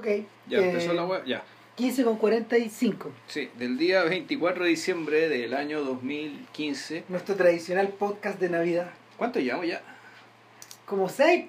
[0.00, 0.06] Ok.
[0.48, 1.42] Ya eh, empezó la web, ya.
[1.76, 3.10] 15 con 45.
[3.28, 7.04] Sí, del día 24 de diciembre del año 2015.
[7.10, 8.90] Nuestro tradicional podcast de Navidad.
[9.18, 9.82] ¿Cuánto llevamos ya?
[10.86, 11.44] Como 6.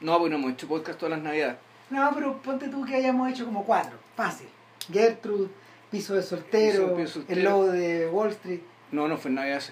[0.00, 1.56] No, pues no hemos hecho podcast todas las navidades.
[1.90, 3.92] No, pero ponte tú que hayamos hecho como 4.
[4.16, 4.48] Fácil.
[4.90, 5.48] Gertrude,
[5.90, 7.38] Piso de Soltero, Piso de Soltero.
[7.38, 8.60] El Lobo de Wall Street.
[8.92, 9.62] No, no fue en Navidad.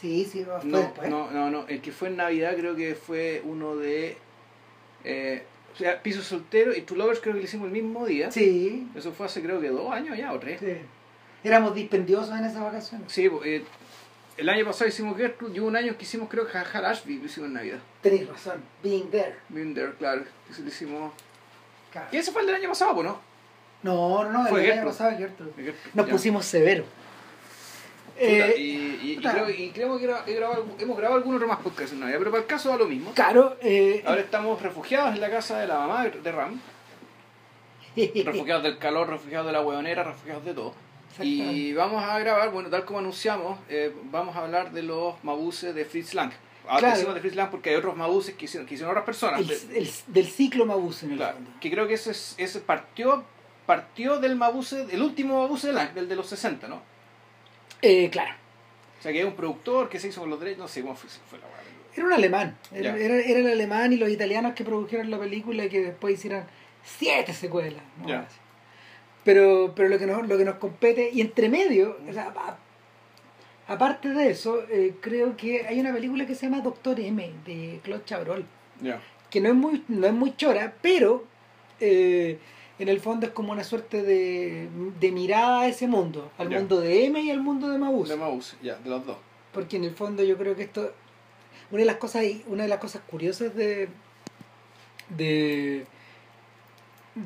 [0.00, 1.10] Sí, sí, fue No, después.
[1.10, 1.66] no, no, no.
[1.66, 4.16] El que fue en Navidad creo que fue uno de.
[5.04, 5.42] Eh,
[5.76, 8.30] o sea, Piso Soltero y True Lovers creo que lo hicimos el mismo día.
[8.30, 10.58] Sí, Eso fue hace creo que dos años ya o tres.
[10.60, 10.76] sí.
[11.44, 13.12] Éramos dispendiosos en esas vacaciones.
[13.12, 13.62] Sí, pues, eh,
[14.36, 17.18] el año pasado hicimos Gertrude y hubo un año que hicimos creo que Hal Ashby
[17.18, 17.78] lo hicimos en Navidad.
[18.02, 18.62] Tenéis razón.
[18.82, 19.36] Being there.
[19.50, 20.24] Been there, claro.
[20.50, 21.12] Eso lo hicimos.
[21.92, 22.08] Claro.
[22.10, 23.20] Y ese fue el del año pasado, pues, ¿no?
[23.82, 24.56] No, no, no.
[24.58, 25.52] El año pasado Gertrude.
[25.56, 26.12] De Gertrude, Nos ya.
[26.12, 26.84] pusimos severo.
[28.18, 31.46] Puta, Eh, y, y, y creo, y creo que gra- grabado- hemos grabado algún otro
[31.46, 33.12] más podcast en Navidad, pero para el caso da lo mismo.
[33.14, 36.58] Claro, eh, Ahora estamos refugiados en la casa de la mamá de Ram,
[38.24, 40.74] refugiados del calor, refugiados de la hueonera, refugiados de todo.
[41.20, 45.74] Y vamos a grabar, bueno, tal como anunciamos, eh, vamos a hablar de los mabuses
[45.74, 46.30] de Fritz Lang.
[46.68, 46.94] Ahora Claro.
[46.96, 49.40] decimos de Fritz Lang porque hay otros mabuses que hicieron, que hicieron otras personas.
[49.40, 53.24] el, el- del ciclo Mabuse en el claro, que creo que ese, es- ese partió,
[53.64, 56.82] partió del mabuse, el último mabuse de Lang, del de los 60, ¿no?
[57.88, 58.32] Eh, claro.
[58.98, 60.94] O sea, que hay un productor que se hizo con los derechos, no sé cómo
[60.96, 61.44] fue, fue la.
[61.94, 62.56] Era un alemán.
[62.72, 63.04] Era, Ya.
[63.04, 66.44] era, era el alemán y los italianos que produjeron la película y que después hicieron
[66.84, 67.82] siete secuelas.
[68.02, 68.08] ¿no?
[68.08, 68.20] Ya.
[68.20, 68.36] Así.
[69.24, 72.32] Pero, pero lo que nos, lo que nos compete, y entre medio, o sea,
[73.68, 77.80] aparte de eso, eh, creo que hay una película que se llama Doctor M de
[77.82, 78.44] Claude Chabrol,
[78.80, 79.00] Ya.
[79.30, 81.24] que no es muy, no es muy chora, pero
[81.80, 82.38] eh,
[82.78, 84.68] en el fondo es como una suerte de,
[85.00, 88.12] de mirada a ese mundo, al mundo de M y al mundo de Mabuse.
[88.12, 89.16] De mabuse, ya, de los dos.
[89.52, 90.92] porque en el fondo yo creo que esto
[91.70, 93.88] una de las cosas una de las cosas curiosas de
[95.08, 95.86] de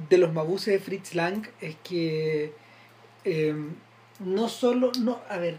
[0.09, 2.53] de los mabuses de Fritz Lang es que
[3.25, 3.55] eh,
[4.21, 5.59] no solo no a ver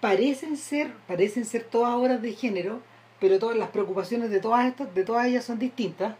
[0.00, 2.80] parecen ser parecen ser todas obras de género
[3.20, 6.14] pero todas las preocupaciones de todas estas de todas ellas son distintas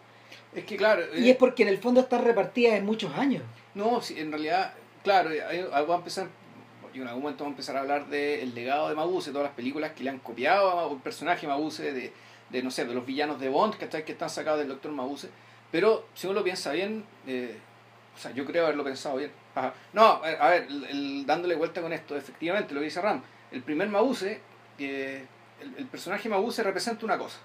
[0.55, 3.43] Es que claro, y eh, es porque en el fondo están repartidas en muchos años
[3.75, 4.73] no, sí, en realidad,
[5.05, 6.27] claro, ahí voy a empezar,
[6.93, 9.55] y en algún momento vamos a empezar a hablar del legado de Mabuse, todas las
[9.55, 12.13] películas que le han copiado a un personaje Mabuse, de,
[12.51, 14.05] de, no sé, de los villanos de Bond, ¿cachai?
[14.05, 15.29] que están sacados del Doctor Mabuse.
[15.71, 17.57] Pero si uno lo piensa bien, eh,
[18.17, 19.31] o sea, yo creo haberlo pensado bien.
[19.55, 19.73] Ajá.
[19.93, 23.01] No, a ver, a ver, el- el- dándole vuelta con esto, efectivamente, lo que dice
[23.01, 23.23] Ram,
[23.53, 24.41] el primer Mabuse,
[24.79, 25.25] eh,
[25.61, 27.39] el, el personaje Mabuse representa una cosa.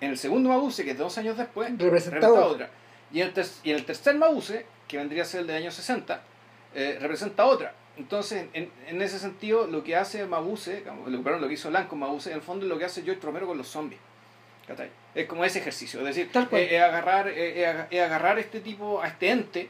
[0.00, 2.66] En el segundo Mabuse, que es dos años después, Representa representa otra.
[2.66, 2.70] otra.
[3.12, 3.32] Y, el
[3.64, 6.20] y en el tercer Mabuse, que vendría a ser el del año 60,
[6.74, 7.74] eh, representa otra.
[7.96, 11.86] Entonces, en, en ese sentido, lo que hace Mabuse, lo, perdón, lo que hizo Lang
[11.88, 14.00] con Mabuse, en el fondo es lo que hace George Romero con los zombies.
[15.14, 18.60] Es como ese ejercicio, es decir, eh, es, agarrar, eh, es aga- es agarrar este
[18.60, 19.68] tipo, a este ente,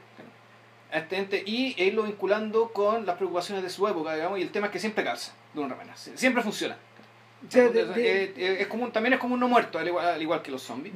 [0.92, 4.42] a este ente y e irlo vinculando con las preocupaciones de su época, digamos, y
[4.42, 6.76] el tema es que siempre calza, de una manera, Sie- siempre funciona.
[7.46, 7.94] O sea, de- Es-
[8.36, 10.42] de- es- es como un- también es como un no muerto, al igual, al igual
[10.42, 10.94] que los zombies.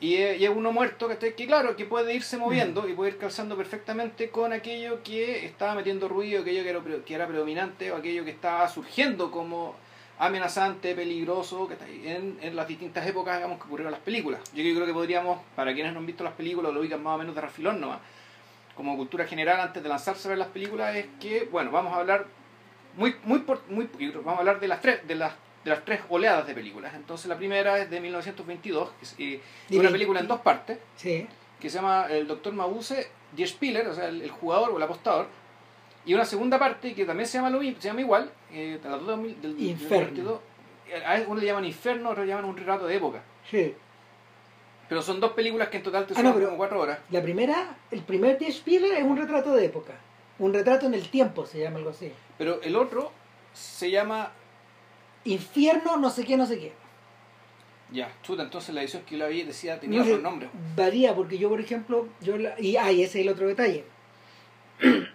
[0.00, 3.12] Y es, y es uno muerto que, que claro, que puede irse moviendo y puede
[3.12, 7.92] ir calzando perfectamente con aquello que estaba metiendo ruido, aquello que era, que era predominante
[7.92, 9.76] o aquello que estaba surgiendo como
[10.18, 14.40] amenazante, peligroso, que está ahí en, en las distintas épocas digamos, que ocurrieron las películas.
[14.54, 17.18] Yo creo que podríamos, para quienes no han visto las películas, lo ubican más o
[17.18, 18.00] menos de refilón nomás,
[18.76, 21.98] como cultura general antes de lanzarse a ver las películas, es que, bueno, vamos a
[22.00, 22.26] hablar
[22.96, 25.32] muy, muy, por- muy, vamos a hablar de las tres, de las
[25.64, 26.94] de las tres oleadas de películas.
[26.94, 29.40] Entonces la primera es de 1922, que es eh,
[29.78, 31.26] una película en dos partes, sí
[31.60, 34.82] que se llama El Doctor Mabuse, Die Spieler, o sea, el, el jugador o el
[34.82, 35.28] apostador,
[36.04, 38.88] y una segunda parte que también se llama, lo, mismo- se llama igual, eh, de
[38.90, 40.06] las dos del, del Inferno.
[40.06, 40.40] 22.
[41.06, 43.22] A uno le llaman Inferno, otros le llaman un retrato de época.
[43.48, 43.76] sí
[44.88, 46.98] Pero son dos películas que en total te Ah, no, como cuatro horas.
[47.10, 49.92] La primera, el primer Die Spieler es un retrato de época.
[50.40, 52.12] Un retrato en el tiempo, se llama algo así.
[52.38, 53.12] Pero el otro
[53.52, 54.32] se llama...
[55.24, 56.72] Infierno, no sé qué, no sé qué.
[57.92, 60.48] Ya, chuta, entonces la edición que yo la vi decía, tenía No sé, otro nombre.
[60.76, 63.84] Varía, porque yo, por ejemplo, yo la, y ah, y ese es el otro detalle.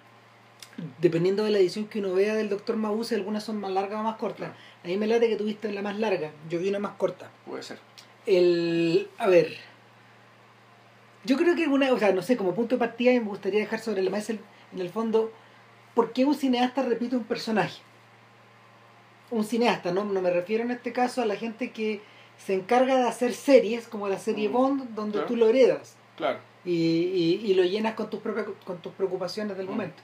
[1.00, 4.04] Dependiendo de la edición que uno vea del Doctor Mabuse, algunas son más largas o
[4.04, 4.52] más cortas.
[4.84, 7.32] A mí me late que tuviste la más larga, yo vi una más corta.
[7.46, 7.80] Puede ser.
[8.28, 9.56] El, a ver,
[11.24, 13.80] yo creo que una, o sea, no sé, como punto de partida me gustaría dejar
[13.80, 14.40] sobre la mesa, el-
[14.74, 15.32] en el fondo,
[15.96, 17.82] ¿por qué un cineasta repite un personaje?
[19.30, 22.02] Un cineasta, no, no me refiero en este caso a la gente que
[22.38, 25.28] se encarga de hacer series, como la serie Mm, Bond, donde claro.
[25.28, 26.40] tú lo heredas Claro.
[26.64, 29.70] y, y, y lo llenas con tus, propias, con tus preocupaciones del Mm.
[29.72, 30.04] momento.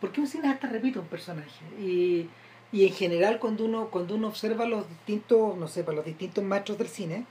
[0.00, 1.50] ¿Por qué un cineasta repite un personaje?
[1.78, 2.28] Y,
[2.72, 6.44] y en general cuando uno, cuando uno observa los distintos, no sé, para los distintos
[6.44, 7.24] maestros del cine,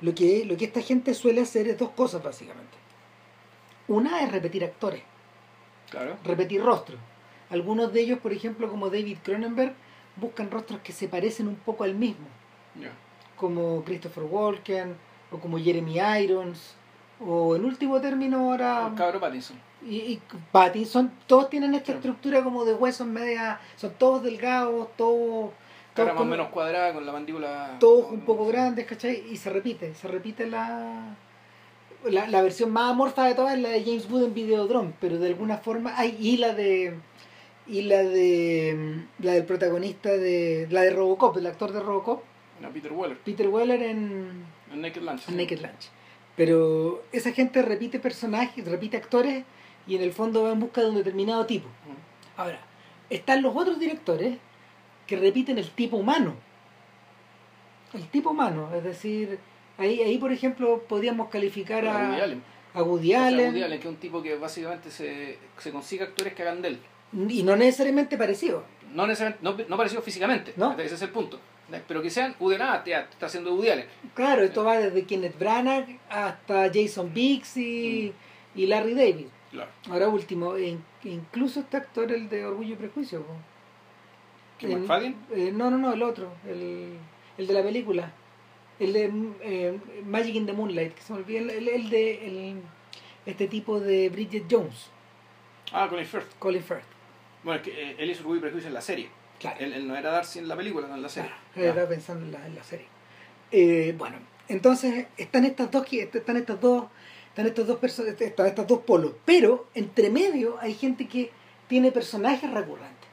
[0.00, 2.76] lo que, lo que esta gente suele hacer es dos cosas básicamente.
[3.88, 5.02] Una es repetir actores,
[5.90, 6.16] Claro.
[6.24, 6.98] repetir rostros.
[7.50, 9.74] Algunos de ellos, por ejemplo, como David Cronenberg,
[10.16, 12.26] buscan rostros que se parecen un poco al mismo,
[13.36, 14.94] como Christopher Walken
[15.30, 16.74] o como Jeremy Irons
[17.24, 19.58] o en último término ahora El cabro Pattinson.
[19.86, 20.22] y, y
[20.52, 25.50] Pattinson, todos tienen esta estructura como de huesos media, son todos delgados, todos,
[25.94, 27.76] Cara más o menos cuadrada con la mandíbula.
[27.80, 29.24] todos un poco grandes, ¿cachai?
[29.30, 31.16] Y se repite, se repite la,
[32.04, 35.18] la, la versión más amorfa de todas es la de James Wood en Videodrome, pero
[35.18, 36.96] de alguna forma hay y la de
[37.70, 42.22] y la de la del protagonista de la de Robocop, el actor de Robocop,
[42.60, 43.16] No, Peter Weller.
[43.18, 45.28] Peter Weller en, En Naked Lunch.
[45.28, 45.88] en Naked Lunch.
[46.36, 49.44] Pero esa gente repite personajes, repite actores
[49.86, 51.68] y en el fondo va en busca de un determinado tipo.
[52.36, 52.60] Ahora,
[53.08, 54.38] están los otros directores
[55.06, 56.34] que repiten el tipo humano.
[57.94, 59.38] El tipo humano, es decir,
[59.78, 62.42] ahí, ahí por ejemplo podríamos calificar a, Woody Allen.
[62.74, 65.70] a Woody O sea, Allen, Woody Allen, que es un tipo que básicamente se, se
[65.72, 66.78] consigue actores que hagan de él.
[67.12, 68.64] Y no necesariamente parecido.
[68.94, 70.76] No necesariamente, no, no parecido físicamente, No.
[70.78, 71.38] ese es el punto.
[71.86, 73.86] Pero que sean Woody ah, te, te está haciendo Woody Allen.
[74.14, 78.12] Claro, esto va desde Kenneth Branagh hasta Jason Biggs y,
[78.56, 79.26] y Larry David.
[79.52, 79.70] Claro.
[79.88, 83.22] Ahora último, in- incluso este actor, el de Orgullo y Prejuicio.
[83.22, 83.34] po.
[84.58, 85.14] ¿Que En- McFadden?
[85.32, 86.96] eh, no, no, no, el otro, el,
[87.38, 88.12] el de la película.
[88.80, 92.26] El de eh, Magic in the Moonlight, que se me olvida, el, el- el de
[92.26, 92.62] el-
[93.26, 94.90] este tipo de Bridget Jones,
[95.72, 96.34] Ah, Colin Firth.
[96.40, 96.82] Colin Firth.
[97.42, 99.08] Bueno, es que eh, él hizo Orgullo y Prejuicio en la serie.
[99.38, 101.30] Claro, Él, él no era Darcy en la película, no en la serie.
[101.54, 102.86] claro, estaba pensando en la, en la serie.
[103.52, 104.16] Eh, bueno,
[104.48, 106.84] entonces están estas dos, están estas dos,
[107.28, 111.30] están estos dos perso- están estos dos polos, pero entre medio hay gente que
[111.68, 113.08] tiene personajes recurrentes.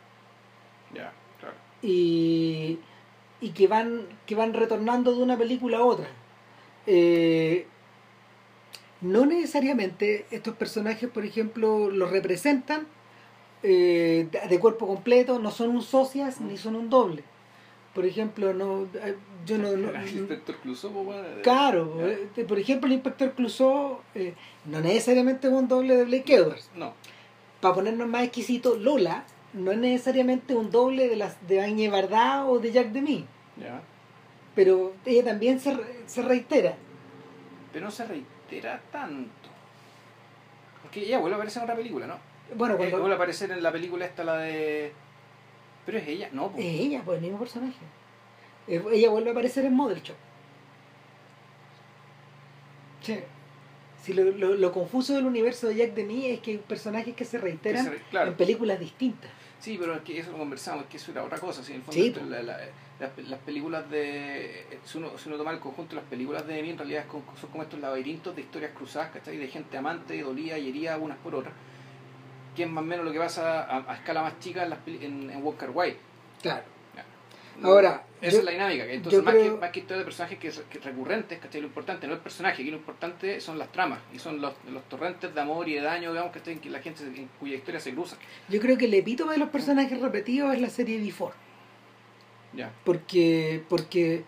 [0.94, 1.56] Ya, claro.
[1.82, 2.80] y,
[3.42, 6.08] y que van que van retornando de una película a otra
[6.86, 7.68] Eh,
[9.02, 12.88] no necesariamente estos personajes por ejemplo los representan
[13.70, 17.24] eh, de, cuerpo completo no son un socias ni son un doble
[17.94, 19.16] por ejemplo no eh,
[19.46, 23.32] yo no, no- El inspector Clouseau, pues, bueno, de- claro eh, por ejemplo el inspector
[23.34, 24.34] Clouseau eh,
[24.66, 26.94] no necesariamente es un doble de Blake Edwards No,
[27.60, 32.46] para ponernos más exquisitos, Lola no es necesariamente un doble de las de Agne Bardá
[32.46, 33.26] o de Jack Demy,
[33.60, 33.82] ya.
[34.54, 35.76] pero ella también se,
[36.06, 36.76] se reitera.
[37.74, 39.50] Pero no se reitera tanto.
[40.84, 42.18] Porque ella vuelve a aparecer en otra película, ¿no?
[42.56, 44.92] Bueno, Eh, cuando vuelve a aparecer en la película esta, la de...
[45.86, 46.66] Pero es ella, no, es pues.
[46.66, 47.78] ella, pues el mismo personaje.
[48.68, 50.16] Eh, Ella vuelve a aparecer en Model Shop.
[53.02, 53.18] Sí.
[54.04, 57.26] Si lo, lo, lo confuso del universo de Jack Demy es que hay personajes que
[57.26, 58.32] se reiteran Que se re- claro.
[58.32, 59.30] en películas distintas.
[59.60, 61.64] Sí, pero es que eso lo conversamos, es que eso era otra cosa.
[61.64, 62.60] Si en el fondo Sí, esto- la- la-
[63.00, 64.66] las, las películas de.
[64.86, 67.12] Si uno, si uno toma el conjunto de las películas de Demi, en realidad es
[67.40, 69.38] son como estos laberintos de historias cruzadas, ¿cachai?
[69.38, 71.54] De gente amante, dolida y herida unas por otras.
[72.58, 74.80] Que es más o menos lo que pasa a, a escala más chica en, las
[74.88, 75.98] en, en Walker White.
[76.42, 76.64] Claro.
[77.64, 78.86] Ahora, Esa yo- es la dinámica.
[78.86, 81.60] Entonces, más, creo- que, más que historia de personajes que, que recurrentes, ¿cachai?
[81.62, 84.54] Lo importante no es el personaje, aquí lo importante son las tramas y son los,
[84.72, 87.56] los torrentes de amor y de daño, digamos, que en que la gente en cuya
[87.56, 88.20] historia se cruzan.
[88.50, 91.34] Yo creo que el epítome de los personajes repetidos es la serie Before.
[92.54, 92.72] Ya.
[92.86, 94.24] porque porque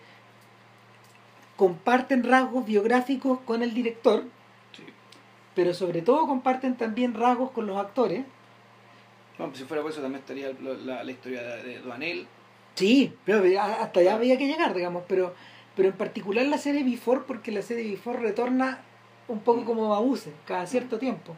[1.56, 4.24] comparten rasgos biográficos con el director.
[5.60, 8.24] Pero sobre todo comparten también rasgos con los actores.
[9.36, 12.26] Bueno, si fuera por eso también estaría la, la- la historia de, Duanel.
[12.76, 15.34] sí pero hasta allá había que llegar digamos pero
[15.76, 18.78] pero en particular la serie Before porque la serie Before retorna
[19.28, 21.34] un poco como Mabuse cada cierto tiempo.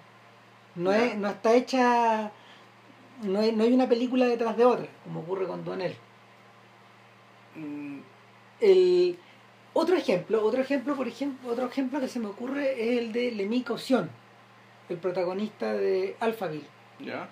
[0.76, 2.30] No es no está hecha
[3.24, 5.96] no hay, no hay una película detrás de otra como ocurre con Donel
[7.56, 7.98] Mm,
[8.60, 9.18] el
[9.74, 13.30] otro ejemplo otro ejemplo por ejemplo otro ejemplo que se me ocurre es el de
[13.32, 14.10] Lemmy Caution
[14.88, 16.66] el protagonista de Alphaville
[17.00, 17.28] ya.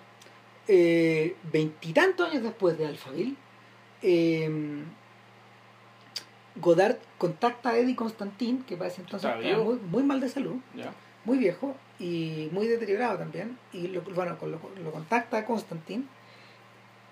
[0.68, 3.35] Eh, veintitantos años después de Alphaville
[4.02, 4.82] eh,
[6.56, 10.92] Godard contacta a Eddie Constantin que parece entonces muy, muy mal de salud Ya.
[11.25, 13.59] muy viejo y muy deteriorado también.
[13.75, 14.37] Y lo, bueno,
[14.82, 16.09] lo contacta a Constantin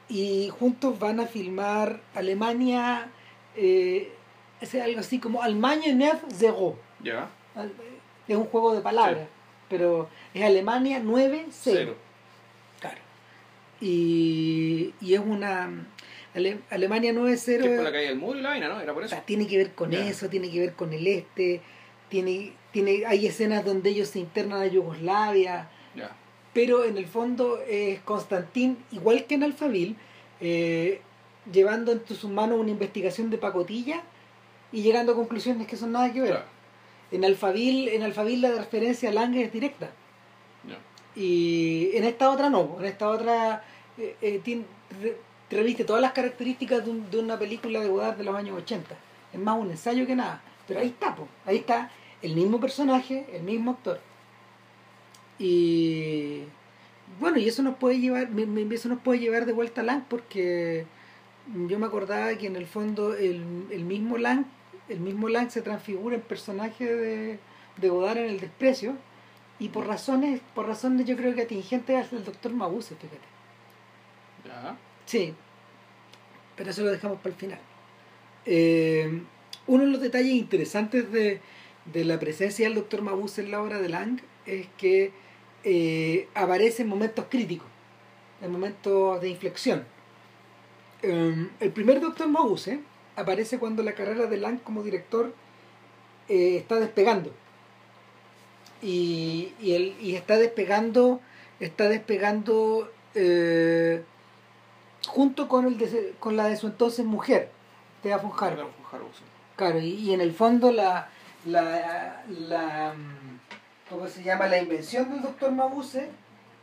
[0.08, 3.10] y juntos van a filmar Alemania,
[3.54, 4.10] eh,
[4.60, 6.74] es algo así como Allemagne 9-0.
[7.02, 7.28] Ya.
[7.54, 7.72] Al-
[8.26, 9.26] Es un juego de palabras,
[9.68, 11.46] pero es Alemania 9-0.
[11.50, 11.96] Cero.
[12.80, 12.98] Claro.
[13.80, 15.70] Y, y es una.
[16.34, 17.44] Ale- Alemania 9-0.
[17.44, 18.80] Que es por la caída del muro y la vaina, ¿no?
[18.80, 19.14] Era por o eso.
[19.14, 20.06] sea, tiene que ver con Ya.
[20.06, 21.60] eso, tiene que ver con el este,
[22.08, 26.10] tiene, tiene, hay escenas donde ellos se internan a Yugoslavia, Ya.
[26.52, 29.94] pero en el fondo es Constantín, igual que en Alphaville,
[30.40, 31.00] eh,
[31.52, 34.02] llevando en sus manos una investigación de pacotilla
[34.72, 36.30] y llegando a conclusiones que son nada que ver.
[36.30, 36.46] Claro.
[37.10, 39.90] En Alphaville, en Alphaville la referencia a Lange es directa.
[41.16, 43.64] Y en esta otra no, en esta otra
[43.96, 44.64] eh, eh, tiene,
[45.02, 45.16] re-
[45.50, 48.94] reviste todas las características de, un- de una película de Godard de los años 80.
[49.32, 50.42] Es más un ensayo que nada.
[50.68, 51.26] Pero ahí está, po.
[51.46, 51.90] ahí está
[52.22, 54.00] el mismo personaje, el mismo actor.
[55.38, 56.42] Y
[57.20, 58.28] bueno, y eso nos puede llevar,
[58.70, 60.84] eso nos puede llevar de vuelta a Lang porque
[61.66, 64.44] yo me acordaba que en el fondo el, el mismo Lang,
[64.88, 67.38] el mismo Lang se transfigura en personaje de,
[67.76, 68.96] de Godard en el desprecio
[69.58, 73.18] y por razones, por razones yo creo que atingentes al doctor Mabuse, fíjate.
[74.44, 74.76] Ya.
[75.04, 75.34] Sí,
[76.56, 77.60] pero eso lo dejamos para el final.
[78.46, 79.22] Eh,
[79.66, 81.40] uno de los detalles interesantes de,
[81.92, 85.12] de la presencia del doctor Mabuse en la obra de Lang es que
[85.64, 87.66] eh, aparece en momentos críticos,
[88.40, 89.84] en momentos de inflexión.
[91.02, 92.80] Eh, el primer doctor Mabuse
[93.18, 95.34] aparece cuando la carrera de Lang como director
[96.28, 97.32] eh, está despegando.
[98.82, 101.20] Y, y, él- y está despegando,
[101.58, 104.02] está despegando eh,
[105.08, 107.50] junto con, el de- con la de su entonces mujer,
[108.02, 108.30] Thea von.
[109.56, 111.08] Claro, y en el fondo la,
[111.44, 114.46] la, la, mm, ¿cómo se llama?
[114.46, 116.08] La invención del doctor Mabuse,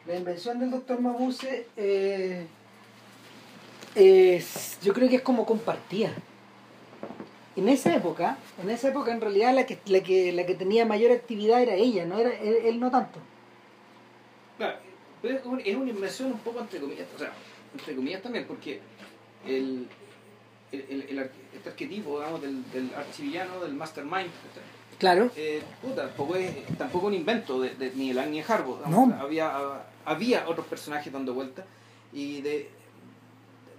[0.07, 2.47] la invención del doctor Mabuse, eh,
[3.95, 6.12] es, yo creo que es como compartida.
[7.55, 10.85] En esa época, en esa época en realidad la que, la que, la que tenía
[10.85, 13.19] mayor actividad era ella, no era él, él no tanto.
[14.57, 14.77] Claro,
[15.21, 17.31] pero es un- es una inversión un poco entre comillas, o sea,
[17.77, 18.81] entre comillas también, porque
[19.45, 19.88] el,
[20.71, 24.29] el, el, el este arquetipo, digamos, del, del archivillano, del mastermind.
[24.97, 25.29] Claro.
[25.35, 28.79] eh, puta, tampoco es tampoco un invento de, de ni Elan ni de Harbo.
[28.88, 29.13] No.
[29.19, 29.51] Había,
[30.05, 31.65] había otros personajes dando vueltas
[32.13, 32.69] y de,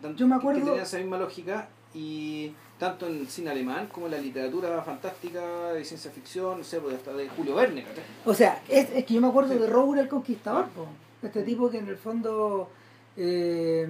[0.02, 3.50] de- Yo me que- acuerdo- que tenían esa misma lógica y tanto en el cine
[3.50, 7.54] alemán como en la literatura fantástica de ciencia ficción, no sé, pues, hasta de Julio
[7.54, 7.84] Verne.
[8.24, 9.58] O sea, es, es que yo me acuerdo Sí.
[9.58, 10.86] de Roger el Conquistador, po.
[11.22, 12.68] este tipo que en el fondo
[13.16, 13.88] eh,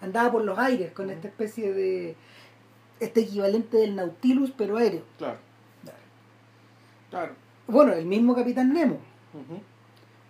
[0.00, 2.14] andaba por los aires con esta especie de.
[3.00, 5.02] este equivalente del Nautilus, pero aéreo.
[5.18, 5.38] Claro.
[7.10, 7.32] Claro.
[7.66, 8.98] Bueno, el mismo Capitán Nemo.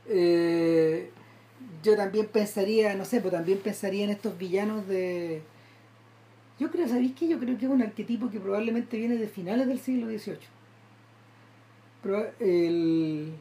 [0.09, 1.11] Eh,
[1.83, 5.43] yo también pensaría, no sé, pues también pensaría en estos villanos de.
[6.61, 7.27] Yo creo, ¿sabéis qué?
[7.27, 10.39] Yo creo que es un arquetipo que probablemente viene de finales del siglo XVIII.
[12.39, 13.33] El-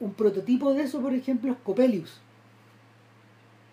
[0.00, 2.20] un prototipo de eso, por ejemplo, es Copelius.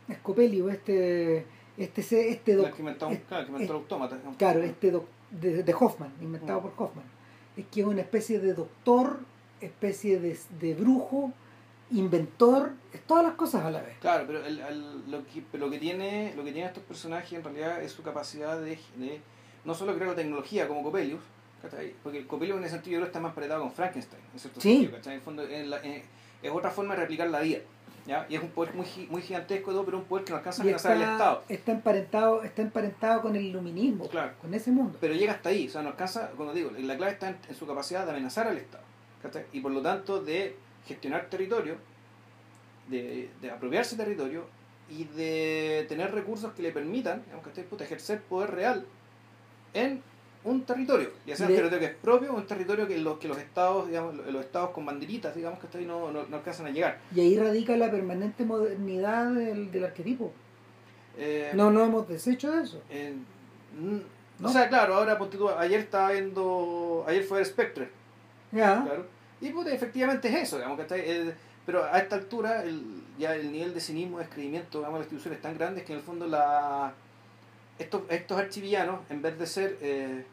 [0.07, 1.45] Es Copelius, este.
[1.77, 4.19] Este, este doc- que inventó, es- claro, que inventó el autómata.
[4.37, 6.63] Claro, este doc- de, de Hoffman, inventado Mm.
[6.63, 7.05] por Hoffman.
[7.55, 9.19] Es que es una especie de doctor,
[9.61, 11.31] especie de, de brujo,
[11.91, 13.97] inventor, es todas las cosas a la vez.
[13.99, 17.43] Claro, pero el, el- lo, que, lo que tiene lo que tienen estos personajes en
[17.43, 19.21] realidad es su capacidad de, de
[19.65, 21.21] no solo crear la tecnología como Coppelius,
[21.61, 21.93] ¿cachai?
[22.03, 24.61] porque el Coppelius en ese sentido yo creo está más apretado con Frankenstein, en cierto
[24.61, 24.71] Sí.
[24.73, 25.13] sentido, ¿cachai?
[25.13, 26.03] En el fondo es, la- es-
[26.41, 27.59] es otra forma de replicar la vida,
[28.07, 28.25] ¿ya?
[28.29, 30.65] Y es un poder muy, muy gigantesco, todo, pero un poder que no alcanza a
[30.65, 31.43] Y amenazar al está, Estado.
[31.49, 34.33] está emparentado, está emparentado con el iluminismo, Claro.
[34.41, 34.97] con ese mundo.
[35.01, 37.55] Pero llega hasta ahí, o sea, no alcanza, como digo, la clave está en, en
[37.55, 38.83] su capacidad de amenazar al Estado,
[39.21, 39.45] ¿cachai?
[39.51, 40.55] Y por lo tanto de
[40.89, 41.75] gestionar territorio,
[42.89, 44.43] de, de apropiarse territorio
[44.89, 47.63] y de tener recursos que le permitan, ¿cachai?
[47.63, 48.85] Puta, ejercer poder real
[49.73, 50.01] en
[50.43, 53.27] un territorio, ya sea un territorio que es propio o un territorio que los, que
[53.27, 56.97] los estados, digamos, los estados con banderitas, digamos, que no, no, no alcanzan a llegar.
[57.13, 60.31] Y ahí radica la permanente modernidad del, del arquetipo.
[61.17, 62.81] Eh, No, no hemos deshecho de eso.
[62.89, 63.13] eh,
[64.39, 64.47] ¿No?
[64.47, 65.19] O sea, claro, ahora
[65.59, 67.89] ayer estaba viendo, ayer fue el Spectre,
[68.51, 68.81] Ya.
[68.85, 69.05] Claro.
[69.41, 70.79] Y puta, efectivamente es eso, digamos.
[70.91, 71.33] El-
[71.65, 72.81] pero a esta altura el,
[73.17, 75.93] ya el nivel de cinismo, de descreimiento, digamos, de la institución es tan grande que
[75.93, 76.93] en el fondo la
[77.77, 80.25] estos, estos archivillanos, en vez de ser eh,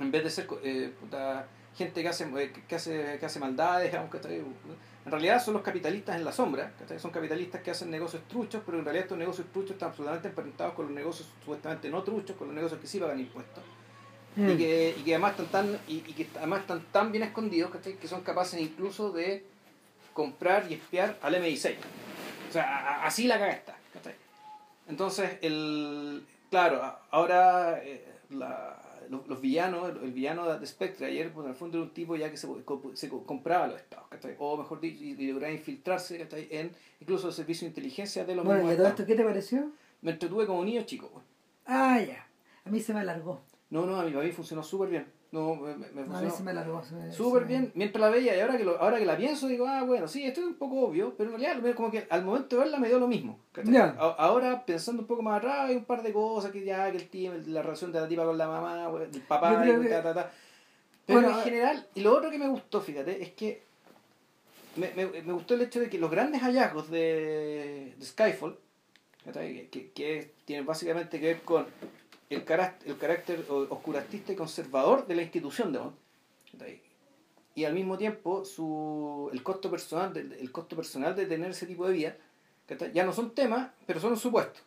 [0.00, 1.46] en vez de ser eh, puta,
[1.76, 4.38] gente que hace, eh, que hace que hace maldades, digamos, ¿cachai?
[4.38, 6.98] en realidad son los capitalistas en la sombra, ¿cachai?
[6.98, 10.74] son capitalistas que hacen negocios truchos, pero en realidad estos negocios truchos están absolutamente emparentados
[10.74, 13.62] con los negocios supuestamente no truchos, con los negocios que sí pagan impuestos
[14.36, 14.56] y Mm.
[14.58, 17.94] que, y que además están tan y, y que además están tan bien escondidos ¿cachai?
[17.94, 19.44] que son capaces incluso de
[20.12, 21.76] comprar y espiar al MI6
[22.48, 24.14] o sea a- a- así la caga está ¿cachai?
[24.88, 31.30] entonces el claro ahora eh, la- los, los villanos el, el villano de Spectre ayer
[31.32, 32.48] pues, en el fondo era un tipo ya que se,
[32.94, 34.34] se co- compraba los estados ¿cachai?
[34.38, 36.48] o mejor dicho y, y lograba infiltrarse ¿cachai?
[36.50, 39.00] en incluso el servicio de inteligencia de los Bueno, ¿y mismos a todo estados.
[39.00, 39.70] esto qué te pareció?
[40.02, 41.24] me entretuve como niño chico pues.
[41.66, 42.26] Ah, ya.
[42.66, 43.40] A mí se me alargó.
[43.74, 46.28] No no a mí, a mí funcionó súper bien no me, me- No, a mí
[46.30, 48.98] funcionó se me me- Súper me- bien, mientras la veía y ahora que, lo, ahora
[48.98, 51.74] que la pienso digo, ah, bueno, sí, esto es un poco obvio, pero en realidad
[51.74, 53.40] como que al momento de verla me dio lo mismo.
[53.98, 56.98] A- Ahora pensando un poco más atrás hay un par de cosas que ya, que
[56.98, 60.02] el tío, la relación de la tipa con la mamá, Yo papá, y que- ta,
[60.04, 60.30] ta, ta.
[61.06, 63.62] Pero Bueno, en general, y lo otro que me gustó, fíjate, es que
[64.76, 68.56] me, me, me gustó el hecho de que los grandes hallazgos de, de Skyfall,
[69.24, 69.66] ¿cachai?
[69.68, 71.66] que, que tienen básicamente que ver con
[72.30, 75.94] el carácter, el carácter oscurantista y conservador de la institución de Bond,
[76.52, 76.80] ¿cachai?
[77.56, 81.66] y al mismo tiempo su, el, costo personal de, el costo personal de tener ese
[81.66, 82.16] tipo de vida,
[82.92, 84.60] ya no son temas, pero son un supuesto.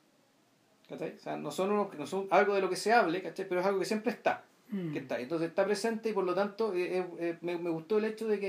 [0.89, 3.65] O sea, no son, uno- no son algo de lo que se hable, pero es
[3.67, 4.91] algo que siempre está Mm.
[4.91, 5.17] que está.
[5.19, 8.27] Entonces está presente y por lo tanto eh, eh, eh, me, me gustó el hecho
[8.27, 8.47] de que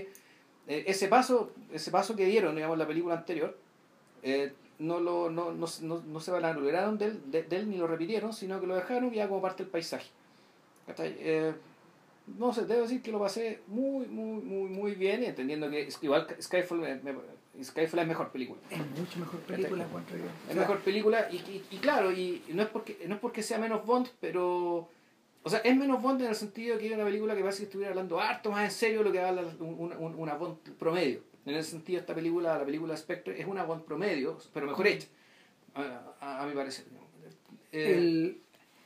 [0.67, 3.57] eh, ese paso ese paso que dieron, digamos, en la película anterior,
[4.79, 7.87] no, lo, no, no, no, no se valoraron de él, de, de él ni lo
[7.87, 10.09] repitieron, sino que lo dejaron ya como parte del paisaje.
[10.99, 11.53] Eh,
[12.39, 16.27] no sé, debo decir que lo pasé muy, muy, muy, muy bien, entendiendo que igual
[16.41, 18.61] Skyfall, me- me- Skyfall es mejor película.
[18.71, 20.25] Es mucho mejor película, encuentro yo.
[20.49, 23.59] Es mejor película y, y, y claro, y no es porque no es porque sea
[23.59, 24.89] menos Bond, pero
[25.43, 27.59] o sea, es menos Bond en el sentido de que es una película que parece
[27.61, 30.59] que estuviera hablando harto más en serio de lo que habla un- un- una Bond
[30.79, 31.21] promedio.
[31.49, 35.09] En ese sentido, esta película, la película Spectre, es una Bond promedio, pero mejor hecha,
[35.75, 36.85] a, a, a mi parecer.
[37.73, 38.41] Eh, el-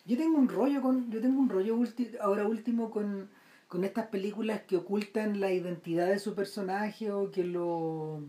[0.04, 3.28] yo tengo un rollo con yo tengo un rollo ulti- ahora último con,
[3.69, 8.21] con estas películas que ocultan la identidad de su personaje o que lo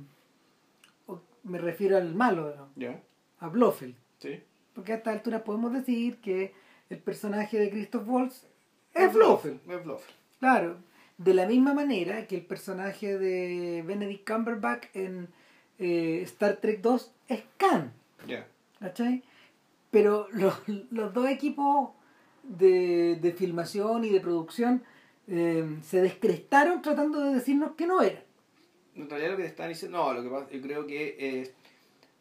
[1.07, 3.01] o- me refiero al malo ¿no?
[3.39, 4.39] a Blofeld sí.
[4.75, 6.53] porque a esta altura podemos decir que
[6.91, 8.45] el personaje de Christoph Waltz
[8.93, 10.15] es Blofeld Es Blofeld.
[10.39, 10.77] claro
[11.17, 15.27] de la misma manera que el personaje de Benedict Cumberbatch en
[15.79, 17.93] eh, Star Trek 2 es Khan
[18.27, 18.47] Ya.
[18.79, 19.23] ¿cachai?
[19.91, 20.55] Pero los,
[20.91, 21.89] los dos equipos
[22.43, 24.83] de, de filmación y de producción
[25.27, 28.23] eh, se descrestaron tratando de decirnos que no eran.
[28.95, 31.53] En realidad lo que te están diciendo, no, lo que pasa, yo creo que eh,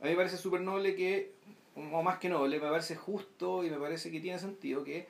[0.01, 1.33] a mí me parece súper noble que,
[1.75, 5.07] o más que noble, me parece justo y me parece que tiene sentido que,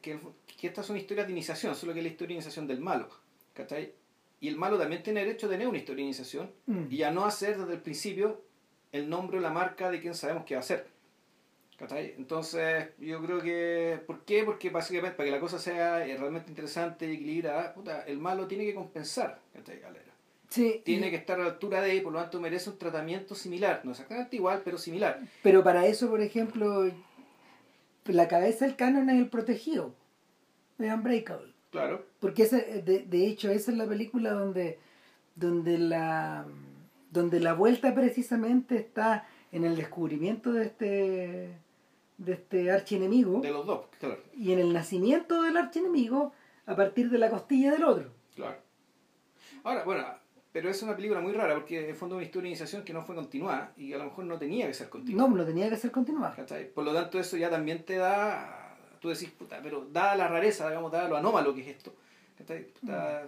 [0.00, 0.18] que,
[0.58, 3.08] que estas son historias de iniciación, solo que es la historia de iniciación del malo,
[3.54, 3.92] ¿cachai?
[4.40, 6.84] Y el malo también tiene derecho a tener una historia de iniciación Mm.
[6.90, 8.40] y a no hacer desde el principio
[8.92, 10.86] el nombre o la marca de quien sabemos que va a ser.
[11.76, 12.14] ¿Cachai?
[12.18, 14.00] Entonces, yo creo que.
[14.04, 14.42] ¿Por qué?
[14.42, 18.48] Porque básicamente, para que la cosa sea eh, realmente interesante y equilibrada, puta, el malo
[18.48, 19.78] tiene que compensar, ¿cachai?
[19.78, 20.04] Galera
[20.48, 22.78] Sí, tiene y- que estar a la altura de y por lo tanto merece un
[22.78, 25.20] tratamiento similar, no exactamente igual, pero similar.
[25.42, 26.90] Pero para eso, por ejemplo,
[28.12, 29.94] la cabeza del canon es el protegido,
[30.78, 31.52] es Unbreakable.
[31.70, 32.04] Claro.
[32.20, 34.78] Porque ese, de, de hecho esa es la película donde,
[35.34, 36.46] donde, la,
[37.10, 41.58] donde la vuelta precisamente está en el descubrimiento de este,
[42.16, 43.40] de este archienemigo.
[43.40, 44.18] De los dos, claro.
[44.34, 46.32] y en el nacimiento del archienemigo
[46.66, 48.10] a partir de la costilla del otro.
[48.34, 48.56] claro.
[49.64, 50.06] Ahora, bueno,
[50.58, 52.82] pero es una película muy rara porque en el fondo es una historia de iniciación
[52.82, 55.28] que no fue continuada y a lo mejor no tenía que ser continuada.
[55.28, 56.34] No, lo tenía que hacer continuar.
[56.34, 56.68] ¿cachai?
[56.68, 60.68] Por lo tanto, eso ya también te da, tú decís, puta, pero dada la rareza,
[60.68, 61.94] digamos, dada lo anómalo que es esto.
[62.36, 62.56] Puta,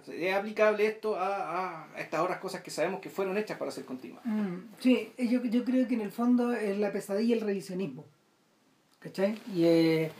[0.09, 3.85] es aplicable esto a, a estas otras cosas que sabemos que fueron hechas para ser
[3.85, 4.25] continuadas.
[4.25, 8.03] Mm, sí, yo, yo creo que en el fondo es la pesadilla el revisionismo.
[8.99, 9.39] ¿Cachai?
[9.55, 10.11] Y, eh,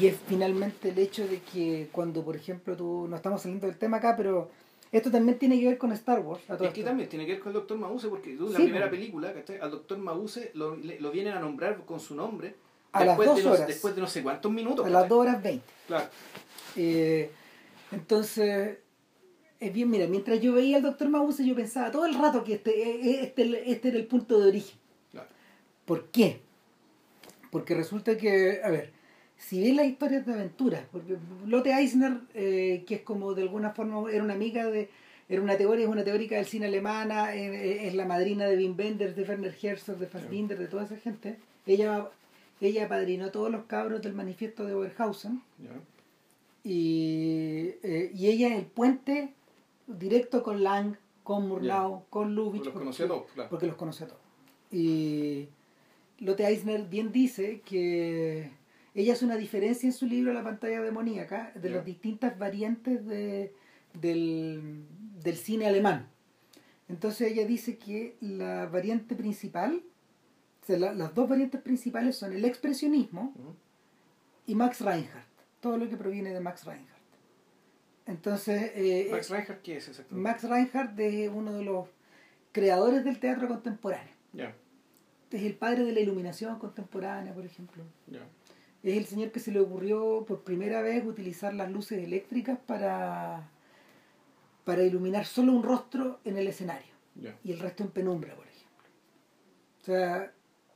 [0.00, 3.76] y es finalmente el hecho de que cuando, por ejemplo, tú, no estamos saliendo del
[3.76, 4.50] tema acá, pero
[4.92, 6.42] esto también tiene que ver con Star Wars.
[6.48, 6.90] a todo Es que esto.
[6.90, 8.98] también tiene que ver con el Doctor Mabuse, porque en la Sí, primera pues.
[9.00, 9.58] película, ¿cachai?
[9.60, 12.54] al Doctor Mabuse lo, lo vienen a nombrar con su nombre
[12.92, 13.66] A las dos de no, horas.
[13.66, 14.86] después de no sé cuántos minutos.
[14.86, 15.08] A las ¿cachai?
[15.10, 15.64] 2 horas 20.
[15.86, 16.08] Claro.
[16.76, 17.30] Eh,
[17.92, 18.78] entonces,
[19.60, 22.54] es bien, mira, mientras yo veía al doctor Mabuse, yo pensaba todo el rato que
[22.54, 24.78] este, eh, este, este era el punto de origen.
[25.12, 25.28] claro.
[25.84, 26.40] ¿Por qué?
[27.50, 28.92] Porque resulta que, a ver,
[29.38, 33.70] si ves las historias de aventuras, porque Lotte Eisner, eh, que es como de alguna
[33.70, 34.88] forma, era una amiga de,
[35.28, 38.76] era una teoría, es una teórica del cine alemana, eh, es la madrina de Wim
[38.78, 41.38] Wenders, de Werner Herzog, de Fassbinder, de toda esa gente.
[41.66, 42.08] Ella,
[42.60, 45.42] ella apadrinó a todos los cabros del manifiesto de Oberhausen
[46.64, 49.32] y, eh, y ella es el puente
[49.86, 52.64] directo con Lang, con Murnau, con Lubitsch.
[52.64, 53.50] Los porque- a todos, claro.
[53.50, 54.20] Porque los conoce a todos.
[54.72, 55.48] Y
[56.20, 58.50] Lotte Eisner bien dice que
[58.96, 63.52] ella hace una diferencia en su libro La pantalla demoníaca de las distintas variantes de,
[64.00, 64.84] del,
[65.22, 66.08] del cine alemán.
[66.88, 69.82] Entonces ella dice que la variante principal,
[70.62, 73.54] o sea, la- las dos variantes principales son el expresionismo Ujú.
[74.46, 75.26] y Max Reinhardt,
[75.60, 76.96] todo lo que proviene de Max Reinhardt.
[78.06, 80.22] Entonces, eh, Max Reinhardt, ¿qué es exactamente?
[80.22, 81.88] Max Reinhardt es uno de los
[82.52, 84.14] creadores del teatro contemporáneo.
[85.30, 87.82] Es el padre de la iluminación contemporánea, por ejemplo.
[88.86, 93.48] Es el señor que se le ocurrió por primera vez utilizar las luces eléctricas para,
[94.64, 96.94] para iluminar solo un rostro en el escenario
[97.42, 98.88] y el resto en penumbra, por ejemplo.
[99.82, 100.32] O sea,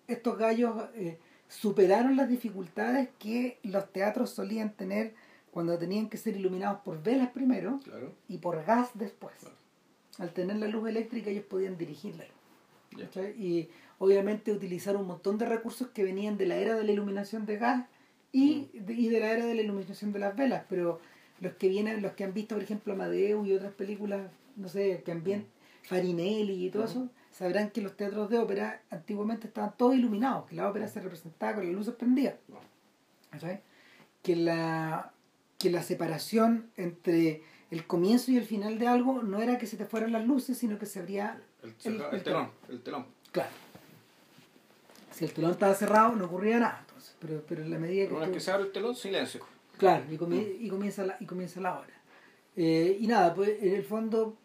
[0.08, 5.14] estos gallos eh, superaron las dificultades que los teatros solían tener
[5.52, 8.12] cuando tenían que ser iluminados por velas primero Claro.
[8.28, 9.36] y por gas después.
[9.38, 9.54] Claro.
[10.18, 12.34] al tener la luz eléctrica ellos podían dirigir la luz.
[12.98, 13.04] Ya.
[13.04, 13.40] ¿cachai?
[13.40, 13.70] Y
[14.00, 17.56] obviamente utilizaron un montón de recursos que venían de la era de la iluminación de
[17.56, 17.86] gas
[18.32, 21.00] y de, y de la era de la iluminación de las velas, pero
[21.40, 25.02] los que vienen, los que han visto, por ejemplo, Amadeus y otras películas, no sé,
[25.04, 25.46] que han bien
[25.84, 26.90] Farinelli y todo Ujú.
[26.90, 31.00] eso, sabrán que los teatros de ópera antiguamente estaban todos iluminados, que la ópera se
[31.00, 32.34] representaba con las luces prendidas.
[34.22, 35.12] Que la,
[35.58, 39.76] que la separación entre el comienzo y el final de algo no era que se
[39.76, 43.06] te fueran las luces, sino que se abría El, El- el el telón, el telón.
[43.32, 43.50] Claro.
[45.12, 46.84] Si el telón estaba cerrado, no ocurría nada.
[47.20, 48.14] Pero, pero en la medida que.
[48.14, 49.40] Una vez que se abre el telón, silencio.
[49.78, 51.92] Claro, y, comie- y comienza la, y comienza la hora.
[52.56, 54.36] Eh, y nada, pues en el fondo,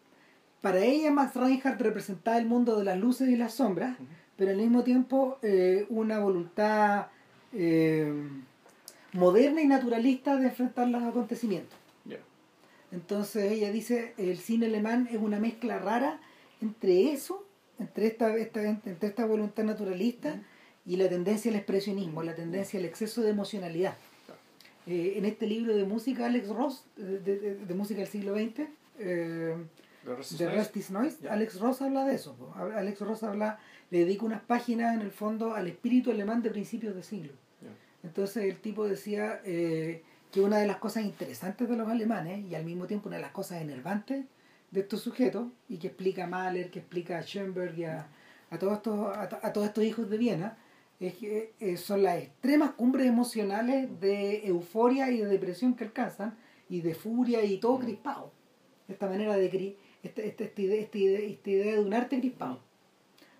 [0.60, 3.96] para ella Max Reinhardt representaba el mundo de las luces y las sombras,
[4.36, 7.06] pero al mismo tiempo eh, una voluntad
[7.52, 8.12] eh,
[9.12, 11.78] moderna y naturalista de enfrentar los acontecimientos.
[12.92, 16.20] Entonces ella dice, el cine alemán es una mezcla rara
[16.62, 17.44] entre eso,
[17.80, 20.38] entre esta, esta, entre esta voluntad naturalista Ujú.
[20.86, 23.94] Y la tendencia al expresionismo, la tendencia al exceso de emocionalidad.
[24.86, 28.68] Eh, en este libro de música, Alex Ross, de, de- de música del siglo XX,
[29.00, 29.56] eh,
[30.04, 30.48] The Rest is de.
[30.48, 31.28] Rest is Noise.
[31.28, 32.34] Alex Ross habla de eso.
[32.36, 32.54] po.
[32.54, 33.58] Alex Ross habla,
[33.90, 37.32] le dedica unas páginas en el fondo al espíritu alemán de principios de siglo.
[38.04, 42.54] Entonces el tipo decía eh, que una de las cosas interesantes de los alemanes y
[42.54, 44.24] al mismo tiempo una de las cosas enervantes
[44.70, 48.06] de estos sujetos y que explica a Mahler, que explica a Schoenberg y a,
[48.50, 50.56] a todos estos a, a todos estos hijos de Viena
[51.00, 56.36] es que eh, son las extremas cumbres emocionales de euforia y de depresión que alcanzan
[56.68, 57.82] y de furia y todo Mm.
[57.82, 58.32] crispado
[58.88, 62.18] esta manera de cri- esta, esta, esta idea, esta, idea, esta idea de un arte
[62.20, 62.60] crispado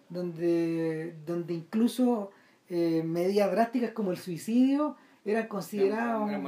[0.09, 2.31] donde donde incluso
[2.69, 6.39] eh, medidas drásticas como el suicidio eran consideradas Era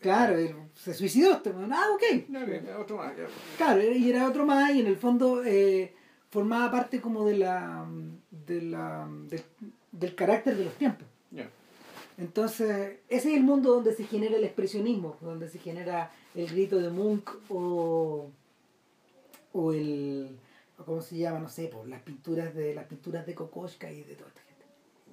[0.00, 3.16] claro él se suicidó este ah ok ok, ya, otro más.
[3.16, 3.26] ya.
[3.56, 5.94] Claro, y era otro más y en el fondo eh,
[6.30, 7.86] formaba parte como de la,
[8.30, 9.08] de la
[9.92, 11.06] del carácter de los tiempos.
[11.30, 11.48] Ya.
[12.18, 16.78] Entonces, ese es el mundo donde se genera el expresionismo, donde se genera el grito
[16.78, 18.30] de Munch o,
[19.52, 20.36] o el
[20.84, 24.14] cómo se llama, no sé, por las pinturas de las pinturas de Kokoschka y de
[24.14, 24.64] toda esta gente.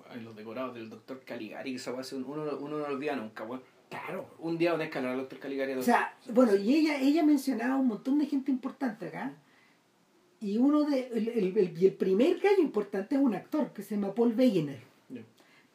[0.09, 3.43] Ay, los decorados del doctor Caligari, que esa weá, uno, uno no lo olvida nunca,
[3.43, 3.61] weón.
[3.89, 4.27] Claro.
[4.39, 5.73] Un día van a escalar al doctor Caligari.
[5.73, 9.33] O sea, bueno, y ella, ella mencionaba un montón de gente importante acá.
[10.41, 14.13] Y uno de el, el- el- primer gallo importante es un actor que se llama
[14.13, 14.79] Paul Wegener.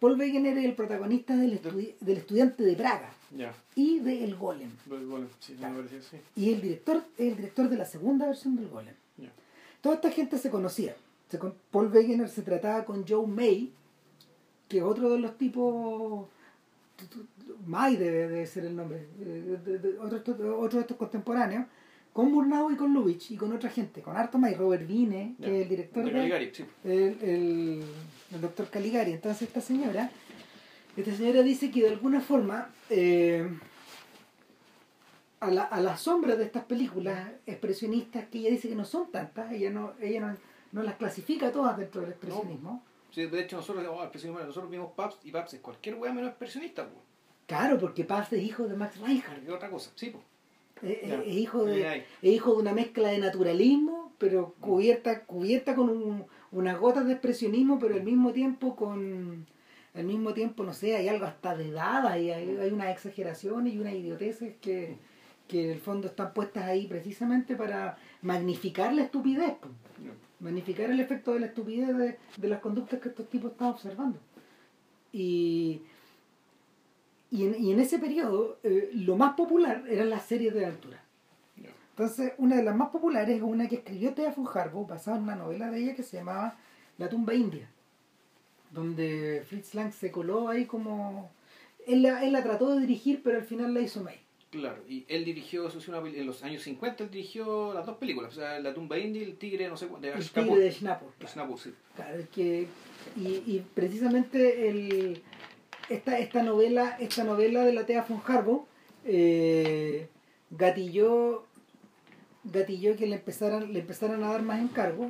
[0.01, 3.13] Paul Wegener es el protagonista del, estudi- del estudiante de Praga
[3.75, 4.71] y de El Golem.
[5.41, 6.17] Sí, me parecía así.
[6.37, 8.95] Y el director es el director de la segunda versión del Golem.
[9.81, 10.95] Toda esta gente se conocía.
[11.29, 13.71] Se con- Paul Wegener se trataba con Joe May,
[14.69, 16.27] que es otro de los tipos.
[17.67, 19.07] May debe, debe ser el nombre.
[19.21, 21.67] eh, de- otro- otro de estos contemporáneos.
[22.15, 24.01] Con Murnau y con Lubitsch y con otra gente.
[24.01, 26.65] Con Arto May, Robert Vine, que es el director De de, Caligari, sí.
[26.85, 27.85] el, el,
[28.33, 29.13] el doctor Caligari.
[29.13, 30.11] Entonces esta señora,
[30.97, 33.47] esta señora dice que de alguna forma eh,
[35.41, 39.11] a, la, a la sombra de estas películas expresionistas, que ella dice que no son
[39.11, 40.37] tantas, ella no, ella no,
[40.71, 42.85] no las clasifica todas dentro del expresionismo.
[43.11, 46.31] Sí, de hecho, nosotros, oh, expresionismo, nosotros vimos Paps y Paps es cualquier weá menos
[46.31, 47.03] expresionista, weón.
[47.47, 50.25] Claro, porque Paz es hijo de Max Reinhardt, Y otra cosa, sí, pues.
[50.85, 51.15] Es, Ya.
[51.23, 51.81] es- hijo de,
[52.23, 57.13] es hijo de una mezcla de naturalismo, pero cubierta, cubierta con un- unas gotas de
[57.13, 59.47] expresionismo, pero al mismo tiempo con
[59.95, 63.73] al mismo tiempo, no sé, hay algo hasta de dada y hay, hay unas exageraciones
[63.75, 64.97] y unas idioteces que,
[65.47, 69.55] que en el fondo están puestas ahí precisamente para magnificar la estupidez,
[70.41, 74.19] magnificar el efecto de la estupidez de, de las conductas que estos tipos estaban observando.
[75.13, 75.83] Y,
[77.31, 81.03] y, en, y en ese periodo, eh, lo más popular eran las series de aventura.
[81.57, 81.71] Ya.
[81.91, 85.25] Entonces, una de las más populares es una que escribió Thea von Harbour, basada en
[85.25, 86.57] una novela de ella que se llamaba
[86.99, 87.69] La tumba india,
[88.71, 91.31] donde Fritz Lang se coló ahí como...
[91.87, 94.21] Él la, él la trató de dirigir, pero al final la hizo May.
[94.51, 97.97] Claro, y él dirigió, eso sí, una, en los años 50, él dirigió las dos
[97.99, 100.59] películas, o sea, La tumba india y El tigre, no sé cuánto, de El tigre
[100.61, 101.09] de Schnapper.
[101.19, 101.33] claro.
[101.33, 101.75] Snapur, sí.
[101.97, 102.69] Claro, es que
[103.17, 105.23] y, y precisamente el,
[105.89, 108.65] esta, esta novela esta novela de la Tea von Harbour
[109.05, 110.09] eh,
[110.51, 111.47] gatilló
[112.45, 115.09] gatilló que le empezaran le empezaran a dar más encargos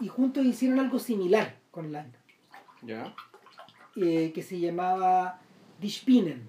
[0.00, 2.12] y juntos hicieron algo similar con Lang
[2.82, 3.14] Ya.
[3.96, 5.40] eh, que se llamaba
[5.80, 6.48] Die Spinnen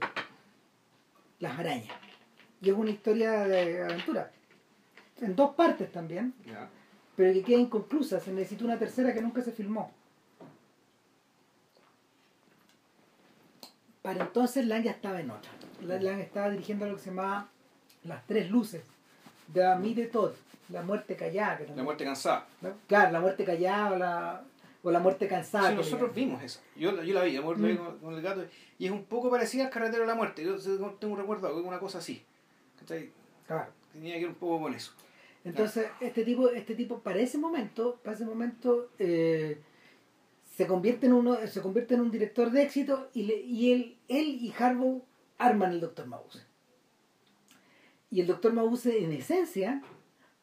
[1.39, 1.95] las arañas
[2.61, 4.31] y es una historia de aventura
[5.21, 6.69] en dos partes también Ya.
[7.15, 9.91] pero que queda inconclusa, se necesita una tercera que nunca se filmó.
[14.07, 15.51] Para entonces Lang ya estaba en otra.
[15.81, 17.49] La- Lang estaba dirigiendo lo que se llamaba
[18.05, 18.81] Las Tres Luces,
[19.49, 20.31] de Ami de Todd,
[20.69, 21.59] la muerte callada.
[21.75, 22.47] La muerte cansada.
[22.61, 22.71] ¿no?
[22.87, 24.43] Claro, la muerte callada o la,
[24.81, 25.71] o la muerte cansada.
[25.71, 26.61] Sí, nosotros vimos esa.
[26.77, 27.75] Yo, yo la vi, amor, mm.
[27.75, 28.45] con, con, el gato.
[28.79, 30.41] Y es un poco parecida al carretero de la muerte.
[30.41, 30.55] Yo
[30.93, 32.23] tengo un recuerdo de una cosa así.
[33.45, 33.71] Claro.
[33.91, 34.93] Tenía que ir un poco con eso.
[35.43, 39.59] Entonces, este tipo, este tipo, para ese momento, para ese momento, eh,
[40.57, 43.97] se convierte en uno, se convierte en un director de éxito y, le, y él,
[44.07, 45.03] él y Harbaugh
[45.37, 46.39] arman el Doctor Mabuse.
[48.09, 49.83] Y el Doctor Mabuse, en esencia,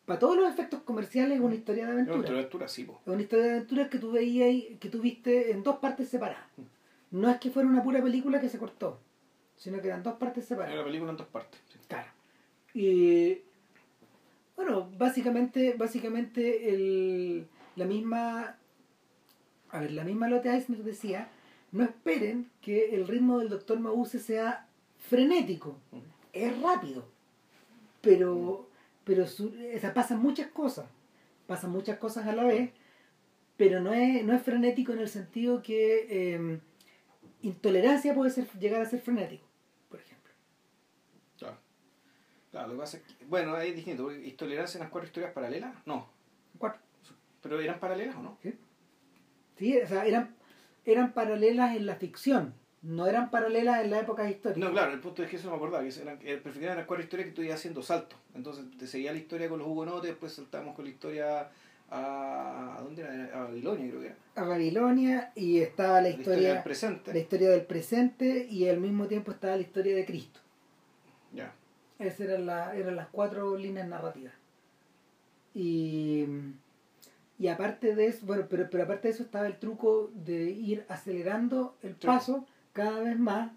[0.04, 2.20] para todos los efectos comerciales, es una historia de aventura.
[2.20, 2.82] Es una aventura, sí.
[2.82, 6.46] Es una historia de aventuras que tú veías, que tú viste en dos partes separadas.
[6.58, 7.18] Mm.
[7.18, 9.00] No es que fuera una pura película que se cortó,
[9.56, 10.74] sino que eran dos partes separadas.
[10.74, 11.60] Era la película en dos partes.
[11.88, 12.08] Claro.
[12.72, 13.40] Y
[14.54, 18.58] bueno, básicamente, básicamente el, la misma,
[19.74, 21.28] a ver, la misma Lotte Eisner decía,
[21.72, 25.76] no esperen que el ritmo del Doctor Mabuse sea frenético,
[26.32, 27.08] es rápido,
[28.00, 28.68] pero,
[29.02, 29.26] pero
[29.92, 30.86] pasan muchas cosas,
[31.48, 32.70] pasan muchas cosas a la vez,
[33.56, 36.60] pero no es, no es frenético en el sentido que em,
[37.42, 39.44] intolerancia puede ser, llegar a ser frenético.
[42.52, 45.32] Claro, lo que pasa es que, bueno, hay distinto, porque ¿tolerancia en las cuatro historias
[45.32, 45.74] paralelas?
[45.86, 46.08] No.
[46.56, 46.80] Cuatro.
[47.42, 48.38] ¿Pero eran paralelas o no?
[48.40, 48.54] Sí,
[49.58, 50.34] sí o sea, eran,
[50.84, 54.60] eran paralelas en la ficción, no eran paralelas en la época histórica.
[54.60, 57.02] No, claro, el punto es que eso no me acordaba, que eran, eran las cuatro
[57.02, 58.18] historias que tú ibas haciendo saltos.
[58.34, 61.50] Entonces te seguía la historia con los hugonotes, después saltábamos con la historia
[61.90, 63.30] a, ¿a dónde era?
[63.34, 64.16] A Babilonia creo que era.
[64.36, 67.12] A Babilonia y estaba la historia, la historia del presente.
[67.12, 70.40] La historia del presente y al mismo tiempo estaba la historia de Cristo.
[71.32, 71.54] Ya.
[71.98, 74.34] Esas eran, la, eran las cuatro líneas narrativas.
[75.54, 76.26] Y,
[77.38, 80.84] y aparte de eso, bueno, pero, pero aparte de eso estaba el truco de ir
[80.88, 83.50] acelerando el paso cada vez más.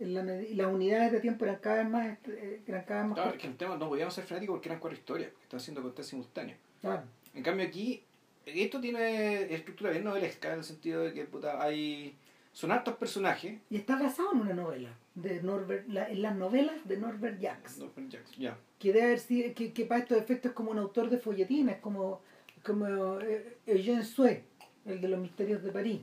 [0.00, 3.18] En la, las unidades de tiempo eran cada vez más eh, eran cada vez más
[3.18, 5.82] claro, que el tema no podíamos ser frenéticos porque eran cuatro historias, porque estaban haciendo
[5.82, 6.58] contes simultáneos.
[6.80, 7.02] Claro.
[7.34, 8.02] En cambio aquí,
[8.46, 12.16] esto tiene estructura bien novelesca, en el sentido de que puta, hay
[12.52, 13.60] son hartos personajes.
[13.70, 17.78] Y está basado en una novela, de Norbert, en las novelas de Norbert Jacks.
[17.78, 18.58] Norbert Jacks, ya.
[18.78, 22.22] Que, debe haber que, que, para estos efectos es como un autor de folletines, como,
[22.64, 24.44] como eh, Eugène Sue,
[24.84, 26.00] el de los misterios de París.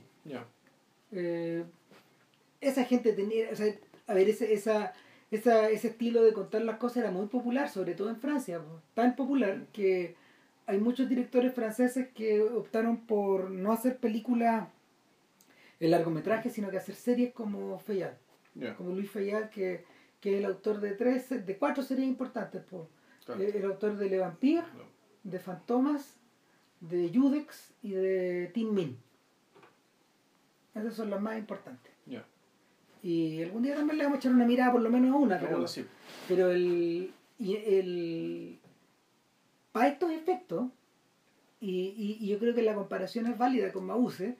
[1.12, 1.64] Eh,
[2.60, 3.74] esa gente tenía, o sea,
[4.06, 4.92] a ver, ese, esa,
[5.30, 8.60] esa, ese estilo de contar las cosas era muy popular, sobre todo en Francia,
[8.94, 10.16] tan popular que
[10.66, 14.68] hay muchos directores franceses que optaron por no hacer películas
[15.80, 18.12] el largometraje, sino que hacer series como Fayad.
[18.76, 19.84] Como Luis Fayad, que,
[20.20, 22.62] que, es el autor de tres, de cuatro series importantes.
[23.28, 24.64] El, autor de Le Vampire,
[25.22, 26.17] de Fantomas,
[26.80, 28.96] de Judex y de Tin Min.
[30.74, 31.92] Esas son las más importantes.
[33.00, 35.38] Y algún día también le vamos a echar una mirada por lo menos a una,
[35.38, 35.64] pero,
[36.26, 38.58] pero el, y el
[39.70, 40.66] para estos efectos,
[41.60, 44.36] y, y, yo creo que la comparación es válida con Mause,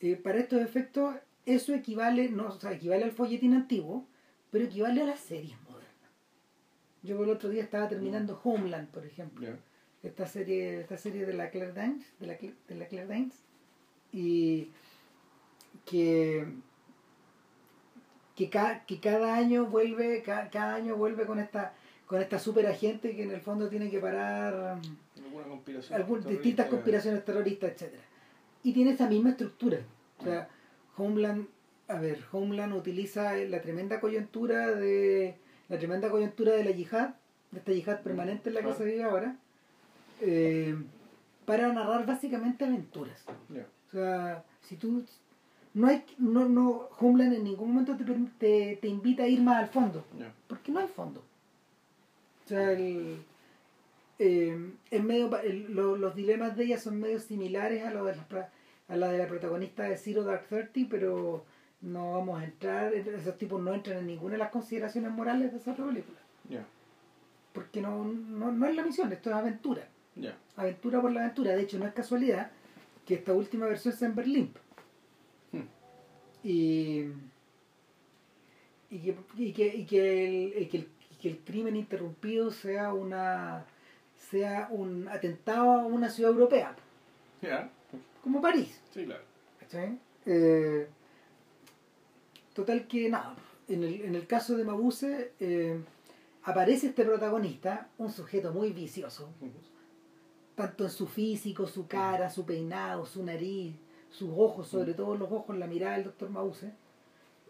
[0.00, 4.06] eh, para estos efectos eso equivale, no, o sea, equivale al folletín antiguo,
[4.50, 5.86] pero equivale a las series modernas.
[7.02, 8.48] Yo el otro día estaba terminando mm.
[8.48, 9.48] Homeland, por ejemplo.
[10.06, 13.34] Esta serie, esta serie de la Claire Danes, de la, de la Claire Danes,
[14.12, 14.70] y
[15.84, 16.46] que
[18.36, 18.50] que,
[18.86, 21.74] que cada año vuelve, cada, año vuelve con esta
[22.06, 24.78] con esta super agente que en el fondo tiene que parar
[26.28, 28.02] distintas conspiraciones terroristas, etcétera.
[28.62, 29.80] Y tiene esa misma estructura.
[30.18, 30.48] O sea,
[30.96, 31.48] Homeland,
[31.88, 35.34] a ver, Homeland utiliza la tremenda coyuntura de
[35.68, 37.16] la tremenda coyuntura de la yihad,
[37.50, 39.36] de esta yihad permanente en la que se vive ahora,
[40.20, 40.76] eh,
[41.44, 43.24] para narrar básicamente aventuras.
[43.88, 45.04] O sea, si tú
[45.74, 47.96] no hay no no Homeland en ningún momento
[48.38, 50.04] te, te, invita a ir más al fondo,
[50.48, 51.22] porque no hay fondo.
[52.44, 53.18] O sea, el
[54.18, 55.30] eh, medio,
[55.68, 58.50] los dilemas de ella son medio similares a los de la,
[58.88, 61.44] a la de la protagonista de Zero Dark Thirty, pero
[61.80, 65.58] no vamos a entrar, esos tipos no entran en ninguna de las consideraciones morales de
[65.58, 66.18] esa película.
[67.52, 69.88] Porque no, no, es la misión, esto es aventura.
[70.56, 71.54] Aventura por la aventura.
[71.54, 72.50] De hecho, no es casualidad
[73.04, 74.52] que esta última versión sea en Berlín.
[75.52, 75.68] Hmm.
[76.42, 77.04] Y,
[78.90, 80.88] y, que, y, que, y que, el, que, el,
[81.20, 83.66] que el crimen interrumpido sea una
[84.30, 86.74] sea un atentado a una ciudad europea.
[88.22, 88.80] Como París.
[88.92, 89.22] Sí, claro.
[90.24, 90.88] Eh,
[92.54, 93.36] total que nada,
[93.68, 95.78] en el, en el caso de Mabuse eh,
[96.44, 99.28] aparece este protagonista, un sujeto muy vicioso,
[100.56, 103.76] tanto en su físico, su cara, su peinado, su nariz,
[104.10, 106.72] sus ojos, sobre todo los ojos, la mirada del doctor Mabuse.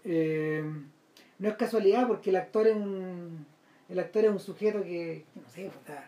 [0.05, 0.63] Eh,
[1.39, 3.47] no es casualidad porque el actor es un
[3.89, 5.99] el actor es un sujeto que, no sé, pues,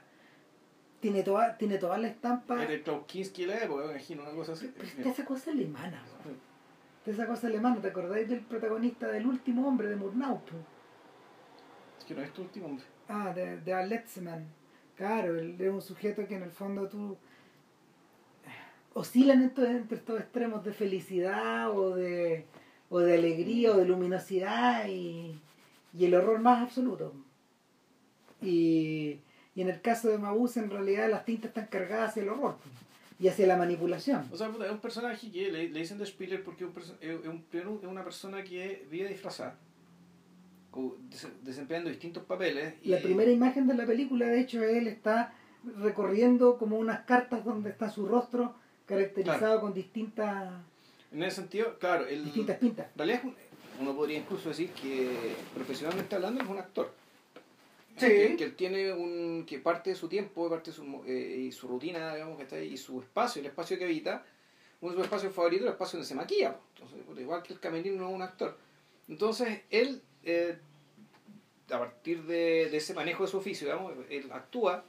[1.01, 2.63] tiene toda, tiene toda la estampa.
[2.63, 4.73] Era el Klaus Kinski de la época, me imagino, una cosa así.
[4.75, 6.03] Pero está esa cosa alemana.
[6.99, 7.81] Está esa cosa alemana.
[7.81, 10.41] ¿Te acordáis del protagonista del último hombre de Murnau?
[11.99, 12.85] Es que no es tu último hombre.
[13.09, 14.45] Ah, de, de Aletzman.
[14.99, 17.17] Claro, es un sujeto que en el fondo tú
[18.95, 22.45] oscilan entre, entre estos extremos de felicidad o de,
[22.91, 25.41] o de alegría o de luminosidad y,
[25.97, 27.15] y el horror más absoluto.
[28.43, 29.21] Y,
[29.55, 32.57] y en el caso de Mabuse, en realidad las tintas están cargadas hacia el horror
[33.21, 34.27] y hacia la manipulación.
[34.33, 37.65] O sea, es un personaje que le, le dicen de Spiller porque es, un es,
[37.67, 39.57] un- es una persona que vive disfrazada,
[41.43, 42.75] desempeñando distintos papeles.
[42.83, 45.33] Y, La primera imagen de la película, de hecho, él está
[45.79, 48.55] recorriendo como unas cartas donde está su rostro
[48.87, 49.61] caracterizado Claro.
[49.61, 50.53] con distintas,
[51.13, 52.87] En ese sentido, claro, el, distintas pintas.
[52.93, 53.23] en realidad
[53.81, 56.93] uno podría incluso decir que profesionalmente hablando es un actor.
[57.97, 58.07] Sí.
[58.07, 61.53] Que, que él tiene un que parte de su tiempo, parte de su, eh, y
[61.53, 64.25] su rutina, digamos, que está ahí, y su espacio, el espacio que habita,
[64.81, 66.57] uno de sus espacios favoritos es el espacio donde se maquilla.
[66.75, 68.57] Entonces, igual que el camerino no es un actor.
[69.09, 70.59] Entonces, él, eh,
[71.71, 74.85] a partir de, de ese manejo de su oficio, digamos, él actúa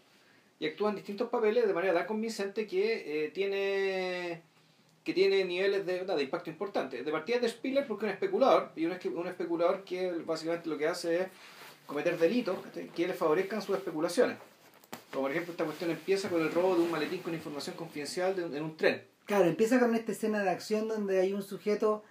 [0.60, 4.42] y actúa en distintos papeles de manera tan convincente que eh, tiene
[5.04, 7.04] que tiene niveles de, de impacto importante.
[7.04, 10.78] De partida de Spiller porque es un especulador, y un, un especulador que básicamente lo
[10.78, 11.28] que hace es
[11.88, 12.58] cometer delitos
[12.96, 14.38] que le favorezcan sus especulaciones.
[15.12, 18.36] Como por ejemplo esta cuestión empieza con el robo de un maletín con información confidencial
[18.36, 19.04] de en un tren.
[19.26, 22.04] Claro, empieza con esta escena de acción donde hay un sujeto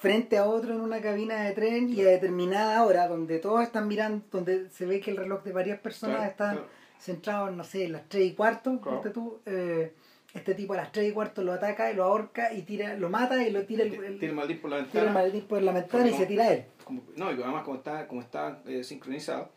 [0.00, 3.86] frente a otro en una cabina de tren y a determinada hora, donde todos están
[3.86, 6.66] mirando, donde se ve que el reloj de varias personas Claro, está claro.
[6.98, 8.80] centrado en, no sé, las 3 y cuarto,
[9.12, 9.92] tú, eh,
[10.32, 13.10] este tipo a las 3 y cuarto lo ataca y lo ahorca y tira, lo
[13.10, 15.44] mata y lo tira el, el- Tiene el maletín por la tira el ventana.
[15.48, 16.64] por la ventana y Porque se tira a él.
[16.84, 19.50] como- no, y además como está, como está eh, sincronizado,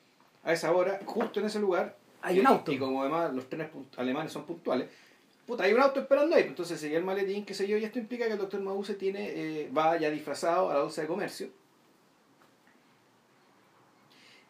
[0.43, 2.69] a esa hora, justo en ese lugar, Hay y- un auto.
[2.71, 4.89] Y como además los trenes alemanes son puntuales,
[5.47, 6.43] puta, hay un auto esperando ahí.
[6.47, 9.29] Entonces seguía el maletín, qué sé yo, y esto implica que el doctor Mabuse tiene,
[9.34, 11.49] eh, va ya disfrazado a la bolsa de comercio.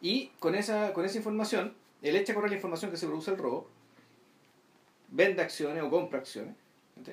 [0.01, 3.31] Y con esa, con esa información, él echa a correr la información que se produce
[3.31, 3.69] el robo,
[5.09, 6.55] vende acciones o compra acciones.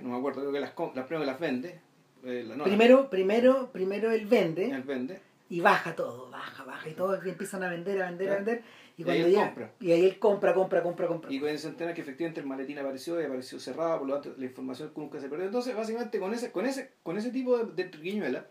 [0.02, 1.80] No me acuerdo, creo que las, las primero que las vende.
[2.24, 5.20] eh, la- no, primero, primero, primero él vende él vende.
[5.48, 8.62] y baja todo, baja, baja y todos empiezan a vender, a vender, a vender
[8.96, 9.72] y Y cuando ahí él ya compra.
[9.80, 11.32] y ahí él compra, compra, compra, compra.
[11.32, 14.34] Y con se entera que efectivamente el maletín apareció y apareció cerrado, por lo tanto
[14.38, 15.46] la información nunca se perdió.
[15.46, 18.46] Entonces, básicamente con ese, con ese, con ese tipo de, de triquiñuela,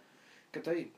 [0.52, 0.92] que está ahí,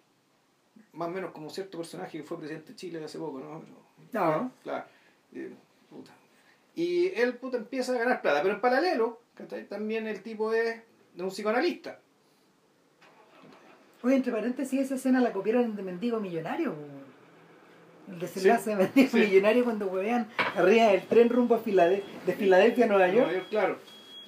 [0.93, 3.61] más o menos como cierto personaje que fue presidente de Chile hace poco, ¿no?
[3.61, 3.81] Pero-
[4.13, 4.51] No.
[4.63, 4.85] Claro.
[5.33, 5.53] eh,
[5.89, 6.11] puta.
[6.75, 9.67] Y él puta, empieza a ganar plata, pero en paralelo, ¿cachai?
[9.67, 10.81] también el tipo es
[11.15, 11.99] de un psicoanalista.
[14.03, 16.73] Oye, entre paréntesis, esa escena la copiaron de Mendigo Millonario.
[18.11, 19.17] El desenlace de Mendigo sí.
[19.17, 23.17] Millonario cuando huevean arriba del tren rumbo a Filade- de Filadelfia a Nueva York.
[23.19, 23.77] Nueva York, claro.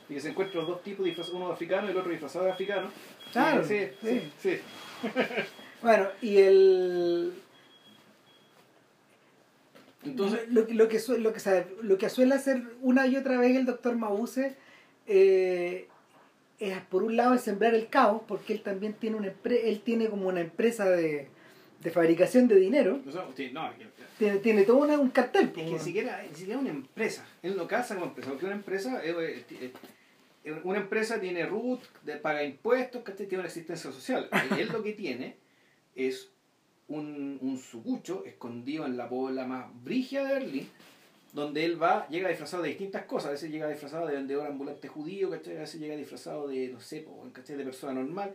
[0.09, 2.89] Y que se encuentran los dos tipos, uno africano y el otro disfrazado de africano.
[3.31, 4.57] Claro, sí, sí, sí.
[5.81, 7.33] Bueno, y el...
[10.05, 13.37] Entonces, lo, lo que, su- lo, que, sabe- lo que suele hacer una y otra
[13.37, 14.55] vez el doctor Mabuse
[15.07, 15.87] eh,
[16.59, 20.07] es, por un lado, es sembrar el caos, porque él también tiene una él tiene
[20.09, 21.27] como una empresa de,
[21.83, 23.01] de fabricación de dinero.
[23.51, 23.85] no, que-
[24.17, 25.45] Tiene, tiene todo una- un cartel.
[25.47, 27.25] Es que ni siquiera, ni siquiera una empresa.
[27.41, 29.43] Él no casa como empresa, porque una empresa, eh,
[30.63, 31.45] una empresa tiene
[32.03, 33.27] de- paga impuestos, ¿cachai?
[33.27, 34.29] tiene una existencia social.
[34.55, 35.35] Y él lo que tiene
[35.95, 36.29] es
[36.87, 40.69] un, un sucucho escondido en la bola más brígida de Berlín,
[41.33, 43.29] donde él va, llega disfrazado de distintas cosas.
[43.29, 45.57] A veces llega disfrazado de vendedor ambulante judío, ¿cachai?
[45.57, 47.55] a veces llega disfrazado de, no sé, ¿cachai?
[47.57, 48.33] de persona normal.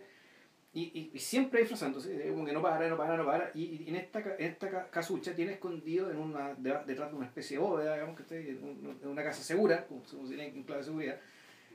[0.79, 3.51] Y, y, y siempre disfrazándose, como que no para, no para, no para.
[3.55, 7.17] Y, y en esta, en esta ca- casucha tiene escondido en una, de- detrás de
[7.17, 10.17] una especie de bóveda, digamos que esté en un- en una casa segura, como, si
[10.29, 11.17] tiene en clave de seguridad,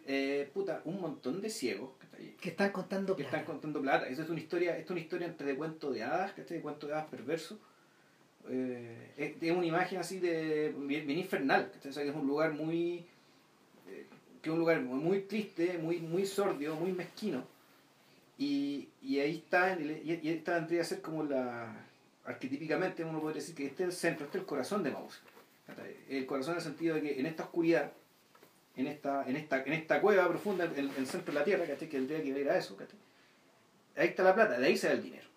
[0.05, 3.37] eh, puta, un montón de ciegos que, está ahí, Que están contando que plata.
[3.39, 4.07] están contando plata.
[4.07, 6.57] Eso es una historia, esto es una historia entre de cuento de hadas, ¿cachai?
[6.57, 7.59] De cuento de hadas perverso.
[8.49, 11.89] Eh, es, es una imagen así de bien, bien infernal, ¿cachai?
[11.91, 13.05] O sea, que es un lugar muy
[13.89, 14.05] eh,
[14.41, 17.45] que es un lugar muy triste, muy, muy sordio, muy mezquino.
[18.37, 21.75] Y, y ahí está, y, y ahí está vendría a ser como la
[22.25, 25.21] arquetípicamente uno podría decir que este es el centro, este es el corazón de Maus.
[26.09, 27.91] El corazón en el sentido de que en esta oscuridad,
[28.75, 31.87] en esta, en esta, en esta cueva profunda, en el centro de la tierra, ¿cachai?
[31.89, 32.97] que tendría que ver a eso, ¿cachai?
[33.95, 35.27] ahí está la plata, de ahí sale el dinero.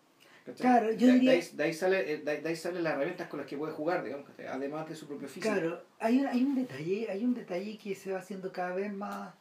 [0.46, 0.66] ¿cachai?
[0.66, 2.82] Claro, yo de, diría- de ahí, de ahí sale, eh, de, ahí- de ahí salen
[2.84, 5.52] las herramientas con las que puede jugar, digamos, además de su propio físico.
[5.54, 8.92] Claro, hay, un- hay un detalle, hay un detalle que se va haciendo cada vez
[8.92, 9.34] más,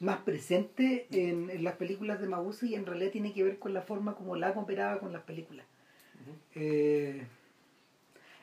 [0.00, 3.74] más presente en, en las películas de Mabuse y en realidad tiene que ver con
[3.74, 5.66] la forma como la operaba con las películas.
[6.54, 7.26] Eh,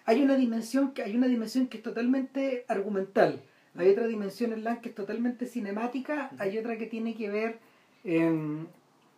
[0.05, 3.41] hay una dimensión que hay una dimensión que es totalmente argumental.
[3.77, 7.59] Hay otra dimensión en Lang que es totalmente cinemática, hay otra que tiene que ver,
[8.05, 8.67] em,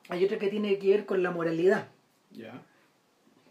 [0.10, 1.88] hay otra que tiene que ver con la moralidad.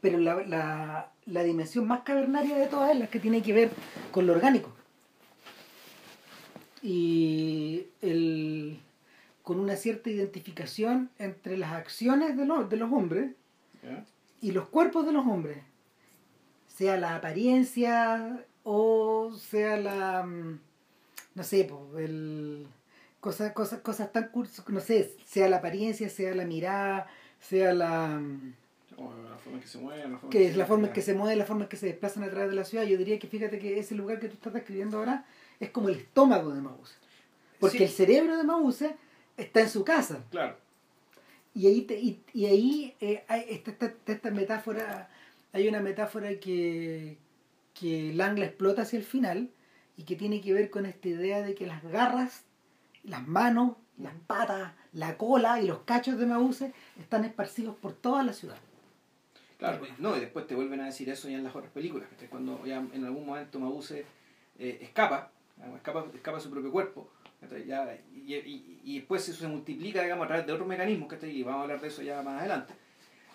[0.01, 3.71] Pero la, la, la dimensión más cavernaria de todas es la que tiene que ver
[4.11, 4.76] con lo orgánico.
[6.89, 8.79] Y el,
[9.43, 13.33] con una cierta identificación entre las acciones de, los de los hombres
[14.41, 15.59] y los cuerpos de los hombres,
[16.69, 20.61] sea la apariencia o sea la, mm,
[21.35, 22.69] no sé, el,
[23.19, 27.09] cosas, cosas, cosas tan cursi, no sé, sea la apariencia, sea la mirada,
[27.41, 28.55] sea la, mm,
[28.97, 30.93] O la forma en que se mueve, la forma que es se la forma en
[30.93, 32.85] que se mueven, la forma en que se desplazan a través de la ciudad.
[32.85, 35.25] Yo diría que fíjate que ese lugar que tú estás describiendo ahora
[35.61, 36.95] es como el estómago de Mause.
[37.59, 37.85] Porque Sí.
[37.85, 38.95] el cerebro de Mause
[39.37, 40.25] está en su casa.
[40.31, 40.57] Claro.
[41.55, 45.09] Y ahí, te- y, y ahí eh, hay esta, esta, esta metáfora,
[45.53, 47.17] hay una metáfora que,
[47.73, 49.49] que Lang la explota hacia el final
[49.97, 52.43] y que tiene que ver con esta idea de que las garras,
[53.05, 58.23] las manos, las patas, la cola y los cachos de Mause están esparcidos por toda
[58.23, 58.59] la ciudad.
[59.59, 62.27] Claro, no, y después te vuelven a decir eso ya en las otras películas, que
[62.27, 64.05] cuando ya en algún momento Mabuse
[64.59, 65.31] eh, escapa,
[65.77, 67.11] escapa, escapa su propio cuerpo,
[67.67, 71.43] ya, y, y- y después eso se multiplica digamos, a través de otros mecanismos, y
[71.43, 72.75] vamos a hablar de eso ya más adelante.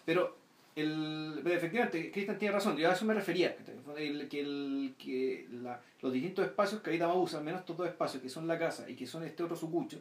[0.05, 0.37] Pero,
[0.75, 3.55] el, pero efectivamente, Cristian tiene razón, yo a eso me refería.
[3.97, 7.87] El- que, el, que la- los distintos espacios que habita Mabuse, al menos estos dos
[7.87, 9.99] espacios, que son la casa y que son este otro sucucho,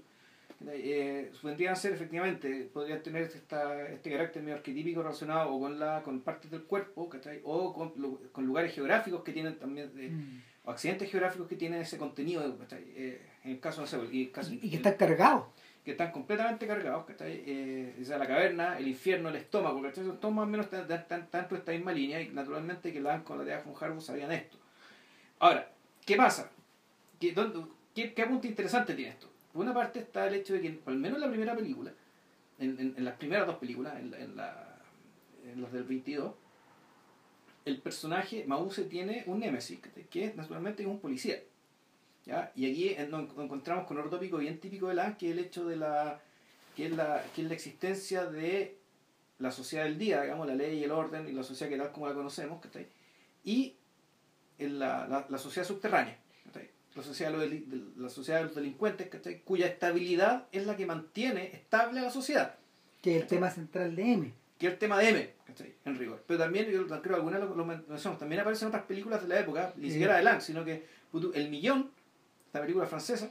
[0.69, 6.03] eh, vendrían ser efectivamente, podrían tener esta, este carácter medio arquetípico relacionado o con la
[6.03, 7.41] con partes del cuerpo, ¿cachai?
[7.45, 7.73] o
[8.33, 10.41] con lugares geográficos que tienen también, eh, Mm.
[10.65, 12.43] O accidentes geográficos que tienen ese contenido.
[12.73, 15.47] Eh, en el caso, no sé, y, el caso- Y que están cargados.
[15.85, 17.43] que están completamente cargados, ¿cachai?
[17.47, 20.05] Eh, o sea, la caverna, el infierno, el estómago, ¿cachai?
[20.05, 23.23] Son todos más o menos tan- tan- tanto esta misma línea y naturalmente que la
[23.25, 24.59] con la de von Harbour sabían esto.
[25.39, 25.71] Ahora,
[26.05, 26.51] ¿qué pasa?
[27.19, 29.29] ¿Qué, dónde- qué, qué apunte interesante tiene esto?
[29.53, 31.93] Por una parte está el hecho de que, al menos en la primera película,
[32.59, 34.77] en, en- en las primeras dos películas, en, la- en, la,
[35.51, 36.35] en las del 22,
[37.65, 39.81] el personaje Mause tiene un némesis,
[40.11, 41.41] que naturalmente es un policía.
[42.25, 42.53] ¿ya?
[42.55, 45.39] Y aquí eh, nos encontramos con otro tópico bien típico de la que es el
[45.39, 46.21] hecho de la
[46.77, 48.79] que es la, que es la existencia de
[49.39, 51.93] la sociedad del día, digamos, la ley y el orden y la sociedad que tal
[51.93, 52.87] como la conocemos, ¿cachai?
[53.45, 53.75] y
[54.59, 56.71] en la, la, la sociedad subterránea, ¿cachai?
[56.95, 59.41] la sociedad, de los, la sociedad de los delincuentes, ¿cachai?
[59.41, 62.57] cuya estabilidad es la que mantiene estable a la sociedad,
[63.03, 64.33] que es el tema central de M.
[64.61, 65.75] que es el tema de M, ¿cachai?
[65.87, 66.23] en rigor.
[66.27, 69.41] Pero también, yo creo que algunas lo, lo mencionamos, también aparecen otras películas de la
[69.41, 69.93] época, ni Sí.
[69.95, 70.85] siquiera de Lang, sino que
[71.35, 71.91] El Millón,
[72.47, 73.31] esta película francesa,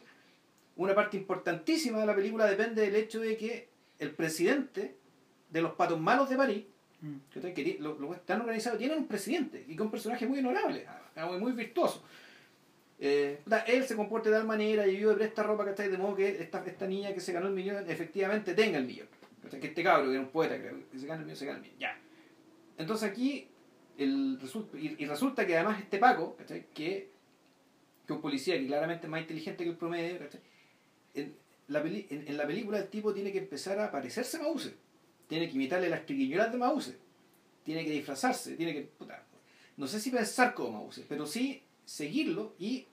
[0.76, 3.70] una parte importantísima de la película depende del hecho de que
[4.00, 4.96] el presidente
[5.50, 6.66] de los patos malos de París,
[7.02, 7.16] Mm.
[7.54, 10.40] que lo, lo que están organizados, tienen un presidente y que es un personaje muy
[10.40, 12.04] honorable, ah, muy, muy virtuoso.
[13.00, 15.88] Eh, él se comporta de tal manera y vive de esta ropa, ¿cachai?
[15.90, 19.08] De modo que esta, esta niña que se ganó el millón efectivamente tenga el millón.
[19.50, 21.58] Que este cabro, que era un poeta, creo, que se gana el millón, se gana
[21.58, 21.80] el millón.
[21.80, 21.98] Ya.
[22.78, 23.48] Entonces aquí,
[23.98, 24.40] el,
[24.74, 26.38] y, resulta que además este Paco.
[26.74, 27.10] Que,
[28.10, 30.42] que un policía que claramente es más inteligente que el promedio, ¿cachai?
[31.14, 31.36] En
[31.68, 34.74] la, en, la película el tipo tiene que empezar a parecerse a Mause.
[35.28, 36.98] Tiene que imitarle las triquiñuelas de Mause.
[37.64, 38.90] Tiene que disfrazarse, tiene que...
[39.78, 42.88] no sé si pensar como Mause, pero sí seguirlo y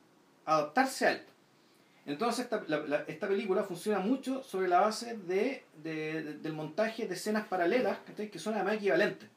[0.44, 1.22] adaptarse a él.
[2.06, 6.52] Entonces esta, la- la- esta película funciona mucho sobre la base de, de- de- del
[6.52, 9.28] montaje de escenas paralelas que son además equivalentes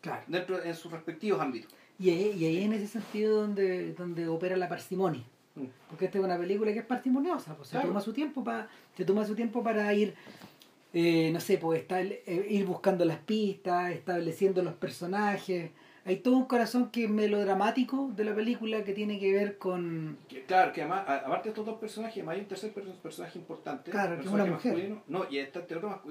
[0.00, 0.22] Claro.
[0.26, 1.72] dentro en sus respectivos ámbitos.
[1.98, 5.22] Y ahí, y ahí en ese sentido donde, donde opera la parsimonia.
[5.54, 5.64] Mm.
[5.88, 9.04] Porque esta es una película que es parsimoniosa, pues se toma su tiempo para se
[9.04, 10.14] toma su tiempo para ir
[10.92, 15.70] eh, no sé, pues estar, eh, ir buscando las pistas, estableciendo los personajes.
[16.06, 20.16] Hay todo un corazón que es melodramático de la película que tiene que ver con
[20.46, 23.90] claro, que además, aparte de estos dos personajes, además hay un tercer perso- personaje importante.
[23.90, 24.72] Claro, que es una mujer.
[24.72, 25.02] masculino.
[25.08, 26.02] No, y este otro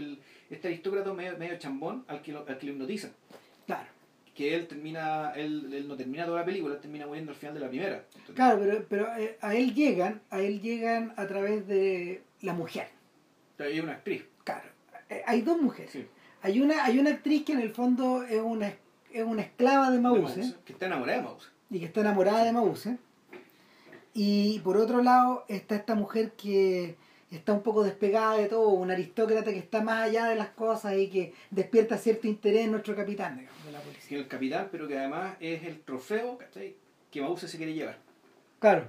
[0.50, 3.12] este aristócrata medio, medio chambón al que, lo, al que lo hipnotizan.
[3.66, 3.88] claro,
[4.34, 7.54] Que él termina, él, él no termina toda la película, él termina muriendo al final
[7.56, 8.04] de la primera.
[8.10, 12.54] Entonces, claro, pero, pero eh, a él llegan, a él llegan a través de la
[12.54, 12.90] mujer.
[13.60, 14.26] Hay una actriz.
[14.44, 14.68] Claro,
[15.10, 15.92] eh, hay dos mujeres.
[15.92, 16.06] Sí.
[16.42, 18.74] Hay una, hay una actriz que en el fondo es una,
[19.20, 20.56] es una esclava de de Mause.
[20.66, 21.48] Que está enamorada de Mause.
[21.70, 22.98] y que está enamorada de Mause.
[24.14, 26.96] Y por otro lado está esta mujer que
[27.32, 30.96] está un poco despegada de todo, una aristócrata que está más allá de las cosas
[30.98, 34.18] y que despierta cierto interés en nuestro capitán digamos, de la Que policía.
[34.18, 36.76] es el capitán, pero que además es el trofeo ¿cachai?
[37.12, 37.98] que Mause se quiere llevar.
[38.60, 38.88] Claro.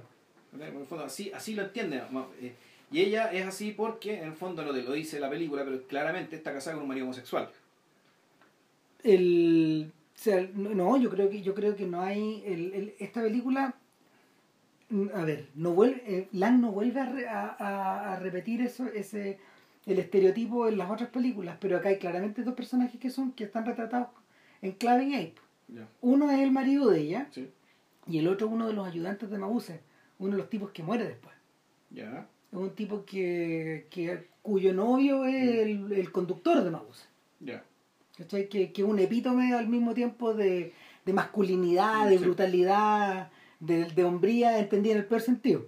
[0.53, 2.01] En el fondo, así, así lo entiende.
[2.41, 2.55] Eh,
[2.89, 5.81] Y ella es así porque, en el fondo, no te lo dice la película, pero
[5.87, 7.49] claramente está casada con un marido homosexual.
[9.03, 13.75] el, sea, no, yo creo que yo creo que no hay el, el- esta película
[14.89, 18.85] mm, a ver, no vuelve, eh, Lang no vuelve a, re- a- a- repetir eso,
[18.87, 19.37] ese
[19.85, 23.45] el estereotipo en las otras películas, pero acá hay claramente dos personajes que son que
[23.45, 24.09] están retratados
[24.61, 25.35] en clave y ape.
[26.01, 27.49] Uno es el marido de ella Sí.
[28.07, 29.79] y el otro uno de los ayudantes de Mabuse,
[30.19, 31.35] uno de los tipos que muere después.
[32.51, 37.05] Es un tipo que, que cuyo novio es el, el conductor de Mabuse.
[38.17, 38.47] ¿Cachai?
[38.49, 40.73] Que, que es un epítome al mismo tiempo de,
[41.05, 42.23] de masculinidad, de Sí.
[42.23, 45.65] brutalidad, de, de hombría, entendida en el peor sentido.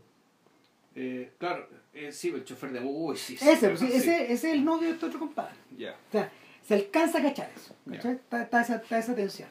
[0.95, 3.37] Eh, claro, eh, sí, el chofer de Uy, sí.
[3.37, 5.53] sí, Ese, sí, ese, ese es el novio de este otro compadre.
[5.77, 5.91] Ya.
[5.91, 6.31] O sea,
[6.67, 7.75] se alcanza a cachar eso.
[7.89, 8.13] ¿cachai?
[8.13, 9.49] Está, está esa, está esa tensión.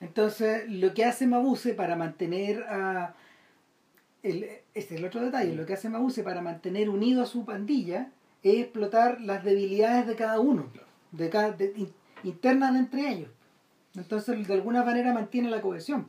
[0.00, 3.14] Entonces, lo que hace Mabuse para mantener a.
[4.22, 5.54] El, este es el otro detalle.
[5.54, 8.10] Lo que hace Mabuse para mantener unido a su pandilla
[8.42, 10.86] es explotar las debilidades de cada uno, Claro.
[11.12, 11.72] de cada, de-
[12.24, 13.30] internas de entre ellos.
[13.94, 16.08] Entonces, de alguna manera mantiene la cohesión.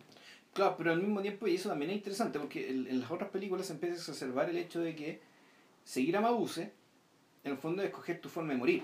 [0.53, 3.67] Claro, pero al mismo tiempo, y eso también es interesante, porque en, las otras películas
[3.67, 5.21] se empieza a exacerbar el hecho de que
[5.85, 6.73] seguir a Mabuse,
[7.43, 8.83] en el fondo es escoger tu forma de morir.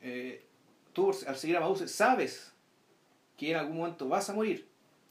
[0.00, 0.44] Eh,
[0.92, 2.52] tú, al seguir a Mabuse, sabes
[3.36, 4.66] que en algún momento vas a morir,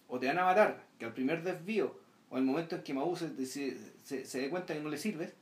[0.07, 1.97] o te van a matar, que al primer desvío,
[2.29, 5.33] o el momento en que Mabuse decide- se, se dé cuenta que no le sirves,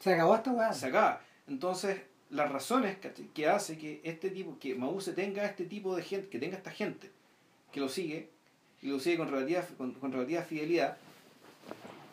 [0.00, 0.72] Se acabó esta weá.
[0.72, 1.20] se acaba.
[1.48, 2.00] Entonces,
[2.32, 3.26] las razones ¿cachai?
[3.28, 6.70] que hace que este tipo, que Mabuse tenga este tipo de gente, que tenga esta
[6.70, 7.10] gente
[7.70, 8.30] que lo sigue,
[8.80, 10.96] y lo sigue con relativa, con, con relativa fidelidad,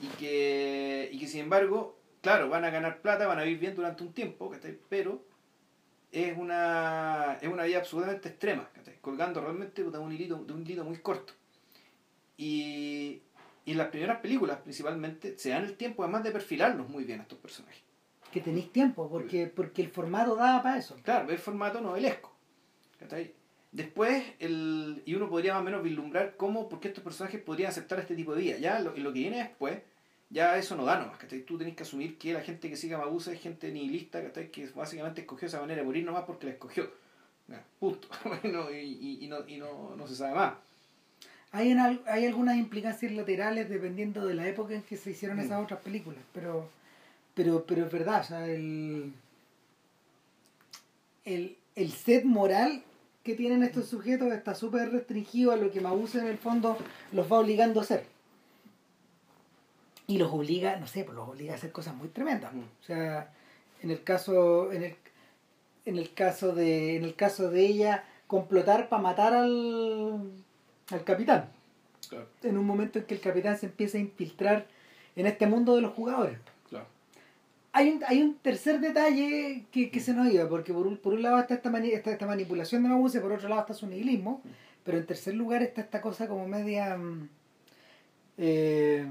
[0.01, 3.76] y que, y que sin embargo, claro, van a ganar plata, van a vivir bien
[3.76, 4.78] durante un tiempo, ¿cachai?
[4.88, 5.24] pero
[6.11, 8.70] es una, es una vida absolutamente extrema,
[9.01, 11.34] colgando realmente de un hilito, de un hilito muy corto.
[12.38, 13.22] Y,
[13.65, 17.20] y en las primeras películas, principalmente, se dan el tiempo además de perfilarlos muy bien
[17.20, 17.89] a estos personajes.
[18.32, 20.95] Que tenéis tiempo, porque, porque el formato daba para eso.
[21.03, 22.32] Claro, es formato novelesco.
[23.71, 27.69] Después, el, y uno podría más o menos vislumbrar cómo, por qué estos personajes podrían
[27.69, 28.57] aceptar este tipo de vida.
[28.57, 29.80] Ya lo, lo que viene después,
[30.32, 31.17] ya eso no da nomás.
[31.19, 31.41] ¿cachai?
[31.41, 34.49] Tú tenés que asumir que la gente que sigue a Mabuse es gente nihilista, ¿cachai?
[34.49, 36.89] que básicamente escogió esa manera de morir nomás porque la escogió.
[37.80, 38.07] Punto.
[38.23, 40.53] Bueno, y, y, y no, y no, no se sabe más.
[41.51, 45.38] Hay, en al- hay algunas implicancias laterales dependiendo de la época en que se hicieron
[45.38, 45.41] Mm.
[45.41, 46.69] esas otras películas, pero,
[47.40, 49.14] pero, pero es verdad, o sea, el,
[51.24, 52.84] el, el set moral
[53.24, 56.78] que tienen estos sujetos está súper restringido a lo que Mabuse en el fondo
[57.14, 58.04] los va obligando a hacer.
[60.06, 62.54] Y los obliga, no sé, pues los obliga a hacer cosas muy tremendas.
[62.54, 62.60] Mm.
[62.60, 63.32] O sea,
[63.82, 64.96] en el caso, en el,
[65.86, 70.30] en el caso de, en el caso de ella, complotar para matar al,
[70.92, 71.50] al capitán
[72.10, 74.68] Claro, en un momento en que el capitán se empieza a infiltrar
[75.16, 76.38] en este mundo de los jugadores.
[77.72, 81.13] Hay un, hay un tercer detalle que, que se nos iba, porque por un, por
[81.13, 84.41] un lado está esta, mani- esta manipulación de Mabuse, por otro lado está su nihilismo,
[84.84, 86.97] pero en tercer lugar está esta cosa como media...
[86.97, 87.30] mm,
[88.38, 89.05] eh,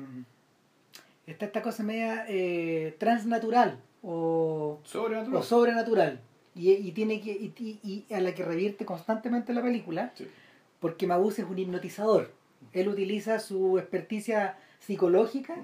[1.26, 5.36] está esta cosa media eh, transnatural o, Sobrenatural.
[5.40, 6.20] o sobrenatural
[6.54, 10.26] y, y tiene que y, y- y a la que revierte constantemente la película Sí.
[10.80, 12.32] porque Mabuse es un hipnotizador
[12.72, 15.56] él utiliza su experticia psicológica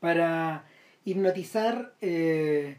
[0.00, 0.64] para
[1.04, 2.78] hipnotizar eh,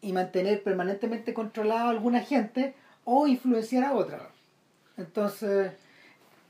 [0.00, 2.74] y mantener permanentemente controlado a alguna gente
[3.04, 4.30] o influenciar a otra
[4.96, 5.72] entonces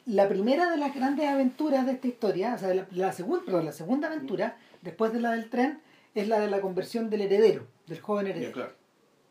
[0.07, 3.64] la primera de las grandes aventuras de esta historia o sea la, la segunda perdón,
[3.64, 5.80] la segunda aventura después de la del tren
[6.14, 8.72] es la de la conversión del heredero del joven heredero claro.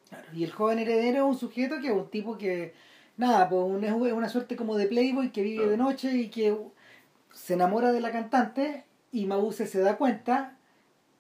[0.09, 2.73] Claro, Y el joven heredero es un sujeto que es un tipo que,
[3.17, 5.71] nada, pues un- es una suerte como de playboy que vive Claro.
[5.71, 6.55] de noche y que
[7.33, 10.55] se enamora de la cantante y Mabuse se da cuenta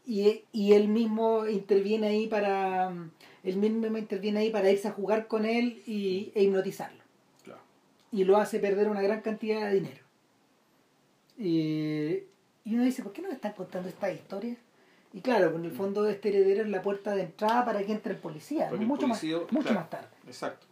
[0.05, 2.91] y, y él mismo interviene ahí para
[3.43, 7.01] él mismo interviene ahí para irse a jugar con él y, e hipnotizarlo
[7.43, 7.61] Claro.
[8.11, 10.03] y lo hace perder una gran cantidad de dinero
[11.37, 12.23] y,
[12.65, 14.55] y uno dice ¿por qué nos están contando esta historia?
[15.13, 18.13] y claro, en el fondo este heredero es la puerta de entrada para que entre
[18.13, 19.79] el policía, Para que el mucho, policía- más, mucho claro.
[19.81, 20.65] más tarde Exacto.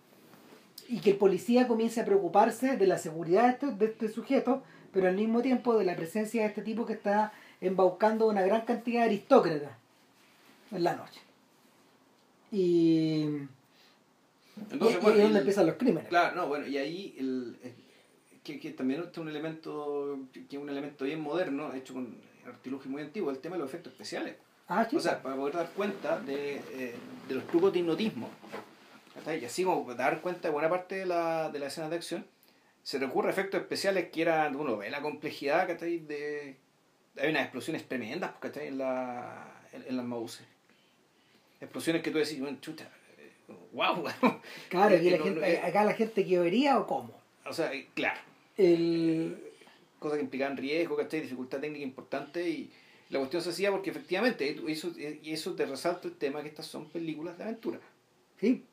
[0.87, 4.63] y que el policía comience a preocuparse de la seguridad de este, de este sujeto,
[4.91, 7.31] pero al mismo tiempo de la presencia de este tipo que está
[7.61, 9.71] embaucando una gran cantidad de aristócratas
[10.71, 11.21] en la noche.
[12.51, 13.23] Y,
[14.71, 16.09] Entonces, y- bueno, es donde el- empiezan los crímenes.
[16.09, 17.73] Claro, no, bueno, y ahí el, el-
[18.43, 22.89] que, que también es un elemento que es un elemento bien moderno, hecho con artilugio
[22.89, 24.35] muy antiguo, el tema de los efectos especiales.
[24.67, 24.87] Ah.
[24.93, 26.95] O sea, para poder dar cuenta de, eh,
[27.27, 28.29] de los trucos de hipnotismo,
[29.27, 32.25] y así como dar cuenta de buena parte de la, de la escena de acción,
[32.81, 35.99] se recurre a efectos especiales que eran, uno ve la complejidad, ¿cachai?
[35.99, 36.57] De,
[37.17, 38.67] hay unas explosiones tremendas, ¿cachai?
[38.67, 40.45] En, la, en, en las Mauser.
[41.59, 43.31] Explosiones que tú decís, bueno, chuta, eh,
[43.73, 44.03] wow.
[44.69, 47.13] claro, aquí la no, gente- no, eh, acá la gente que vería o cómo.
[47.45, 48.19] o sea, eh, claro.
[48.57, 49.37] El,
[49.99, 51.21] cosas que implicaban riesgo, ¿cachai?
[51.21, 52.71] Dificultad técnica importante y
[53.09, 56.65] la cuestión se hacía porque efectivamente, eso, y eso te resalta el tema que estas
[56.65, 57.79] son películas de aventura.
[58.39, 58.63] Sí.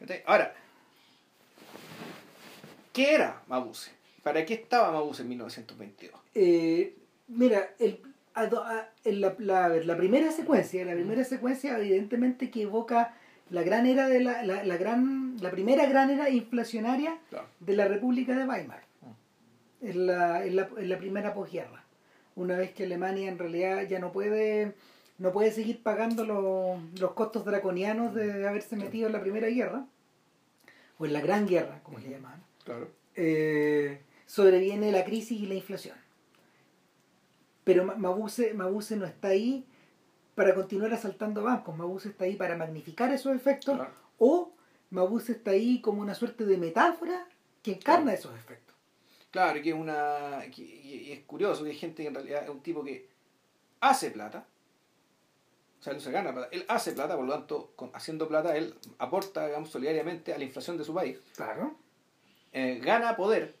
[0.00, 0.22] ¿Cachai?
[0.26, 0.54] Ahora,
[2.92, 3.90] ¿qué era Mabuse?
[4.22, 6.20] ¿Para qué estaba Mabuse en 1922?
[6.34, 6.94] Eh,
[7.36, 8.00] mira, el,
[8.34, 13.14] a a- en la, la, la primera secuencia, la primera secuencia evidentemente que evoca
[13.50, 17.46] la gran era de la, la, la gran, la primera gran era inflacionaria Claro.
[17.60, 18.82] de la República de Weimar.
[19.82, 21.84] En la, en la, en la primera posguerra.
[22.36, 24.74] Una vez que Alemania en realidad ya no puede
[25.18, 29.84] no puede seguir pagando los, los costos draconianos de haberse metido en la primera guerra,
[30.98, 32.88] o en la gran guerra, como le llamaban Claro.
[33.16, 35.96] eh, sobreviene la crisis y la inflación.
[37.64, 39.64] Pero Ma- Mabuse, Mabuse no está ahí
[40.34, 43.92] para continuar asaltando bancos, Mabuse está ahí para magnificar esos efectos Claro.
[44.18, 44.52] o
[44.90, 47.26] Mabuse está ahí como una suerte de metáfora
[47.62, 48.74] que encarna esos efectos.
[49.30, 50.40] Claro, y que es una.
[50.54, 53.08] que- y es curioso que hay gente que en realidad es un tipo que
[53.80, 54.46] hace plata.
[55.80, 56.48] O sea, no se gana plata.
[56.52, 60.44] Él hace plata, por lo tanto, con- haciendo plata, él aporta, digamos, solidariamente a la
[60.44, 61.18] inflación de su país.
[61.34, 61.74] Claro.
[62.52, 63.56] Eh, gana poder,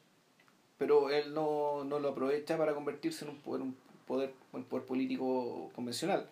[0.78, 3.76] pero él no, no lo aprovecha para convertirse en un poder, un
[4.06, 6.28] poder, un poder político convencional.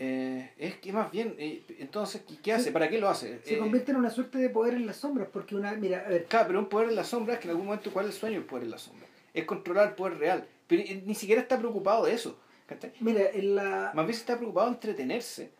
[0.00, 2.64] Eh, es que más bien, eh, entonces, ¿qué, qué hace?
[2.66, 2.70] Sí.
[2.70, 3.40] ¿Para qué lo hace?
[3.42, 6.08] Se Eh, convierte en una suerte de poder en las sombras, porque una, mira, a
[6.08, 8.14] ver, Claro, pero un poder en la sombra es que en algún momento, ¿cuál es
[8.14, 9.06] el sueño del poder en la sombra?
[9.34, 10.46] Es controlar el poder real.
[10.68, 12.38] Pero él ni siquiera está preocupado de eso.
[12.66, 12.92] ¿cachai?
[13.00, 15.50] mira, en la Más bien está preocupado de entretenerse.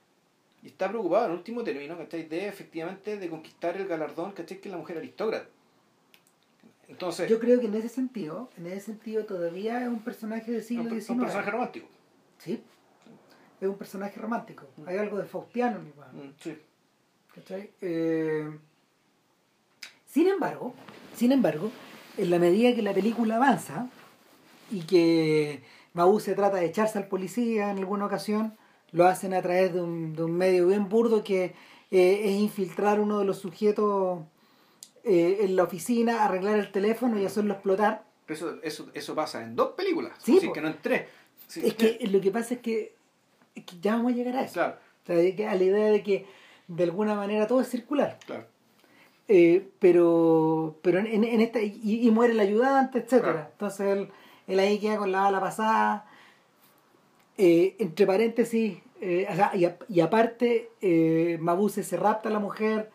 [0.63, 2.25] Y está preocupado, en último término, ¿cachai?
[2.29, 4.61] de efectivamente de conquistar el galardón, ¿cachai?
[4.61, 5.49] que es la mujer aristócrata.
[6.89, 10.61] Entonces, yo creo que en ese sentido, en ese sentido todavía es un personaje del
[10.61, 11.11] es siglo XIX.
[11.11, 11.87] un personaje romántico.
[12.39, 12.63] Sí.
[13.61, 14.67] Es un personaje romántico.
[14.87, 16.29] Hay algo de Faustiano en.
[16.29, 16.59] Mm, sí.
[17.35, 17.71] ¿Cachai?
[17.83, 18.59] Eh,
[20.07, 20.75] sin embargo,
[21.15, 21.71] sin embargo,
[22.17, 23.89] en la medida que la película avanza
[24.71, 25.63] y que
[25.93, 28.57] Maú se trata de echarse al policía en alguna ocasión,
[28.93, 31.55] lo hacen a través de un, de un medio bien burdo que
[31.91, 34.21] eh, es infiltrar uno de los sujetos
[35.09, 38.05] eh, en la oficina, arreglar el teléfono y hacerlo explotar.
[38.27, 40.13] Pero eso, eso, eso pasa en dos películas.
[40.19, 41.03] Sí, que no en tres.
[41.57, 42.95] Es que lo que pasa es que,
[43.55, 44.55] es que ya vamos a llegar a eso.
[44.55, 46.27] Claro, O sea, a la idea de que
[46.69, 48.19] de alguna manera todo es circular.
[48.27, 48.45] claro.
[49.31, 53.49] Eh, pero pero en, en esta y, y muere el ayudante etcétera Claro.
[53.53, 54.09] entonces él,
[54.47, 56.07] él ahí queda con la bala pasada
[57.37, 62.91] Eh, entre paréntesis eh, y, a- y aparte eh, Mabuse se rapta a la mujer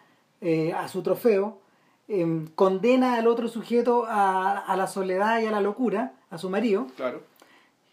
[0.75, 1.61] a su trofeo
[2.07, 6.49] eh, condena al otro sujeto a, a la soledad y a la locura a su
[6.49, 7.21] marido Claro.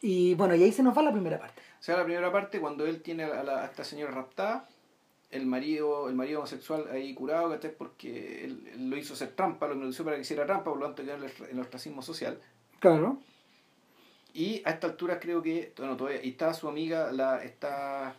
[0.02, 2.60] y bueno y ahí se nos va la primera parte O sea, la primera parte,
[2.60, 4.68] cuando él tiene a, la- a esta señora raptada,
[5.30, 7.70] el marido, el marido homosexual ahí curado, ¿cachai?
[7.76, 10.86] Porque él, él lo hizo hacer trampa, lo hizo para que hiciera trampa, por lo
[10.86, 12.36] tanto quedó en el, en el ostracismo social.
[12.80, 13.16] claro
[14.34, 18.14] Y a esta altura creo que, bueno, todavía, y está su amiga, la, está,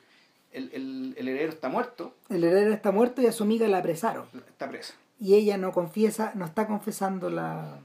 [0.53, 3.77] el, el, el heredero está muerto, el heredero está muerto y a su amiga la
[3.79, 4.93] apresaron está presa.
[5.22, 7.78] Y ella no confiesa, no está confesando la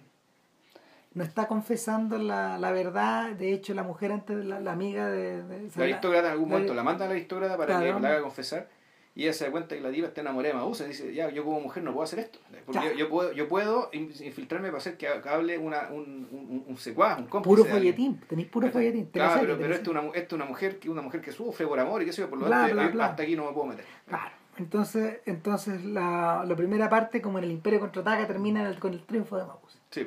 [1.14, 5.43] no está confesando la, la verdad, de hecho la mujer antes la, la amiga de,
[5.45, 7.97] de- La aristócrata en algún momento la manda a la aristócrata para Claro.
[7.97, 8.68] que la haga confesar.
[9.14, 11.30] Y ella se da cuenta que la diva está enamorada de Maús y dice, ya,
[11.30, 12.39] yo como mujer no puedo hacer esto.
[12.66, 16.64] Porque yo, yo puedo, yo puedo in- infiltrarme para hacer que hable una, un, un,
[16.68, 17.62] un secuaz, un cómplice.
[17.62, 19.07] puro folletín, tenéis puro folletín.
[19.07, 21.32] Claro, pero, pero esta es una, mu- esta es una mujer que una mujer que
[21.32, 23.07] sufre por amor y qué sé yo, por lo Bla, tanto bla, bla.
[23.07, 23.87] hasta aquí no me puedo meter.
[24.07, 24.32] Claro.
[24.59, 28.92] Entonces, entonces la, la primera parte, como en el Imperio contraataca, termina en el- con
[28.94, 29.78] el triunfo de Mabuse.
[29.90, 30.07] Sí.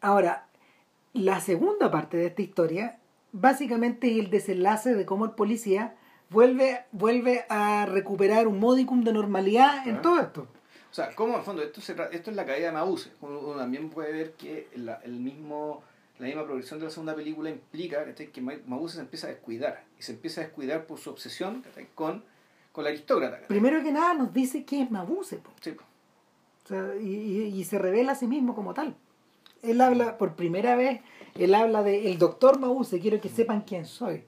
[0.00, 0.46] Ahora,
[1.12, 2.98] la segunda parte de esta historia,
[3.32, 5.96] básicamente es el desenlace de cómo el policía
[6.30, 10.02] vuelve, vuelve a recuperar un modicum de normalidad en Ah.
[10.02, 10.46] todo esto.
[10.90, 11.62] O sea, ¿cómo en el fondo?
[11.62, 13.12] Esto, se esto es la caída de Mabuse.
[13.20, 15.82] Uno, también puede ver que la, el mismo,
[16.18, 19.84] la misma progresión de la segunda película implica que Ma- Mabuse se empieza a descuidar.
[19.98, 21.64] Y se empieza a descuidar por su obsesión
[21.94, 22.24] con,
[22.78, 23.40] con la aristócrata.
[23.48, 25.40] Primero que nada nos dice que es Mabuse.
[25.60, 25.70] Sí.
[26.64, 28.94] O sea, y, y- y se revela a sí mismo como tal.
[29.64, 31.00] Él habla, por primera vez,
[31.34, 34.22] él habla de el doctor Mabuse, quiero que sepan quién soy.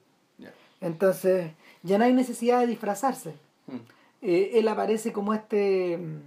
[0.81, 1.53] Entonces,
[1.85, 3.35] ya no hay necesidad de disfrazarse.
[3.69, 3.77] Mm.
[4.23, 5.97] Eh, él aparece como este...
[5.99, 6.21] mm,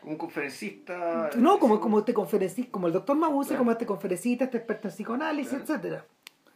[0.00, 1.30] Como un conferencista.
[1.38, 3.60] No, como, como este conferencista, como el doctor Mabuse, Claro.
[3.60, 5.64] como este conferencista, este experto en psicoanálisis, Claro.
[5.64, 6.04] etcétera.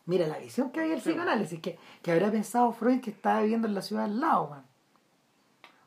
[0.04, 1.08] Mira la visión que hay del Sí.
[1.08, 4.65] psicoanálisis, que, que habrá pensado Freud que estaba viviendo en la ciudad al lado, man.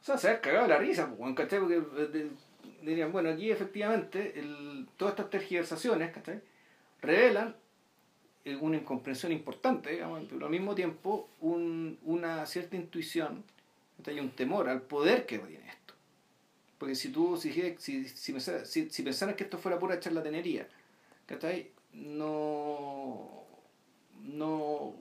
[0.01, 1.59] O sea, se ha cagado la risa, pues, ¿cachai?
[1.59, 2.29] Porque eh,
[2.81, 6.41] dirían, bueno, aquí efectivamente el, todas estas tergiversaciones, ¿cachai?
[7.01, 7.55] Revelan
[8.45, 13.43] eh, una incomprensión importante, digamos, pero al mismo tiempo un, una cierta intuición
[13.97, 14.17] ¿cachai?
[14.17, 15.93] y un temor al poder que tiene esto.
[16.77, 18.39] Porque si tú, si, si, si,
[18.89, 20.67] si, pensaras que esto fuera pura charlatanería,
[21.25, 21.71] ¿cachai?
[21.91, 23.43] No,
[24.23, 24.95] no,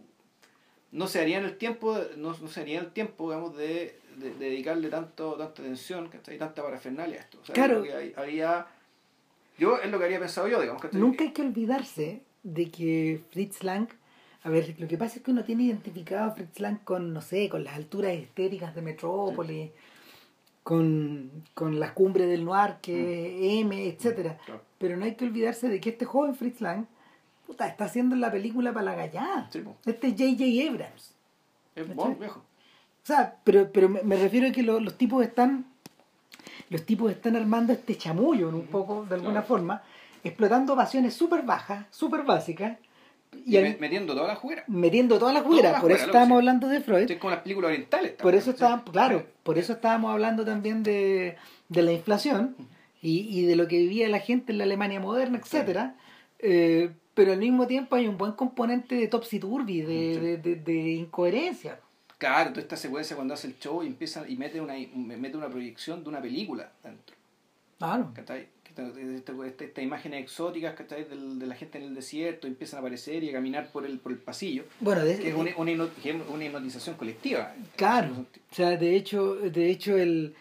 [0.90, 4.50] no se haría el tiempo, no, no se haría el tiempo, digamos, de, de- de
[4.50, 6.38] dedicarle tanto, tanta atención, ¿cachai?
[6.38, 7.38] Tanta parafernalia a esto.
[7.42, 7.82] O sea, Claro.
[7.82, 8.66] que había,
[9.58, 11.00] yo es lo que habría pensado yo, digamos, ¿cachai?
[11.00, 13.88] Nunca hay que olvidarse de que Fritz Lang,
[14.44, 17.20] a ver, lo que pasa es que uno tiene identificado a Fritz Lang con, no
[17.20, 19.70] sé, con las alturas estéticas de Metrópolis,
[20.62, 24.38] con, con las cumbres del noir que es M, etcétera.
[24.44, 24.62] Claro.
[24.78, 26.86] Pero no hay que olvidarse de que este joven Fritz Lang
[27.46, 29.48] puta, está haciendo la película para la gallada.
[29.50, 29.62] Sí.
[29.86, 30.70] Este es J.J.
[30.70, 31.14] Abrams.
[31.74, 32.44] Es bueno, viejo.
[33.02, 35.66] O sea, pero, pero me, me refiero a que lo- los tipos están
[36.70, 39.46] los tipos están armando este chamullo en un poco, de alguna Claro.
[39.46, 39.82] forma,
[40.22, 42.76] explotando pasiones súper bajas, súper básicas,
[43.46, 44.64] y Y al- me- metiendo toda la juguera.
[44.66, 45.72] metiendo todas las Todas jugueras.
[45.72, 46.38] las Por eso estábamos sí.
[46.40, 47.00] hablando de Freud.
[47.02, 48.12] Estoy con las películas orientales.
[48.12, 48.90] Por eso estábamos, ¿sí?
[48.92, 51.36] claro, por eso estábamos hablando también de,
[51.70, 52.54] de la inflación
[53.00, 55.94] y, y de lo que vivía la gente en la Alemania moderna, etcétera.
[56.40, 60.20] Eh, pero al mismo tiempo hay un buen componente de topsy-turvy, de, Sí.
[60.20, 61.80] de, de- de incoherencia.
[62.18, 65.48] Claro, toda esta secuencia cuando hace el show y empieza y mete una, mete una
[65.48, 67.16] proyección de una película dentro.
[67.78, 68.12] Claro.
[68.16, 71.04] Estas imágenes exóticas ¿cachai?
[71.04, 74.12] De la gente en el desierto empiezan a aparecer y a caminar por el, por
[74.12, 74.64] el pasillo.
[74.80, 77.54] Bueno, de- Que es una, una, hipnotización colectiva.
[77.76, 80.34] Claro, o sea, de hecho, de hecho el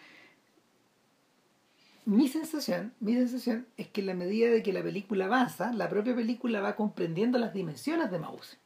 [2.08, 5.90] mi sensación, mi sensación es que en la medida de que la película avanza, la
[5.90, 8.56] propia película va comprendiendo las dimensiones de Mause,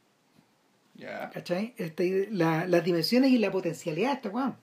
[1.77, 4.55] Esta ide- la- las dimensiones y la potencialidad de este weón.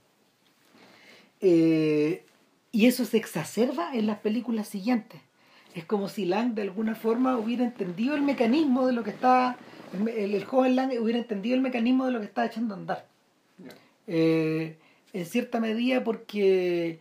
[1.41, 2.24] Eh,
[2.72, 5.20] y eso se exacerba en las películas siguientes.
[5.74, 9.57] Es como si Lang de alguna forma hubiera entendido el mecanismo de lo que está,
[9.95, 12.78] el, el- el joven Lang hubiera entendido el mecanismo de lo que está echando a
[12.78, 13.07] andar.
[13.59, 13.70] ya.
[14.07, 14.76] Eh,
[15.12, 17.01] en cierta medida porque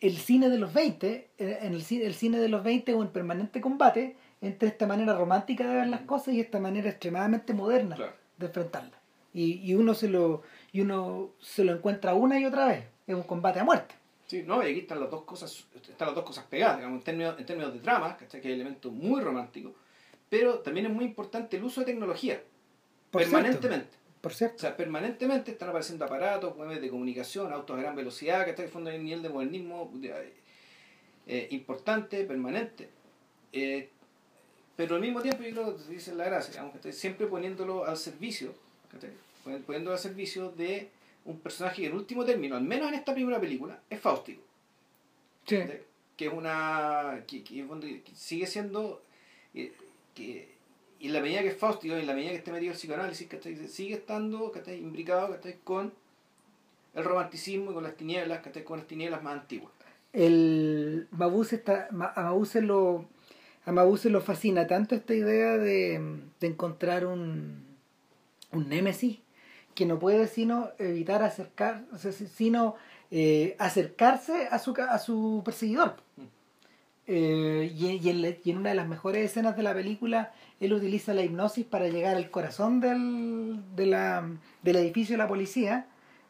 [0.00, 3.08] el cine de los 20, eh, en el, el cine de los 20 es un
[3.08, 7.96] permanente combate entre esta manera romántica de ver las cosas y esta manera extremadamente moderna
[7.96, 8.12] Claro.
[8.36, 9.00] de enfrentarlas.
[9.34, 12.84] Y, y uno se lo y uno se lo encuentra una y otra vez.
[13.06, 13.94] Es un combate a muerte.
[14.26, 17.04] Sí, no, y aquí están las dos cosas, están las dos cosas pegadas, digamos, en
[17.04, 18.40] términos, en términos de trama, ¿cachai?
[18.42, 19.72] que hay elementos muy románticos,
[20.28, 22.42] pero también es muy importante el uso de tecnología,
[23.10, 23.96] Por permanentemente.
[24.20, 24.58] Por O cierto.
[24.58, 28.68] sea, permanentemente están apareciendo aparatos, medios de comunicación, autos a gran velocidad, que está en
[28.68, 30.34] fondo hay un nivel de modernismo de-
[31.26, 32.90] eh, importante, permanente.
[33.52, 33.90] Eh,
[34.78, 37.96] pero al mismo tiempo, yo creo que dice la gracia, digamos, que siempre poniéndolo al
[37.96, 38.54] servicio,
[39.66, 40.88] poniéndolo al servicio de
[41.24, 44.40] un personaje que en último término, al menos en esta primera película, es Faustico.
[45.46, 45.58] Sí.
[46.16, 47.24] Que es una.
[47.26, 47.66] que, que
[48.04, 49.02] que sigue siendo.
[49.54, 49.72] eh,
[50.14, 50.56] que,
[51.00, 52.78] y en la medida que es Faustico, y en la medida que esté metido el
[52.78, 53.56] psicoanálisis, ¿cachai?
[53.68, 54.78] sigue estando ¿cachai?
[54.80, 55.56] imbricado ¿cachai?
[55.64, 55.92] con
[56.94, 58.62] el romanticismo y con las tinieblas, ¿cachai?
[58.64, 59.72] con las tinieblas más antiguas.
[60.12, 63.04] el Mabuse está Ma- a Mabuse lo
[63.68, 66.00] a Mabuse lo fascina tanto esta idea de,
[66.40, 67.68] de encontrar un
[68.52, 69.18] un némesis
[69.74, 71.84] que no puede sino evitar acercar
[72.34, 72.76] sino
[73.10, 75.96] eh, acercarse a su a su perseguidor.
[77.10, 81.22] Eh, y, y en, una de las mejores escenas de la película él utiliza la
[81.22, 84.28] hipnosis para llegar al corazón del, de la,
[84.62, 85.86] del edificio de la policía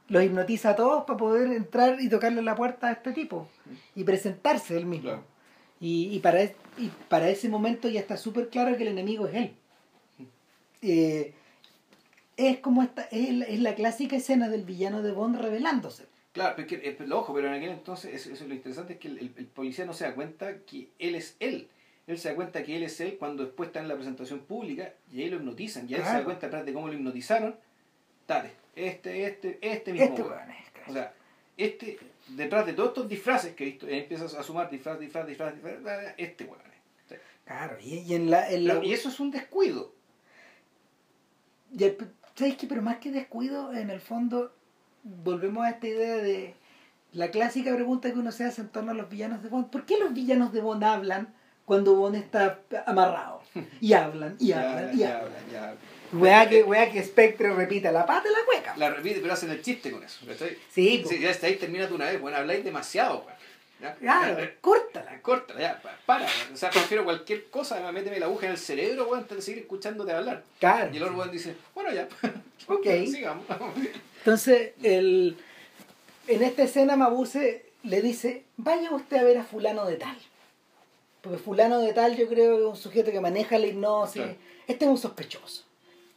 [0.06, 3.48] los hipnotiza a todos para poder entrar y tocarle la puerta a este tipo
[3.96, 5.20] y presentarse él mismo.
[5.80, 9.34] Y, y, para, y para ese momento ya está súper claro que el enemigo es
[9.34, 9.52] él
[10.82, 11.32] Eh,
[12.36, 16.54] es como esta es la, es la clásica escena del villano de Bond revelándose Claro,
[16.56, 19.08] pero, es que, pero ojo, pero en aquel entonces, eso, eso lo interesante es que
[19.08, 21.66] el, el- el policía no se da cuenta que él es él.
[22.06, 24.92] Él se da cuenta que él es él cuando después está en la presentación pública
[25.12, 25.88] y ahí lo hipnotizan.
[25.90, 26.24] Y él se da Claro.
[26.26, 27.56] cuenta atrás de cómo lo hipnotizaron.
[28.28, 30.08] Dale, este, este, este mismo.
[30.10, 31.12] este weón es, O sea,
[31.58, 31.98] este,
[32.28, 36.14] detrás de todos estos disfraces que he visto, empiezas a sumar disfraz, disfraz, disfraz, disfraz,
[36.16, 36.62] este weón.
[37.08, 37.14] Sí.
[37.44, 39.92] claro y, y en la, en la- Pero- y eso es un descuido.
[41.76, 41.96] Y el-
[42.34, 42.66] ¿Sabes qué?
[42.68, 44.52] Pero más que descuido, en el fondo,
[45.02, 46.54] volvemos a esta idea de
[47.12, 49.70] la clásica pregunta que uno se hace en torno a los villanos de Bond.
[49.70, 51.34] ¿Por qué los villanos de Bond hablan
[51.64, 53.42] cuando Bond está amarrado?
[53.80, 55.78] Y hablan, y Ya, hablan, y ya, hablan.
[56.12, 58.74] Wea que, wea que Spectre repita la pata y la cueca.
[58.76, 60.20] La repite, pero hacen el chiste con eso.
[60.72, 61.04] Sí.
[61.08, 62.20] Sí, ya está ahí, termina de una vez.
[62.20, 63.26] Bueno, habláis demasiado.
[63.80, 63.94] ¿Ya?
[63.94, 65.20] claro, Ya, córtala.
[65.22, 66.26] Corta, ya, pa- para.
[66.52, 69.60] O sea, prefiero cualquier cosa, méteme la aguja en el cerebro, weón, antes de seguir
[69.62, 70.42] escuchándote hablar.
[70.58, 70.90] Claro.
[70.92, 72.08] Y el otro dice, bueno, ya,
[72.66, 72.84] Ok.
[73.06, 73.44] sigamos.
[74.18, 75.36] Entonces, el,
[76.26, 80.16] en esta escena Mabuse le dice, vaya usted a ver a fulano de tal.
[81.20, 84.22] Porque fulano de tal yo creo que es un sujeto que maneja la hipnosis.
[84.22, 84.36] Claro.
[84.66, 85.64] Este es un sospechoso.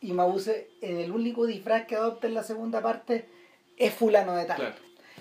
[0.01, 3.25] Y Mabuse, en el único disfraz que adopta en la segunda parte,
[3.77, 4.57] es fulano de tal.
[4.57, 4.75] Claro.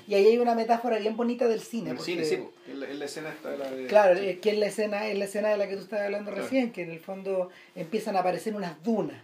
[0.09, 1.91] Y ahí hay una metáfora bien bonita del cine.
[1.91, 3.87] El porque- cine, sí, po, en la, en la escena está la de...
[3.87, 4.29] Claro, sí.
[4.29, 6.45] es que es la escena, es la escena de la que tú estabas hablando Claro.
[6.45, 9.21] recién, que en el fondo empiezan a aparecer unas dunas.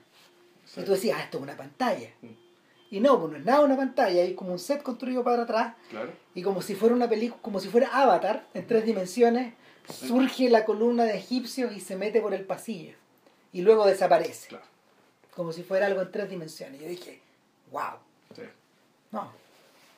[0.77, 2.11] Y tú decías, ah, esto es una pantalla.
[2.21, 2.27] Mm.
[2.91, 5.75] Y no, pues no es nada una pantalla, hay como un set construido para atrás,
[5.91, 6.13] Claro.
[6.35, 9.55] y como si fuera una película, como si fuera Avatar, en tres dimensiones,
[9.91, 12.95] surge la columna de egipcios y se mete por el pasillo.
[13.53, 14.49] Y luego desaparece.
[14.51, 14.65] Claro.
[15.37, 16.81] Como si fuera algo en tres dimensiones.
[16.81, 17.21] Yo dije,
[17.71, 17.99] wow.
[18.35, 18.43] Sí.
[19.13, 19.31] No.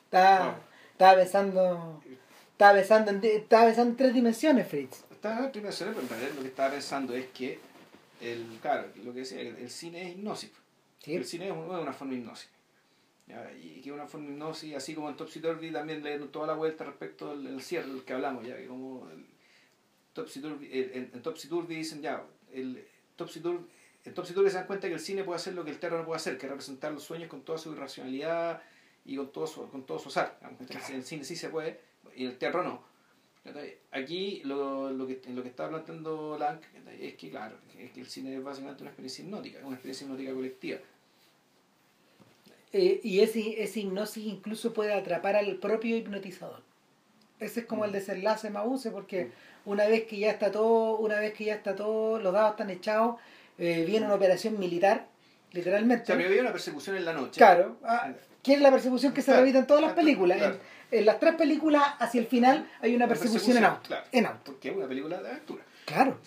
[0.05, 0.55] Estaba, Wow.
[0.91, 2.03] estaba pensando.
[2.51, 5.03] Estaba pensando, en, estaba pensando en tres dimensiones, Fritz.
[5.11, 7.57] Estaba en dimensiones, pero en realidad lo que estaba pensando es que,
[8.19, 10.51] el, claro, lo que decía, el, el cine es hipnosis.
[11.01, 11.15] ¿sí?
[11.15, 12.49] El cine es un- es una forma de hipnosis.
[13.27, 13.49] ¿ya?
[13.53, 16.53] Y que una forma de hipnosis, así como en Topsy Turvy también le toda la
[16.55, 19.25] vuelta respecto al, cierre del que hablamos, ya que como el
[20.11, 22.21] Topsy Turvy, el- en, en Topsy Turvy dicen ya,
[22.51, 22.85] el
[23.15, 23.65] Topsy Turvy,
[24.09, 25.99] en Topsy Turvy se dan cuenta que el cine puede hacer lo que el terror
[25.99, 28.61] no puede hacer, que es representar los sueños con toda su irracionalidad
[29.05, 30.39] y con todo su, con todo su azar.
[30.59, 31.79] Entonces, el cine sí se puede
[32.15, 32.81] y el terror no.
[33.91, 36.59] Aquí lo, lo, que, lo que está planteando Lang
[36.99, 40.33] es que, claro, es que el cine es básicamente una experiencia hipnótica, una experiencia hipnótica
[40.33, 40.79] colectiva.
[42.73, 46.61] Eh, y ese, ese hipnosis incluso puede atrapar al propio hipnotizador.
[47.39, 49.31] Ese es como el desenlace Mabuse, porque
[49.65, 52.69] una vez que ya está todo, una vez que ya está todo, los dados están
[52.69, 53.15] echados,
[53.59, 55.07] eh, viene una operación militar,
[55.51, 56.05] O literalmente.
[56.05, 57.37] sea, había una persecución en la noche.
[57.37, 60.37] Claro, ah, que es la persecución que se Claro, repite en todas las películas.
[60.37, 60.55] claro.
[60.91, 63.81] En, en las tres películas, hacia el final, hay una persecución, en auto.
[63.87, 64.05] claro.
[64.11, 64.39] En auto.
[64.53, 65.63] Porque es una película de aventura.
[65.85, 66.17] Claro.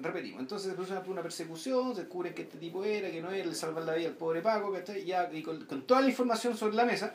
[0.00, 3.46] Repetimos, entonces se produce una- persecución, se descubre que este tipo era, que no era,
[3.46, 5.04] le salvan la vida al pobre Paco, ¿cachai?
[5.04, 7.14] Ya, y con, con toda la información sobre la mesa.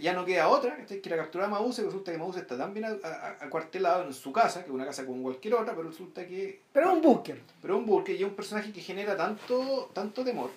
[0.00, 2.84] Ya no queda otra, que era capturar a Mabuse, resulta que Mabuse está tan bien
[2.86, 6.26] a- a- acuartelado en su casa, que es una casa como cualquier otra, pero resulta
[6.26, 7.40] que Pero es un búnker.
[7.62, 10.50] pero es un Burke y es un personaje que genera tanto, tanto temor,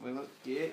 [0.00, 0.72] bueno, que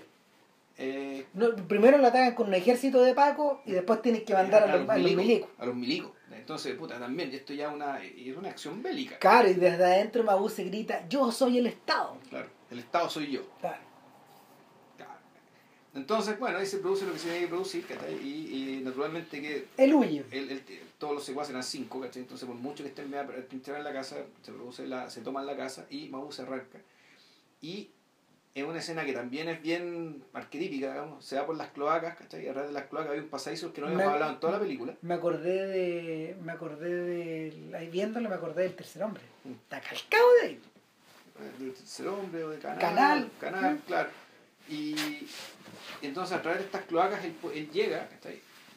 [0.77, 4.63] eh, No, primero lo atacan con un ejército de Paco y después tienen que mandar
[4.69, 5.49] a, los, a los milicos.
[5.57, 6.11] A los milicos.
[6.33, 9.17] Entonces, puta, también, esto ya una, es una acción bélica.
[9.17, 12.17] Claro, y desde adentro Mabuse grita, yo soy el Estado.
[12.29, 13.41] Claro, el Estado soy yo.
[13.61, 13.79] Claro.
[15.95, 18.13] Entonces, bueno, ahí se produce lo que se tiene que producir, ¿cachai?
[18.15, 20.25] Y, y naturalmente que Él huye.
[20.31, 20.61] el, el-
[20.97, 22.21] todos los secuaces eran cinco, ¿cachai?
[22.23, 25.85] Entonces, por mucho que estén en la casa, se produce la, se toman la casa
[25.89, 26.79] y Mabu se arranca.
[27.61, 27.89] Y
[28.53, 31.23] es una escena que también es bien arquetípica, digamos.
[31.25, 32.43] Se va por las cloacas, ¿cachai?
[32.43, 34.53] Y alrededor de las cloacas hay un pasadizo que no habíamos Me- hablado en toda
[34.53, 34.93] la película.
[35.01, 36.35] Me acordé de.
[36.41, 37.75] Me acordé de.
[37.77, 39.23] Ahí viéndolo me acordé del tercer hombre.
[39.45, 39.51] Mm.
[39.51, 40.59] Está calcado de ahí.
[41.59, 42.79] del tercer hombre o de canal.
[42.79, 43.31] Canal.
[43.39, 43.83] Canal, Sí.
[43.87, 44.09] claro.
[44.69, 44.95] Y
[46.01, 48.07] entonces a través de estas cloacas él, él llega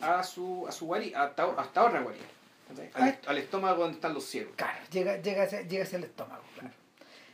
[0.00, 2.24] a su, a su guarida, hasta, hasta otra guarida.
[2.68, 2.90] ¿cachai?
[2.94, 3.18] Al, Ah.
[3.26, 4.52] al estómago donde están los ciegos.
[4.56, 6.42] Claro, llega, llega, hacia, llega hacia el estómago.
[6.58, 6.74] Claro.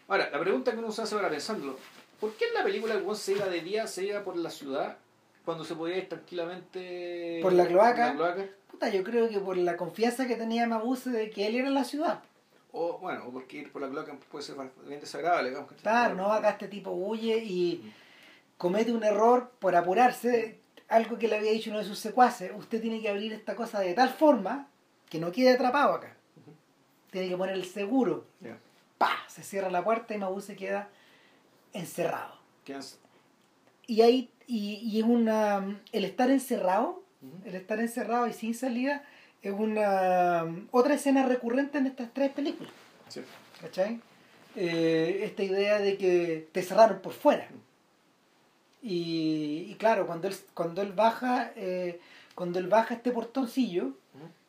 [0.09, 1.79] Ahora, la pregunta que uno se hace ahora pensándolo,
[2.21, 4.97] ¿por qué en la película el se iba de día, se iba por la ciudad,
[5.45, 8.13] cuando se podía ir tranquilamente Por la cloaca.
[8.13, 8.51] por la cloaca?
[8.71, 11.85] Puta, yo creo que por la confianza que tenía Mabuse de que él era la
[11.85, 12.21] ciudad.
[12.73, 15.71] O bueno, o porque ir por la cloaca puede ser bien desagradable, digamos.
[15.81, 17.93] Claro, no, acá este tipo huye y
[18.59, 20.61] comete un error por apurarse.
[20.89, 22.53] Algo que le había dicho uno de sus secuaces.
[22.57, 24.69] Usted tiene que abrir esta cosa de tal forma
[25.09, 26.17] que no quede atrapado acá.
[27.11, 28.27] Tiene que poner el seguro.
[28.41, 28.59] Ya.
[28.99, 29.17] ¡Pah!
[29.29, 30.89] Se cierra la puerta y Mabuse queda
[31.73, 32.35] encerrado.
[32.65, 32.97] ¿Qué hace?
[33.87, 35.81] Y ahí, y, y es una.
[35.93, 37.03] El estar encerrado,
[37.45, 39.05] el estar encerrado y sin salida,
[39.43, 40.45] es una.
[40.71, 42.73] Otra escena recurrente en estas tres películas.
[43.09, 43.23] Sí.
[43.61, 44.01] ¿Cachai?
[44.57, 47.49] Eh, esta idea de que te cerraron por fuera.
[48.87, 52.01] Y, y claro, cuando él, cuando él baja, eh,
[52.35, 53.93] cuando él baja este portoncillo,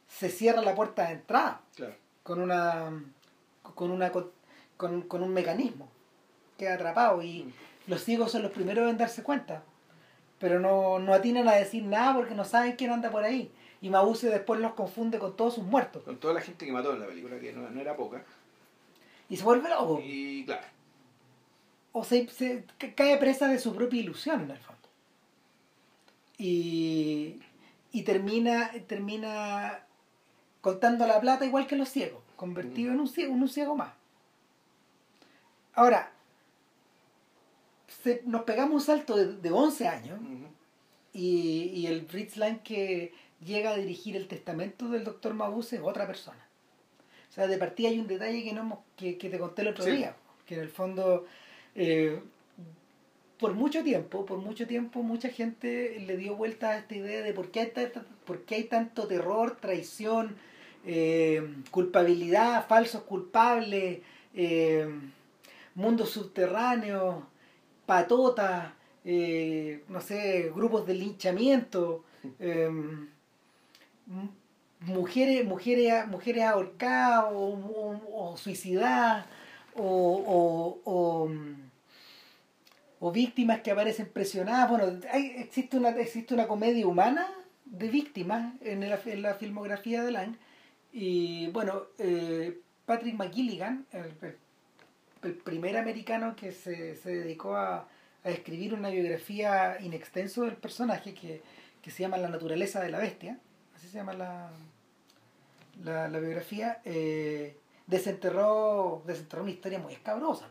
[0.10, 1.96] se cierra la puerta de entrada Claro.
[2.22, 3.02] con una
[3.74, 4.32] con una con,
[5.08, 5.88] con- un mecanismo.
[6.58, 7.52] Queda atrapado y
[7.88, 9.64] los ciegos son los primeros en darse cuenta.
[10.38, 13.50] Pero no, no atinan a decir nada porque no saben quién anda por ahí.
[13.82, 16.04] Y Mabuse después los confunde con todos sus muertos.
[16.04, 18.22] Con toda la gente que mató en la película, que no, no era poca.
[19.30, 20.02] Y se vuelve loco.
[20.04, 20.66] Y claro,
[21.98, 24.82] o se, se ca- cae presa de su propia ilusión en el fondo.
[26.38, 27.40] Y,
[27.94, 29.80] y termina, termina
[30.60, 33.94] contando la plata igual que los ciegos, convertido en un ciego, en un ciego más.
[35.74, 36.12] Ahora,
[38.04, 40.20] se- nos pegamos un salto de, de 11 años
[41.14, 45.82] y, y el Fritz Lang que llega a dirigir el testamento del doctor Mabuse es
[45.82, 46.46] otra persona.
[47.30, 49.70] O sea, de partida hay un detalle que, no hemos- que, que te conté el
[49.70, 49.92] otro Sí.
[49.92, 50.16] día,
[50.46, 51.26] que en el fondo,
[51.76, 52.20] eh,
[53.40, 57.34] por mucho tiempo, por mucho tiempo, mucha gente le dio vuelta a esta idea de
[57.34, 57.74] por qué hay,
[58.26, 60.36] por qué hay tanto terror, traición,
[60.86, 64.00] eh, culpabilidad, falsos culpables,
[64.34, 64.88] eh,
[65.76, 67.24] mundos subterráneos,
[67.86, 68.72] patotas,
[69.04, 72.04] eh, no sé, grupos de linchamiento,
[74.82, 79.26] mujeres, mujeres, mujeres ahorcadas o, o- o suicidadas
[79.76, 81.30] o, o,
[83.08, 84.70] o, víctimas que aparecen presionadas.
[84.70, 87.28] Bueno, hay, existe, una, existe una comedia humana
[87.66, 90.36] de víctimas en la, en la filmografía de Lang.
[90.92, 94.14] Y bueno, eh, Patrick McGilligan, el,
[95.24, 97.88] el- primer americano que se, se dedicó a,
[98.24, 101.42] a escribir una biografía in extenso del personaje que,
[101.82, 103.40] que se llama La naturaleza de la bestia,
[103.76, 104.52] así se llama la,
[105.84, 110.48] la, la biografía, eh, desenterró, desenterró una historia muy escabrosa.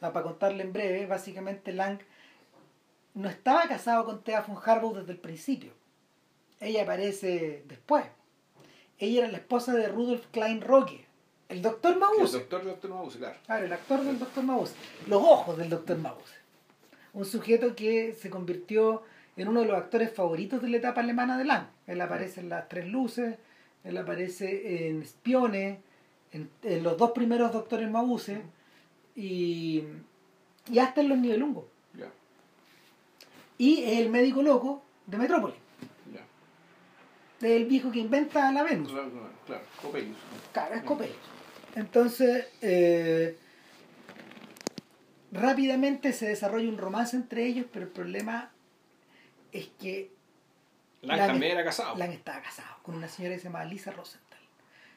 [0.00, 1.98] O sea, para contarle en breve, básicamente Lang
[3.12, 5.72] no estaba casado con Thea von Harbaugh desde el principio.
[6.58, 8.06] Ella aparece después.
[8.98, 11.04] Ella era la esposa de Rudolf Klein Rocke,
[11.50, 12.38] el doctor El Mabuse.
[12.38, 13.38] doctor, doctor Mabuse, claro.
[13.44, 14.42] Claro, el actor del Dr.
[14.42, 14.74] Mabuse.
[15.06, 15.98] Los ojos del Dr.
[15.98, 16.34] Mabuse.
[17.12, 19.02] Un sujeto que se convirtió
[19.36, 21.66] en uno de los actores favoritos de la etapa alemana de Lang.
[21.86, 23.36] Él aparece en Las Tres Luces,
[23.84, 25.78] él aparece en Espiones,
[26.32, 28.42] en, en los dos primeros Doctores Mabuse
[29.16, 29.84] y,
[30.70, 31.64] y hasta en Los Nivelungos.
[33.58, 35.56] Y es el médico loco de Metrópolis.
[37.42, 38.90] Es el viejo que inventa la Venus.
[38.92, 39.62] Claro, claro,
[40.52, 40.74] claro.
[40.74, 41.16] Es Coppelius.
[41.74, 43.36] Entonces, eh,
[45.32, 48.50] rápidamente se desarrolla un romance entre ellos, pero el problema
[49.52, 50.10] es que
[51.02, 51.96] Lang Lang- también era casado.
[51.96, 54.38] Lang estaba casado con una señora que se llama Lisa Rosenthal.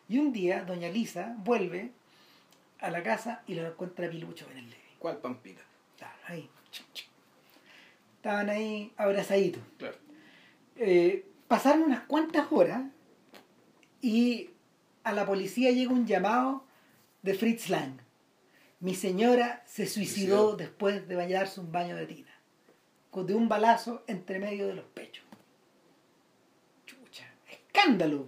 [0.09, 1.91] Y un día, doña Lisa vuelve
[2.83, 4.97] a la casa y lo encuentra pilucho en el living.
[4.99, 5.61] ¿Cuál pampita?
[5.95, 6.49] Estaban ahí.
[8.17, 9.63] Estaban ahí abrazaditos.
[9.77, 9.97] Claro.
[10.75, 12.83] Eh, pasaron unas cuantas horas
[14.01, 14.49] y
[15.03, 16.65] a la policía llega un llamado
[17.21, 17.99] de Fritz Lang.
[18.81, 20.55] Mi señora se suicidó Suicidó.
[20.57, 22.31] después de bañarse un baño de tina,
[23.11, 25.23] con de un balazo entre medio de los pechos.
[26.85, 28.27] Chucha, escándalo.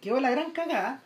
[0.00, 1.02] Quedó la gran cagada.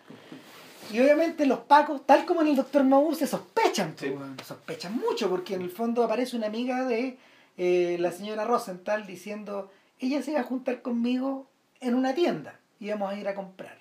[0.93, 4.12] Y obviamente los pacos, tal como en el doctor Mabuse, sospechan, Sí.
[4.45, 7.16] sospechan mucho, porque en el fondo aparece una amiga de
[7.57, 11.47] eh, la señora Rosenthal diciendo, ella se iba a juntar conmigo
[11.80, 13.76] en una tienda, íbamos a ir a comprar,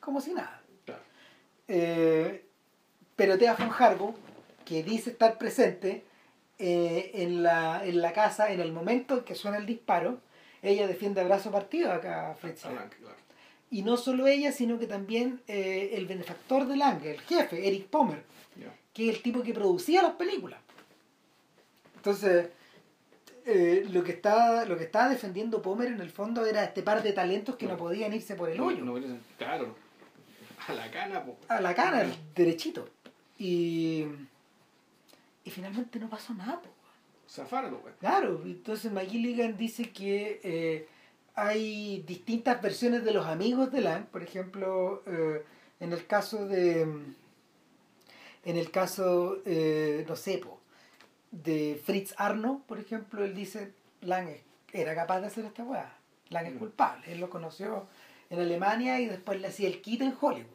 [0.00, 0.60] como si nada.
[0.84, 1.02] Claro.
[1.68, 2.46] Eh,
[3.14, 4.14] pero Thea von Harbaugh,
[4.64, 6.04] que dice estar presente
[6.58, 10.18] eh, en, la, en la casa en el momento en que suena el disparo,
[10.62, 12.78] ella defiende a brazo partido acá a Fritz A Lang.
[12.78, 13.16] Lang, claro.
[13.72, 17.86] Y no solo ella, sino que también eh, el benefactor de Lang, el jefe, Eric
[17.86, 18.22] Pomer,
[18.56, 18.72] Ya.
[18.92, 20.60] que es el tipo que producía las películas.
[21.96, 22.48] Entonces,
[23.46, 27.02] eh, lo, que estaba, lo que estaba defendiendo Pomer en el fondo era este par
[27.02, 27.78] de talentos que no, No.
[27.78, 28.84] podían irse por el No, hoyo.
[28.84, 28.94] no
[29.38, 29.74] claro.
[30.68, 31.36] A la cana, po.
[31.48, 32.88] a la cara, el derechito.
[33.38, 34.04] Y,
[35.44, 36.60] y finalmente no pasó nada.
[36.60, 36.68] po.
[37.28, 37.94] Zafarlo, güey.
[37.98, 40.88] Claro, entonces McGilligan dice que eh,
[41.34, 44.06] hay distintas versiones de los amigos de Lang.
[44.06, 45.44] Por ejemplo, eh,
[45.80, 46.82] en el caso de.
[48.44, 50.58] En el caso, eh, no sé, po,
[51.30, 54.28] de Fritz Arno, por ejemplo, él dice: Lang
[54.72, 55.96] era capaz de hacer esta weá.
[56.30, 56.58] Lang es Mm.
[56.58, 57.12] culpable.
[57.12, 57.86] Él lo conoció
[58.30, 60.46] en Alemania y después le hacía el kit en Hollywood.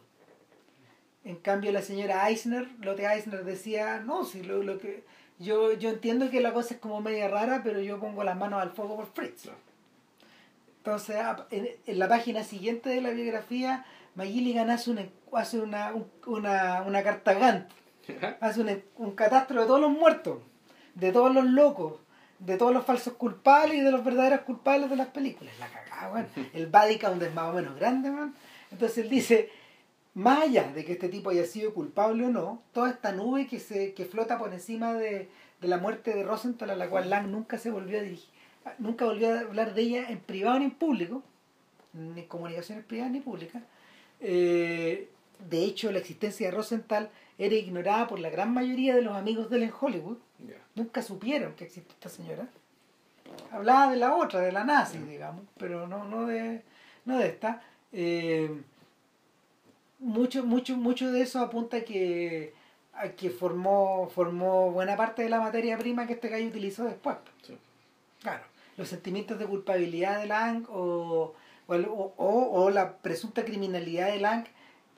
[1.23, 5.03] En cambio, la señora Eisner, Lotte Eisner decía: No, si lo, lo que.
[5.39, 8.61] Yo, yo entiendo que la cosa es como media rara, pero yo pongo las manos
[8.61, 9.43] al fuego por Fritz.
[9.43, 9.57] Claro.
[10.87, 13.83] Entonces, a- en, en la página siguiente de la biografía,
[14.15, 17.69] McGilligan hace una, hace una, un- una, una carta Gantt,
[18.39, 20.37] hace un, un catastro de todos los muertos,
[20.95, 21.99] de todos los locos,
[22.39, 25.53] de todos los falsos culpables y de los verdaderos culpables de las películas.
[25.59, 26.27] La cagada, weón.
[26.53, 28.33] El body count es más o menos grande, man.
[28.71, 29.49] Entonces él dice,
[30.13, 33.59] más allá de que este tipo haya sido culpable o no, toda esta nube que
[33.59, 35.29] se que flota por encima de,
[35.59, 38.29] de la muerte de Rosenthal, a la cual Lang nunca se volvió a dirigir,
[38.77, 41.23] nunca volvió a hablar de ella en privado ni en público,
[41.93, 43.63] ni en comunicaciones privadas ni públicas.
[44.19, 45.09] Eh,
[45.49, 49.49] de hecho, la existencia de Rosenthal era ignorada por la gran mayoría de los amigos
[49.49, 50.17] de él en Hollywood.
[50.75, 52.47] Nunca supieron que existía esta señora.
[53.51, 56.61] Hablaba de la otra, de la nazi, digamos, pero no, no, de,
[57.05, 57.61] no de esta.
[57.91, 58.61] Eh,
[59.99, 62.53] mucho, mucho, mucho de eso apunta a que,
[62.93, 67.17] a que formó, formó buena parte de la materia prima que este gallo utilizó después.
[67.41, 67.57] Sí.
[68.21, 68.43] Claro,
[68.77, 71.33] los sentimientos de culpabilidad de Lang o,
[71.67, 74.45] o, o- o- la presunta criminalidad de Lang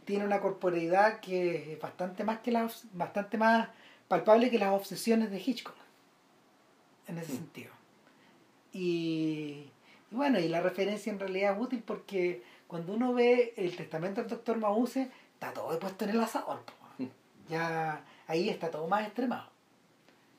[0.06, 3.70] tiene una corporeidad que es bastante más que las bastante más
[4.08, 5.76] palpable que las obsesiones de Hitchcock
[7.08, 7.36] en ese Mm.
[7.36, 7.72] sentido.
[8.72, 9.72] Y,
[10.12, 14.22] y bueno, y la referencia en realidad es útil porque cuando uno ve el testamento
[14.22, 16.60] del doctor Mause, está todo puesto en el asador.
[16.98, 17.06] Mm.
[17.50, 19.50] Ya ahí está todo más extremado.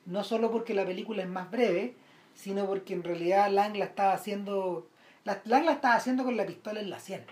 [0.06, 1.94] No solo porque la película es más breve,
[2.34, 4.88] sino porque en realidad Lang la estaba haciendo
[5.24, 7.22] La, Lang la estaba haciendo con la pistola en la sien,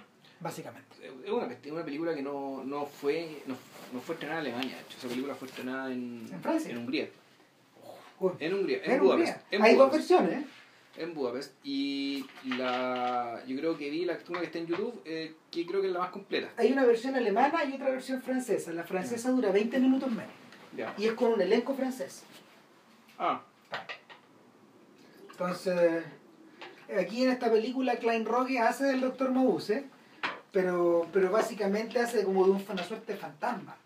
[0.41, 0.89] básicamente.
[1.25, 3.55] Es una, una película que no, no fue no,
[3.93, 4.99] no fue estrenada en Alemania, de hecho.
[4.99, 6.71] Esa película fue estrenada en, ¿En Francia?
[6.71, 7.09] en Hungría.
[8.41, 9.33] En Hungría, en en Budapest.
[9.33, 9.45] Hungría.
[9.51, 10.47] En Hay dos versiones, ¿eh?
[10.97, 11.55] En Budapest.
[11.63, 15.81] Y la yo creo que vi la una que está en YouTube, eh, que creo
[15.81, 16.49] que es la más completa.
[16.57, 18.73] Hay una versión alemana y otra versión francesa.
[18.73, 20.33] La francesa dura 20 minutos menos.
[20.77, 20.93] Ya.
[20.99, 22.25] Y es con un elenco francés.
[23.19, 23.41] Ah,
[25.39, 26.03] Entonces,
[26.99, 29.31] aquí en esta película Klein Rogue hace del Dr.
[29.31, 29.85] Mabuse,
[30.51, 33.77] pero, pero básicamente hace como de un, una suerte de fantasma.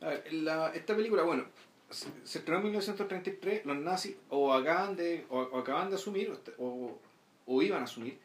[0.00, 1.44] a ver, la- esta película, bueno,
[1.90, 6.32] se, se estrenó en 1933, los nazis o acaban de, o, o acaban de asumir,
[6.56, 6.98] o,
[7.46, 8.18] o iban a asumir,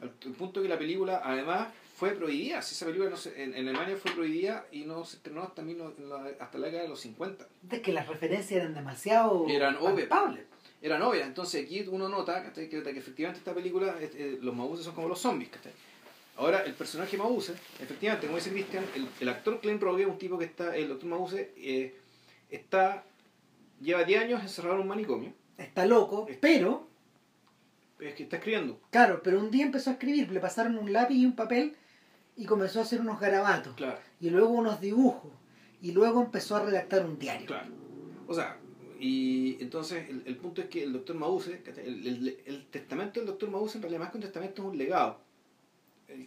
[0.00, 2.62] al al punto que la película además fue prohibida.
[2.62, 5.62] Si esa película no se- en, en Alemania fue prohibida y no se estrenó hasta,
[6.40, 7.46] hasta la década de los 50.
[7.70, 10.08] Es que las referencias eran demasiado Eran obvias.
[10.08, 10.44] palpables.
[10.80, 14.94] Era novia, entonces aquí uno nota que, que efectivamente esta película, eh, los Mabuse son
[14.94, 15.50] como los zombies.
[15.50, 15.72] ¿cachai?
[16.36, 20.38] Ahora, el personaje Mabuse, efectivamente, como dice Christian, el, el actor Rogue es un tipo
[20.38, 21.96] que está, el doctor Mabuse, eh,
[22.48, 23.04] está,
[23.80, 26.86] lleva 10 años encerrado en un manicomio, Está loco, pero,
[27.98, 28.80] es que está escribiendo.
[28.90, 31.74] claro, pero un día empezó a escribir, le pasaron un lápiz y un papel
[32.36, 33.74] y comenzó a hacer unos garabatos.
[33.74, 35.32] Claro, Y luego unos dibujos.
[35.82, 37.46] Y luego empezó a redactar un diario.
[37.48, 37.66] claro.
[38.28, 38.56] O sea,
[38.98, 41.16] y entonces el, el punto es que el doctor
[41.64, 41.86] ¿cachai?
[41.86, 44.78] el, el- el testamento del doctor Mabuse en realidad más que un testamento es un
[44.78, 45.18] legado.
[46.08, 46.26] Eh,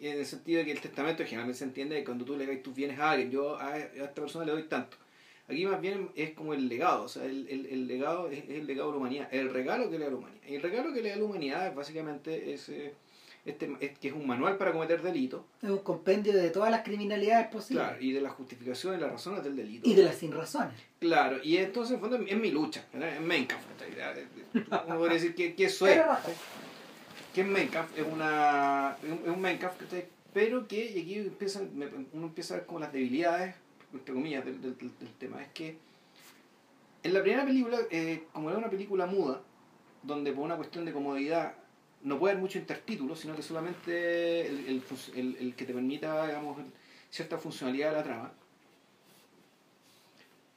[0.00, 2.74] En el sentido de que el testamento generalmente se entiende que cuando tú legas tus
[2.74, 4.96] bienes a alguien, yo a, esta persona le doy tanto.
[5.46, 8.94] Aquí más bien es como el legado, o sea, el, legado es, el legado de
[8.94, 10.42] la humanidad, el regalo que le da la humanidad.
[10.48, 12.68] Y el regalo que le da la humanidad básicamente es,
[13.44, 16.82] este, es que es un manual para cometer delitos, Es un compendio de todas las
[16.82, 17.84] criminalidades posibles.
[17.86, 19.88] claro, y de la justificación y las razones del delito.
[19.88, 20.74] Y de las sin razones.
[20.98, 23.00] Claro, y entonces en el fondo es mi lucha, es.
[23.46, 24.26] ¿cachai?
[24.86, 26.00] Uno podría decir que, que eso es.
[27.34, 30.06] Que es Mein Kampf, es, una, es un- ¿cachai?
[30.32, 31.60] pero que y aquí empieza,
[32.12, 33.54] uno empieza a ver como las debilidades,
[33.92, 35.42] entre comillas, del, del- del- del tema.
[35.42, 35.76] Es que
[37.02, 39.40] en la primera película, eh, como era una película muda,
[40.02, 41.54] donde por una cuestión de comodidad
[42.02, 44.82] no puede haber mucho intertítulo, sino que solamente el,
[45.14, 46.58] el, el- que te permita, digamos,
[47.10, 48.32] cierta funcionalidad de la trama.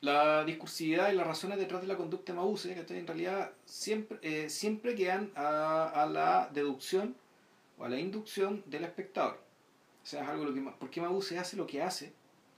[0.01, 2.99] La discursividad y las razones detrás de la conducta de Mabuse, ¿cachai?
[2.99, 7.15] en realidad siempre, eh, siempre quedan a, a la deducción
[7.77, 9.39] o a la inducción del espectador.
[10.03, 12.11] O sea, es algo lo que, ¿por qué Mabuse hace lo que hace?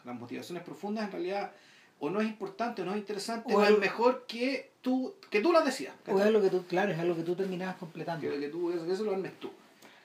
[0.04, 1.52] Las motivaciones profundas en realidad
[2.00, 5.42] o no es importante o no es interesante O o, es mejor que tú, que
[5.42, 5.96] tú las decidas.
[6.08, 8.22] O es algo que tú, claro, es algo que tú terminabas completando.
[8.22, 9.50] Que, que tú, eso, eso lo armes tú.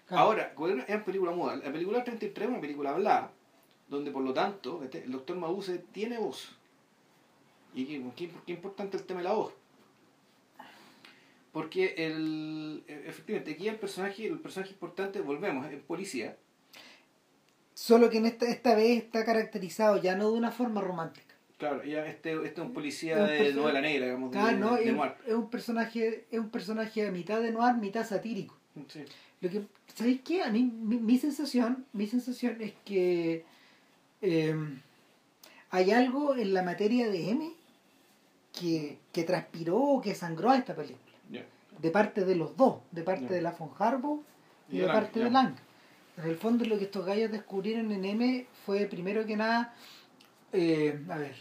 [0.09, 0.25] Claro.
[0.25, 1.57] Ahora, era una película muda.
[1.57, 3.31] La película 33 es una película hablada,
[3.89, 5.05] donde por lo tanto ¿viste?
[5.05, 6.57] el doctor Mabuse tiene voz.
[7.75, 9.53] ¿Y qué, qué- qué importante el tema de la voz?
[11.53, 16.37] Porque el, e- efectivamente aquí el personaje, el personaje importante, volvemos, es policía.
[17.75, 21.30] Solo que en esta, esta vez está caracterizado ya no de una forma romántica.
[21.61, 24.57] Claro, ya este, este es un policía Es un de novela negra, digamos, de, Claro,
[24.59, 25.15] no, de es, un- noir.
[25.27, 28.57] es un personaje, es un personaje de mitad de noir, mitad satírico.
[28.89, 29.05] Sí.
[29.43, 29.63] Lo que,
[29.95, 30.43] ¿sabéis qué?
[30.43, 33.45] A mí, mi, mi sensación, mi sensación es que
[34.23, 34.55] eh,
[35.71, 37.51] hay algo en la materia de M
[38.59, 40.99] que, que transpiró o que sangró a esta película.
[41.79, 44.21] De parte de los dos, de parte de la von Harbour
[44.71, 45.55] y, Y de de Lang, parte de Lang.
[46.19, 49.75] En el fondo lo que estos gallos descubrieron en M fue primero que nada,
[50.53, 51.35] eh, a ver,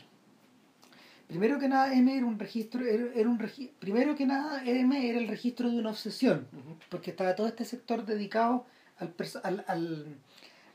[1.30, 5.10] primero que nada M era un registro, era, era un regi- primero que nada M
[5.10, 6.48] era el registro de una obsesión
[6.90, 8.66] porque estaba todo este sector dedicado
[8.98, 10.16] al, al- al-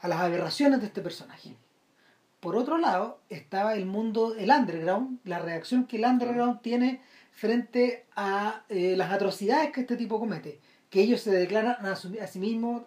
[0.00, 1.54] a las aberraciones de este personaje.
[2.40, 7.00] Por otro lado, estaba el mundo, el underground, la reacción que el underground tiene
[7.32, 10.60] frente a eh, las atrocidades que este tipo comete,
[10.90, 12.82] que ellos se declaran a, su- a sí mismos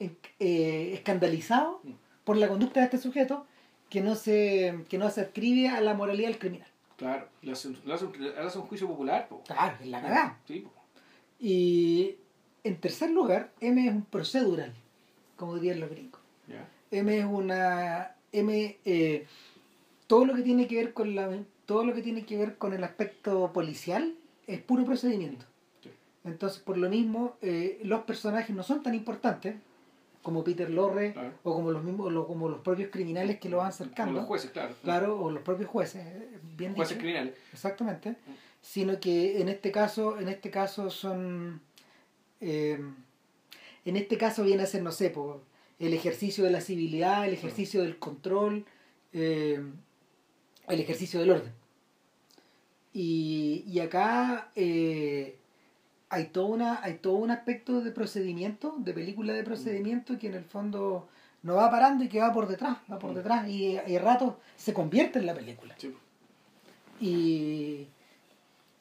[0.00, 1.90] eh, escandalizados Mm.
[2.24, 3.46] por la conducta de este sujeto
[3.88, 6.68] que no se, que no se adscribe a la moralidad del criminal.
[6.96, 9.28] Claro, le hace, un- le hace un, le hace un juicio popular.
[9.28, 9.42] po.
[9.46, 10.38] Claro, es la cagada.
[10.46, 10.72] Sí, po.
[11.38, 12.16] Y
[12.64, 14.72] en tercer lugar, M es un procedural,
[15.36, 16.20] como dirían los gringos.
[16.90, 19.26] M es una M eh,
[20.06, 21.28] todo lo que tiene que ver con la
[21.66, 24.14] todo lo que tiene que ver con el aspecto policial
[24.46, 25.44] es puro procedimiento.
[25.82, 25.90] Sí.
[26.24, 29.56] Entonces, por lo mismo, eh, los personajes no son tan importantes
[30.26, 31.32] como Peter Lorre Claro.
[31.44, 34.12] o como los mismos lo- como los propios criminales que lo van Como cercando.
[34.14, 34.74] los jueces, claro.
[34.82, 37.02] Claro, o los propios jueces, eh, bien Jueces dicho.
[37.02, 37.34] criminales.
[37.52, 38.16] Exactamente.
[38.60, 41.60] Sino que en este caso, en este caso son
[42.40, 42.80] eh,
[43.84, 45.42] en este caso viene a ser, no sé, po,
[45.78, 48.64] el ejercicio de la civilidad, el ejercicio del control,
[49.12, 49.60] eh,
[50.68, 51.52] el ejercicio del orden.
[52.92, 55.36] Y, y acá eh,
[56.08, 60.34] hay todo una hay todo un aspecto de procedimiento de película de procedimiento que en
[60.34, 61.08] el fondo
[61.42, 63.14] no va parando y que va por detrás va por Mm.
[63.14, 65.94] detrás y, y rato se convierte en la película Sí.
[67.00, 67.88] y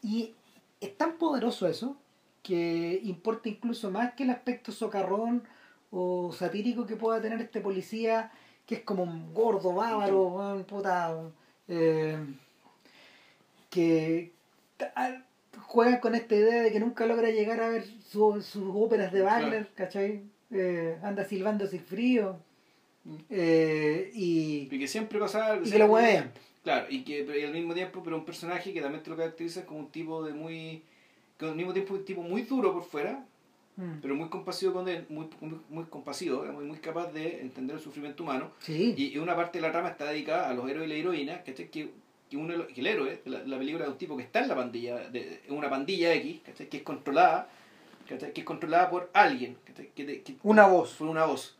[0.03, 0.33] y
[0.81, 1.97] es tan poderoso eso
[2.43, 5.43] que importa incluso más que el aspecto socarrón
[5.91, 8.31] o satírico que pueda tener este policía
[8.67, 11.15] que es como un gordo bávaro weón, puta
[11.67, 12.19] eh,
[13.69, 14.31] que
[15.55, 19.11] ta- juega con esta idea de que nunca logra llegar a ver su- sus óperas
[19.11, 20.21] de Wagner, ¿cachai?
[20.51, 22.37] Eh, anda silbando sin frío
[23.29, 25.65] eh, y, Y que siempre pasa algo.
[25.65, 26.31] y que lo huevean.
[26.63, 29.17] Claro, y que pero- y al mismo tiempo, pero un personaje que también te lo
[29.17, 30.81] caracteriza como un tipo de muy.
[31.37, 33.23] que al mismo tiempo un tipo muy duro por fuera,
[33.77, 33.99] Mm.
[34.01, 37.75] pero muy compasivo con él, muy, muy, muy compasivo, digamos, y muy capaz de entender
[37.75, 38.51] el sufrimiento humano.
[38.59, 40.95] Sí, Y, y una parte de la trama está dedicada a los héroes y la
[40.95, 41.67] heroína, ¿cachai?
[41.69, 41.89] Que,
[42.35, 44.39] que, uno, de los- que el héroe, la, la película de un tipo que está
[44.41, 46.67] en la pandilla, de, en una pandilla X, ¿cachai?
[46.69, 47.47] Que es controlada,
[48.07, 48.33] ¿cachai?
[48.33, 49.57] Que es controlada por alguien.
[49.65, 50.93] Que, te- que- una voz.
[50.95, 51.55] por una voz,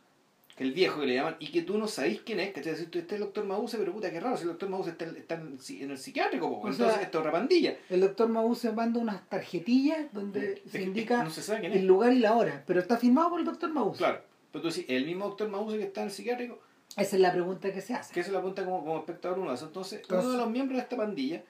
[0.56, 2.76] que el viejo que le llaman, y que tú no sabéis quién es, ¿cachai?
[2.76, 4.88] Si tú este es el doctor Mause, pero puta, qué raro, si el doctor Mause
[4.90, 7.76] está, está en, en el psiquiátrico, po, entonces sea, esto es otra pandilla.
[7.90, 12.34] El doctor Mabuse manda unas tarjetillas donde se indica no se el lugar y la
[12.34, 13.98] hora, pero está firmado por el doctor Mabuse.
[13.98, 14.20] Claro,
[14.50, 16.58] pero tú decís, el mismo doctor Mause que está en el psiquiátrico,
[16.96, 18.14] Esa es la pregunta que se hace.
[18.14, 19.64] que se la apunta como, como espectador uno hace.
[19.64, 21.42] Entonces, uno de los miembros de esta pandilla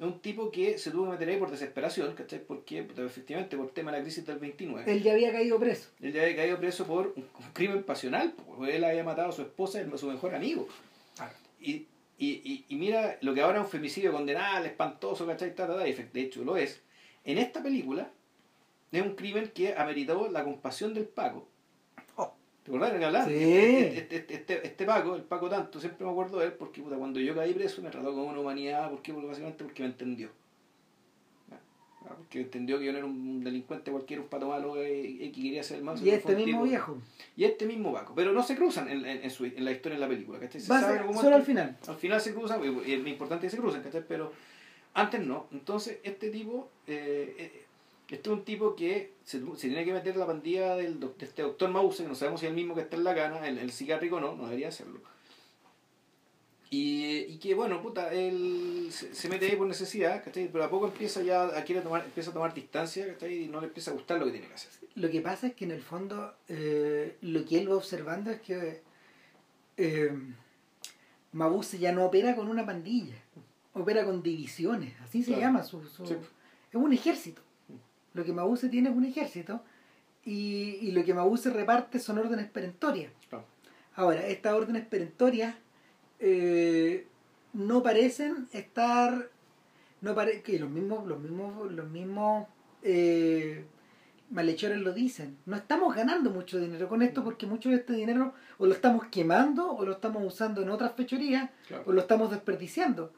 [0.00, 2.40] es un tipo que se tuvo que meter ahí por desesperación, ¿cachai?
[2.42, 4.90] Porque, puta, efectivamente, por tema de la crisis del 29.
[4.90, 5.90] Él ya había caído preso.
[6.00, 9.42] Él ya había caído preso por un, crimen pasional, porque él había matado a su
[9.42, 10.66] esposa y a su mejor amigo.
[11.60, 11.86] Y,
[12.18, 15.54] y, y, y mira, lo que ahora es un femicidio condenable, espantoso, ¿cachai?
[15.54, 16.82] Ta, ta, ta, de hecho lo es.
[17.24, 18.10] En esta película
[18.92, 21.46] es un crimen que ameritó la compasión del Paco.
[22.60, 22.64] Oh.
[22.64, 23.24] ¿Te acordás que hablaba?
[23.26, 23.34] Sí.
[23.34, 26.82] Este, este, este, este- este Paco, el Paco tanto, siempre me acuerdo de él porque
[26.82, 29.12] puta, cuando yo caí preso me trató con una humanidad, ¿por qué?
[29.12, 30.28] Porque básicamente porque me entendió.
[32.16, 35.42] Porque entendió que yo no era un delincuente cualquiera, un pato malo eh, eh, que
[35.42, 35.96] quería hacer el mal.
[35.98, 36.98] Y que este mismo tipo- viejo.
[37.36, 38.14] Y este mismo Paco.
[38.16, 40.38] Pero no se cruzan en, en, en su, en la historia, en la película.
[40.40, 40.60] ¿cachai?
[40.60, 41.76] Se sabe ser solo al final.
[41.86, 44.02] al final se cruzan, y es importante que se crucen, ¿cachai?
[44.08, 44.32] Pero
[44.94, 45.46] antes no.
[45.52, 47.64] Entonces, este tipo, eh, eh,
[48.16, 51.70] este es un tipo que se, tiene que meter la pandilla del, de este doctor
[51.70, 53.70] Mause, que no sabemos si es el mismo que está en la cana, el, el
[53.70, 55.00] psiquiátrico no, no debería hacerlo.
[56.72, 60.48] Y, y que bueno, puta, él se, se mete ahí por necesidad, ¿cachai?
[60.52, 63.44] Pero a poco empieza ya a querer tomar, empieza a tomar distancia, ¿cachai?
[63.44, 64.70] Y no le empieza a gustar lo que tiene que hacer.
[64.94, 68.40] Lo que pasa es que en el fondo eh, lo que él va observando es
[68.40, 68.82] que
[69.78, 70.12] eh,
[71.32, 73.16] Mabuse ya no opera con una pandilla,
[73.72, 75.42] opera con divisiones, así se Claro.
[75.42, 75.62] llama.
[75.64, 76.14] Su, su- Sí.
[76.70, 77.42] Es un ejército.
[78.14, 79.62] Lo que Mabuse tiene es un ejército
[80.24, 83.12] y, y lo que Mabuse reparte son órdenes perentorias.
[83.28, 83.44] Claro.
[83.94, 85.54] Ahora, estas órdenes perentorias
[86.18, 87.06] eh,
[87.52, 89.28] no parecen estar,
[90.00, 92.46] no pare, que los mismos, los mismos, los mismos
[92.82, 93.64] eh,
[94.30, 95.36] malhechores lo dicen.
[95.46, 99.06] No estamos ganando mucho dinero con esto porque mucho de este dinero o lo estamos
[99.06, 101.84] quemando o lo estamos usando en otras fechorías Claro.
[101.86, 103.12] o lo estamos desperdiciando.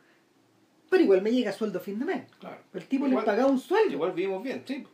[0.92, 2.22] Pero igual me llega sueldo a fin de mes.
[2.38, 2.58] claro.
[2.74, 3.92] El tipo Igual- le pagaba un sueldo.
[3.94, 4.86] Igual vivimos bien, sí.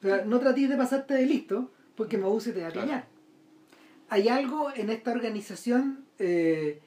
[0.00, 2.86] Pero no trates de pasarte de listo porque Mabuse te va a Claro.
[2.88, 3.04] pillar.
[4.08, 6.80] Hay algo en esta organización, eh,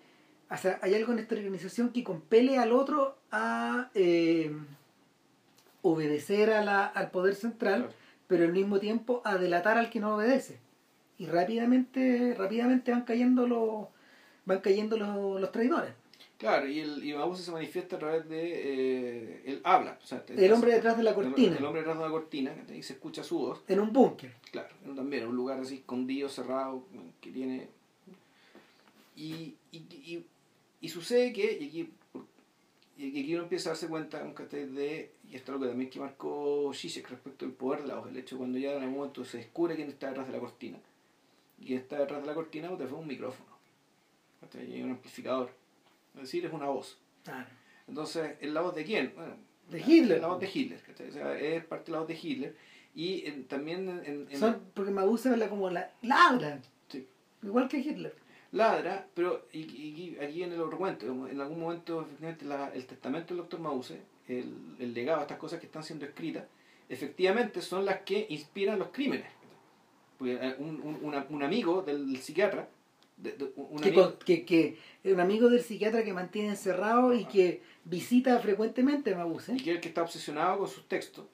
[0.52, 4.52] o sea, hay algo en esta organización que compele al otro a eh,
[5.82, 7.94] obedecer a la, al poder central, Claro.
[8.28, 10.60] pero al mismo tiempo a delatar al que no obedece.
[11.18, 13.88] Y rápidamente, rápidamente van cayendo los,
[14.46, 15.94] van cayendo los, los traidores.
[16.44, 18.42] Claro, y el y se manifiesta a través de.
[18.44, 19.98] Eh, él habla.
[20.04, 22.54] O sea, te- El hombre detrás de la cortina, El, hombre detrás de la cortina,
[22.76, 23.62] y se escucha su voz.
[23.70, 24.36] en un búnker.
[24.52, 26.84] Claro, también, en un lugar así escondido, cerrado,
[27.22, 27.70] que tiene.
[29.16, 30.26] Y, y, y,
[30.82, 31.60] y sucede que.
[31.62, 31.90] Y aquí,
[32.98, 34.22] y aquí uno empieza a darse cuenta.
[34.22, 35.12] De.
[35.32, 38.10] Y esto es lo que también que marcó Zizek respecto al poder de la voz.
[38.10, 40.78] El hecho cuando ya en algún momento se descubre quién está detrás de la cortina.
[41.58, 43.48] Y quien está detrás de la cortina te fue un micrófono.
[44.54, 45.63] un amplificador.
[46.16, 46.98] Es decir, es una voz.
[47.88, 49.14] Entonces, ¿es la voz de quién?
[49.16, 49.36] Bueno,
[49.70, 50.22] De Hitler.
[50.22, 50.82] La voz de Hitler.
[50.82, 51.10] ¿cachai?
[51.10, 52.56] O sea, es parte de la voz de Hitler.
[52.96, 57.08] Y en- también en, Son, porque Mabuse habla como la ladra, sí,
[57.42, 58.14] igual que Hitler.
[58.52, 62.70] ladra, pero y, y- y aquí en el otro cuento, en algún momento efectivamente la-
[62.70, 66.44] el testamento del doctor Mause, el, el legado, estas cosas que están siendo escritas,
[66.88, 69.26] efectivamente son las que inspiran los crímenes.
[70.20, 72.70] Porque eh, un, un, un amigo del psiquiatra,
[73.18, 77.62] de- de- un que, amigo- que, un amigo del psiquiatra que mantiene encerrado y que
[77.86, 79.54] visita frecuentemente a Mabuse.
[79.54, 81.26] y que es el que está obsesionado con sus textos,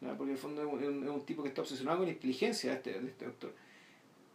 [0.00, 2.70] porque en el fondo es un, es un tipo que está obsesionado con la inteligencia
[2.70, 3.52] de este, de este doctor.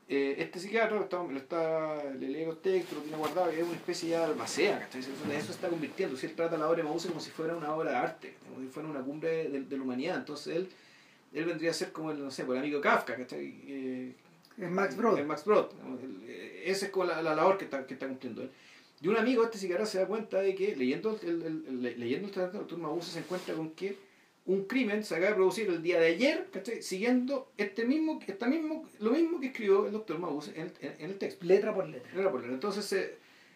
[0.10, 3.58] Eh, este psiquiatra lo está, lo está, le lee los textos, lo tiene guardado, y
[3.60, 5.00] es una especie ya de albacea, ¿cachai?
[5.02, 7.56] Eso, eso se está convirtiendo, si él trata la obra de Mause como si fuera
[7.56, 10.70] una obra de arte, como si fuera una cumbre de, de la humanidad, entonces él
[11.34, 13.56] él vendría a ser como el, no sé, pues, el amigo Kafka, ¿cachai?
[13.66, 14.14] Eh,
[14.58, 15.18] Es Max Brod.
[15.20, 15.72] el Max Brod.
[16.04, 18.52] el- eh, Esa es como la, la labor que está, que está cumpliendo él.
[19.02, 21.98] Y un amigo, este psiquiatra, se da cuenta de que leyendo el, el- el- le-
[21.98, 23.98] leyendo el tratado del doctor Mabuse se encuentra con que
[24.46, 26.82] un crimen se acaba de producir el día de ayer, ¿cachai?
[26.82, 30.96] siguiendo este mismo, esta mismo, lo mismo que escribió el doctor Mabuse en, el- en-
[31.00, 31.46] en el texto.
[31.46, 32.12] Letra por letra.
[32.14, 32.54] Era por leer.
[32.54, 33.16] Entonces se,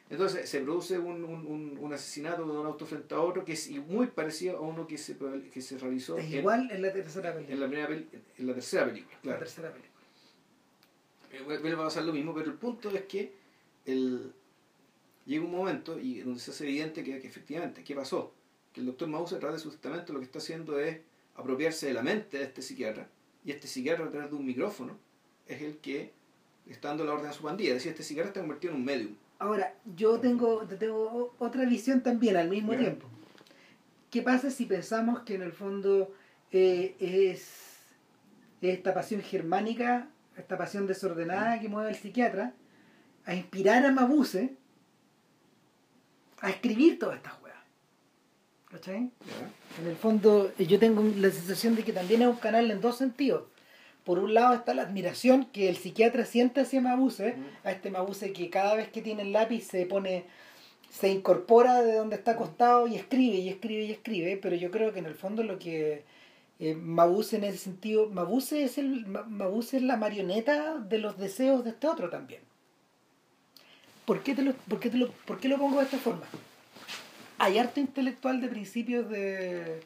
[0.09, 3.69] entonces se produce un, un, un, asesinato de un auto frente a otro que es
[3.71, 5.15] muy parecido a uno que se,
[5.51, 7.53] que se realizó Es en, igual en la tercera película.
[7.55, 7.89] en la, primera
[8.37, 9.15] en la tercera película.
[9.17, 9.39] La Claro.
[9.39, 9.94] tercera película.
[11.35, 13.33] Eh, vuelve a pasar lo mismo, pero el punto es que
[13.85, 14.31] el,
[15.25, 18.33] llega un momento y donde se hace evidente que, que efectivamente, ¿qué pasó?
[18.73, 20.99] Que el doctor Mause a través de su testamento lo que está haciendo es
[21.35, 23.09] apropiarse de la mente de este psiquiatra
[23.43, 24.97] y este psiquiatra a través de un micrófono
[25.47, 26.11] es el que
[26.67, 27.69] está dando la orden a su pandilla.
[27.69, 29.15] Es decir, este psiquiatra está convertido en un medium.
[29.37, 33.07] Ahora, yo tengo, tengo otra visión también al mismo tiempo.
[34.09, 36.13] ¿Qué pasa si pensamos que en el fondo
[36.51, 37.65] eh, es
[38.61, 42.53] esta pasión germánica, esta pasión desordenada que mueve al psiquiatra
[43.25, 44.55] a inspirar a Mabuse
[46.41, 47.57] a escribir todas estas weas?
[48.69, 49.11] ¿Cachai?
[49.81, 52.97] En el fondo, yo tengo la sensación de que también es un canal en dos
[52.97, 53.43] sentidos.
[54.03, 58.33] Por un lado está la admiración que el psiquiatra siente hacia Mabuse, a este Mabuse
[58.33, 60.25] que cada vez que tiene el lápiz se pone,
[60.91, 64.93] se incorpora de donde está acostado y escribe y escribe y escribe, pero yo creo
[64.93, 66.03] que en el fondo lo que
[66.59, 71.17] eh, Mabuse en ese sentido, Mabuse es, el, Ma- Mabuse es la marioneta de los
[71.17, 72.41] deseos de este otro también.
[74.05, 76.25] ¿Por qué, te lo, por, qué te lo, ¿Por qué lo pongo de esta forma?
[77.39, 79.81] Hay arte intelectual de principios de,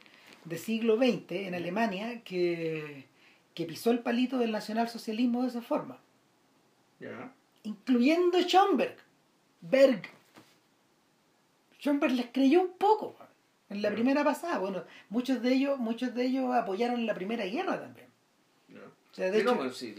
[0.46, 3.06] de siglo XX en Alemania que,
[3.56, 5.98] que pisó el palito del nacionalsocialismo de esa forma,
[7.00, 7.32] ¿Ya?
[7.64, 8.96] incluyendo Schomburg,
[9.62, 10.02] Berg.
[11.80, 13.16] Schomburg les creyó un poco
[13.70, 14.60] en la primera pasada.
[14.60, 18.08] Bueno, muchos de ellos, muchos de ellos apoyaron la primera guerra también.
[19.12, 19.96] O sea, de no, hecho, pues, sí,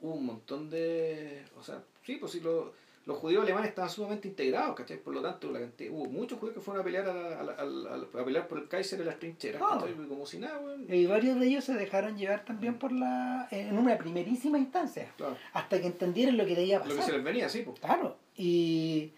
[0.00, 1.44] hubo un montón de.
[1.58, 2.72] O sea, sí, pues sí, lo-
[3.06, 4.98] los judíos alemanes estaban sumamente integrados, ¿cachai?
[4.98, 8.20] Por lo tanto, la cantidad- hubo muchos judíos que fueron a pelear, a, a a
[8.20, 9.60] a pelear por el Kaiser en las trincheras.
[9.62, 9.94] ¿cachai?
[10.06, 10.86] Como si nada, weón.
[10.88, 15.36] y varios de ellos se dejaron llevar también por la en una primerísima instancia, Claro.
[15.54, 16.98] hasta que entendieron lo que debía Lo pasar.
[16.98, 17.80] que se les venía, sí, pues.
[17.80, 19.12] Claro, y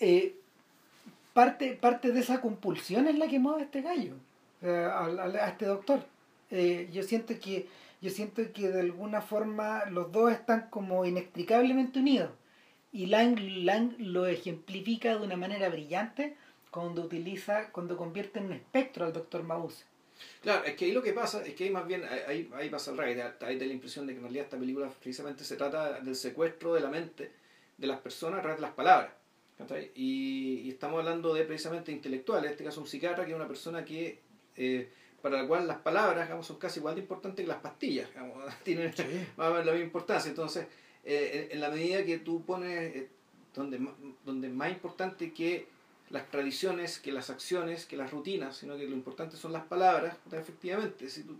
[0.00, 0.36] eh,
[1.32, 4.14] parte, parte de esa compulsión es la que mueve a este gallo,
[4.62, 6.00] eh, a, a- este doctor.
[6.50, 7.66] Eh, yo siento que
[8.02, 12.30] yo siento que de alguna forma los dos están como inextricablemente unidos
[12.92, 16.34] y Lang, Lang lo ejemplifica de una manera brillante
[16.70, 19.84] cuando utiliza cuando convierte en un espectro al doctor Mabuse.
[20.42, 22.90] Claro, es que ahí lo que pasa es que ahí más bien, ahí, ahí pasa
[22.90, 26.00] al revés, ahí da la impresión de que en realidad esta película precisamente se trata
[26.00, 27.32] del secuestro de la mente
[27.78, 29.12] de las personas a través de las palabras.
[29.94, 33.48] Y, y estamos hablando de precisamente intelectuales, en este caso un psiquiatra que es una
[33.48, 34.18] persona que
[34.56, 34.88] eh,
[35.22, 38.36] para la cual las palabras digamos, son casi igual de importantes que las pastillas, digamos,
[38.64, 38.92] tienen
[39.36, 40.28] más o menos la misma importancia.
[40.30, 40.66] Entonces,
[41.04, 43.08] eh, en, en la medida que tú pones eh,
[43.54, 43.80] donde,
[44.24, 45.66] donde más importante que
[46.10, 50.16] las tradiciones, que las acciones, que las rutinas, sino que lo importante son las palabras,
[50.24, 51.38] puta, efectivamente, si, tú-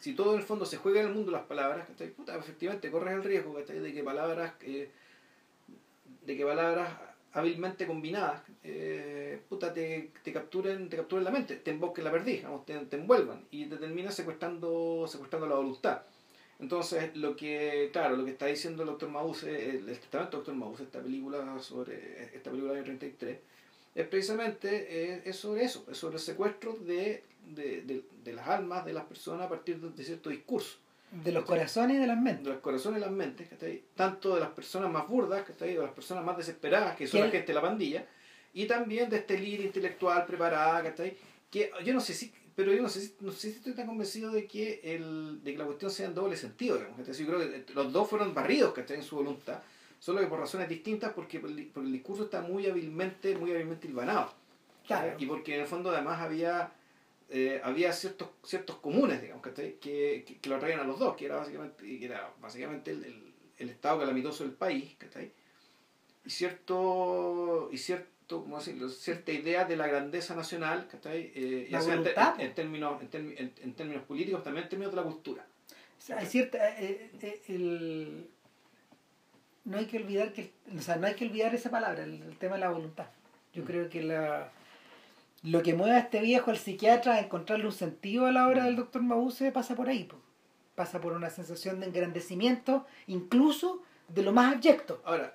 [0.00, 3.22] si todo en el fondo se juega en el mundo las palabras, efectivamente corres el
[3.22, 4.90] riesgo de que palabras, eh,
[6.26, 6.88] de que palabras
[7.32, 12.36] hábilmente combinadas, eh, puta, te, te capturen, te capturen la mente, te embosquen la perdiz,
[12.36, 16.02] digamos, te, envuelvan y te terminan secuestrando, secuestrando la voluntad.
[16.58, 20.44] Entonces, lo que, claro, lo que está diciendo el doctor Mause, el, el testamento del
[20.46, 23.38] doctor Mause, esta película sobre, esta película del año 33,
[23.94, 28.46] es precisamente eh, es sobre eso, es sobre el secuestro de, de, de, de las
[28.48, 30.78] almas de las personas a partir de, de cierto discurso,
[31.12, 32.44] De los corazones y de las mentes.
[32.44, 33.82] de los corazones y las mentes, ¿cachai?
[33.94, 35.74] tanto de las personas más burdas, ¿cachai?
[35.74, 38.06] de las personas más desesperadas, que son Que- la gente de la pandilla,
[38.54, 41.16] y también de este líder intelectual preparada, ¿cachai?
[41.50, 43.86] que yo no sé si pero yo no sé, si- no sé si estoy tan
[43.86, 47.14] convencido de que el de que la cuestión sea en doble sentido digamos, ¿cachai?
[47.14, 48.96] yo creo que los dos fueron barridos ¿cachai?
[48.98, 49.60] en su voluntad
[49.98, 54.32] solo que por razones distintas porque, porque el discurso está muy hábilmente muy hábilmente hilvanado
[54.86, 55.14] Claro.
[55.18, 56.72] y porque en el fondo además había
[57.30, 61.26] eh, había ciertos ciertos comunes digamos que, que, que lo atraían a los dos que
[61.26, 65.32] era básicamente que era básicamente el, el, el estado calamitoso del país ¿cachai?
[66.24, 68.88] y cierto y cierto ¿cómo decirlo?
[68.88, 71.32] cierta idea de la grandeza nacional ¿cachai?
[71.34, 74.92] Eh, La voluntad, en- en términos en, termi- en- en términos políticos también en términos
[74.94, 75.44] de la cultura
[75.98, 78.28] O sea, hay cierta, eh, eh, el,
[79.64, 82.36] no hay que olvidar que, o sea, no hay que olvidar esa palabra, el, el
[82.38, 83.06] tema de la voluntad.
[83.54, 83.66] Yo Mm.
[83.66, 84.50] creo que la,
[85.42, 88.62] lo que mueve a este viejo al psiquiatra a encontrarle un sentido a la obra
[88.62, 88.66] Mm.
[88.66, 90.16] del doctor Mabuse pasa por ahí, po.
[90.74, 95.02] pasa por una sensación de engrandecimiento, incluso de lo más abyecto.
[95.04, 95.34] Ahora,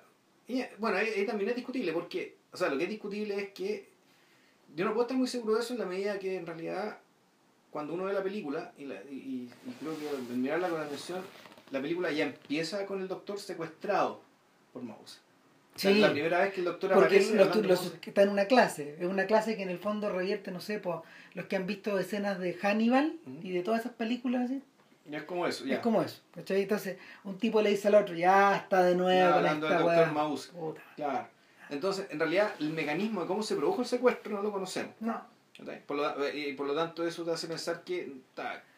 [0.78, 3.88] bueno, ahí, ahí también es discutible, porque, o sea, lo que es discutible es que
[4.74, 6.98] yo no puedo estar muy seguro de eso en la medida que en realidad
[7.70, 11.20] cuando uno ve la película, y, la, y, y creo que al mirarla con atención,
[11.70, 14.22] la película ya empieza con el doctor secuestrado
[14.72, 15.20] por Mouse.
[15.78, 15.94] Sí.
[16.00, 17.92] la primera vez que el doctor Porque los, los- con Mouse.
[18.00, 20.78] que está en una clase, es una clase que en el fondo revierte, no sé,
[20.78, 20.96] pues
[21.34, 23.38] los que han visto escenas de Hannibal Ujú.
[23.46, 24.62] y de todas esas películas así,
[25.06, 25.74] Ya es como eso, ya.
[25.76, 26.62] es como eso, ¿cachai?
[26.62, 29.78] Entonces, un tipo le dice al otro, ya está de nuevo Ya con hablando del
[29.78, 30.50] esta doctor.
[30.52, 30.82] Puta.
[30.96, 31.28] Claro.
[31.70, 34.92] Entonces, en realidad, el mecanismo de cómo se produjo el secuestro no lo conocemos.
[35.00, 35.22] No.
[35.86, 38.12] Por lo, y por lo tanto, eso te hace pensar que.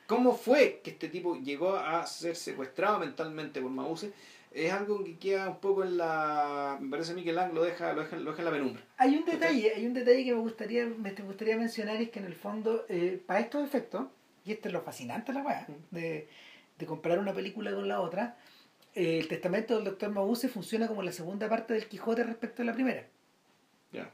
[0.06, 4.10] ¿Cómo fue que este tipo llegó a ser secuestrado mentalmente por Mause?
[4.52, 6.76] Es algo que queda un poco en la.
[6.80, 8.82] Me parece a mí que Lang lo deja, lo deja, lo deja en la penumbra.
[8.96, 12.18] Hay un detalle, hay un detalle que me gustaría, me te gustaría mencionar es que
[12.18, 14.06] en el fondo, eh, para estos efectos,
[14.44, 16.28] y esto es lo fascinante de la weá, de,
[16.78, 18.36] de comparar una película con la otra,
[18.96, 22.64] eh, el testamento del doctor Mabuse funciona como la segunda parte del Quijote respecto a
[22.64, 23.06] la primera.
[23.92, 24.10] Ya.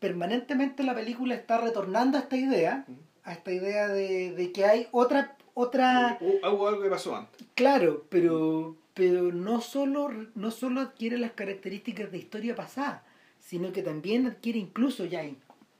[0.00, 2.98] Permanentemente la película está retornando a esta idea, Ujú.
[3.22, 7.46] a esta idea de, de que hay otra, otra, hubo algo que pasó antes.
[7.54, 13.04] claro, pero, pero no solo, no solo adquiere las características de historia pasada,
[13.40, 15.22] sino que también adquiere incluso ya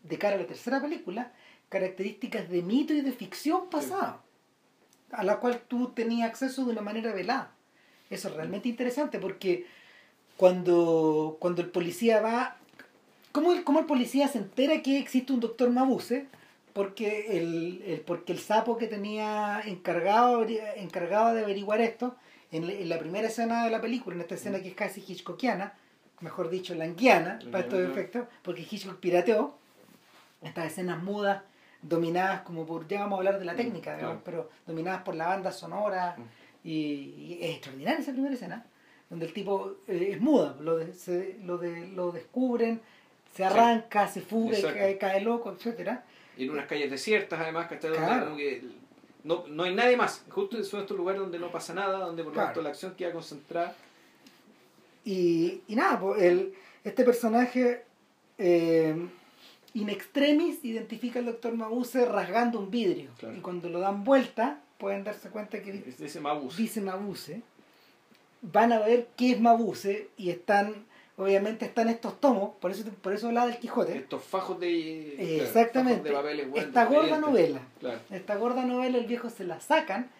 [0.03, 1.32] de cara a la tercera película,
[1.69, 4.20] características de mito y de ficción pasada,
[5.12, 7.53] a la cual tú tenías acceso de una manera velada.
[8.11, 9.66] Eso es realmente interesante porque
[10.36, 12.57] cuando, cuando el policía va...
[13.32, 16.27] ¿cómo el, ¿Cómo el policía se entera que existe un doctor Mabuse?
[16.73, 20.45] Porque el, el- porque el sapo que tenía encargado,
[20.77, 22.16] encargado de averiguar esto,
[22.57, 25.01] en, la- en la primera escena de la película, en esta escena que es casi
[25.07, 25.75] hitchcockiana,
[26.21, 29.59] mejor dicho, languiana, para estos efectos, porque Hitchcock pirateó
[30.43, 31.43] estas escenas mudas
[31.83, 34.25] dominadas como por, ya vamos a hablar de la Mm, técnica, digamos, claro.
[34.25, 36.23] pero dominadas por la banda sonora Mm.
[36.67, 38.65] y, y es extraordinaria esa primera escena,
[39.11, 42.81] donde el tipo eh, es muda, lo, de- se- lo, de, lo descubren,
[43.35, 46.05] se arranca, se fuga, cae, cae loco, etcétera
[46.37, 48.37] Y en unas calles desiertas, además, que está donde Claro.
[48.37, 48.63] que
[49.25, 50.25] no, no hay nadie más.
[50.31, 52.49] Justo son estos lugares donde no pasa nada, donde por lo Claro.
[52.49, 53.75] tanto la acción queda concentrada.
[55.05, 57.85] Y, y nada, pues el, este personaje
[58.39, 58.97] eh,
[59.75, 63.11] in extremis identifica al doctor Mabuse rasgando un vidrio.
[63.19, 63.37] Claro.
[63.37, 66.61] Y cuando lo dan vuelta, pueden darse cuenta que ese Mabuse.
[66.63, 67.43] dice Mabuse.
[68.43, 70.85] Van a ver qué es Mabuse y están,
[71.16, 73.97] obviamente están estos tomos, por eso, por eso hablaba del Quijote.
[73.97, 75.15] Estos fajos de.
[75.15, 76.11] Eh, exactamente.
[76.11, 77.61] fajos de papeles, bueno, Esta gorda novela.
[77.81, 77.99] Claro.
[78.11, 80.11] Esta gorda novela el viejo se la sacan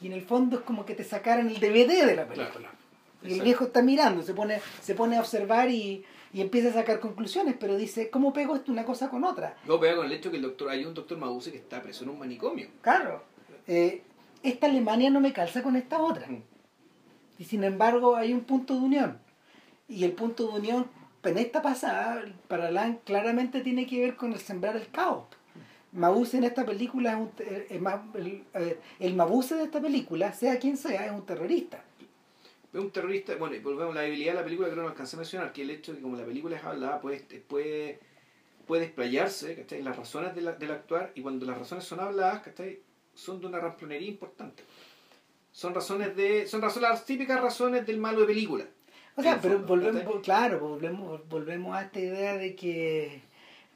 [0.00, 2.70] y en el fondo es como que te sacaran el DVD de la película.
[2.70, 2.78] Claro.
[3.22, 6.72] Y el viejo está mirando, se pone, se pone a observar y, y empieza a
[6.72, 9.56] sacar conclusiones, pero dice, ¿cómo pego esto una cosa con otra?
[9.66, 12.04] Luego pega con el hecho que el doctor, hay un doctor Mabuse que está preso
[12.04, 12.68] en un manicomio.
[12.80, 13.24] Claro,
[13.66, 14.02] eh,
[14.44, 16.28] esta Alemania no me calza con esta otra.
[16.28, 16.42] Mm.
[17.40, 19.18] Y sin embargo hay un punto de unión.
[19.88, 20.86] Y el punto de unión
[21.24, 25.24] en esta pasada, para Lang, claramente tiene que ver con el sembrar el caos.
[25.92, 29.80] Mabuse en esta película es un, te- es más- el, eh, el Mabuse de esta
[29.80, 31.82] película, sea quien sea, es un terrorista.
[32.72, 35.16] Es un terrorista, bueno, y volvemos a la debilidad de la película que no alcancé
[35.16, 37.98] a mencionar, que el hecho de que como la película es hablada, puede, puede,
[38.66, 39.82] puede explayarse, ¿cachai?
[39.82, 42.80] Las razones de la- del actuar, y cuando las razones son habladas, ¿cachai?
[43.14, 44.62] Son de una ramplonería importante.
[45.52, 48.66] Son razones de, son razones, las típicas razones del malo de película.
[49.18, 53.20] O sea, pero volvemos, claro, volvemos, volvemos a esta idea de que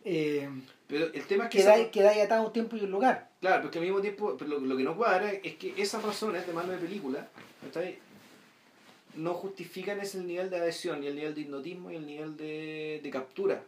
[0.04, 0.48] eh,
[0.88, 1.58] Pero el tema es que...
[1.58, 3.28] queda, esa- queda atado un tiempo y un lugar.
[3.40, 6.46] Claro, porque al mismo tiempo, pero lo, lo que no cuadra es que esas razones
[6.46, 7.28] de malo de película,
[9.16, 13.00] no justifican ese nivel de adhesión, y el nivel de hipnotismo y el nivel de,
[13.02, 13.62] de captura.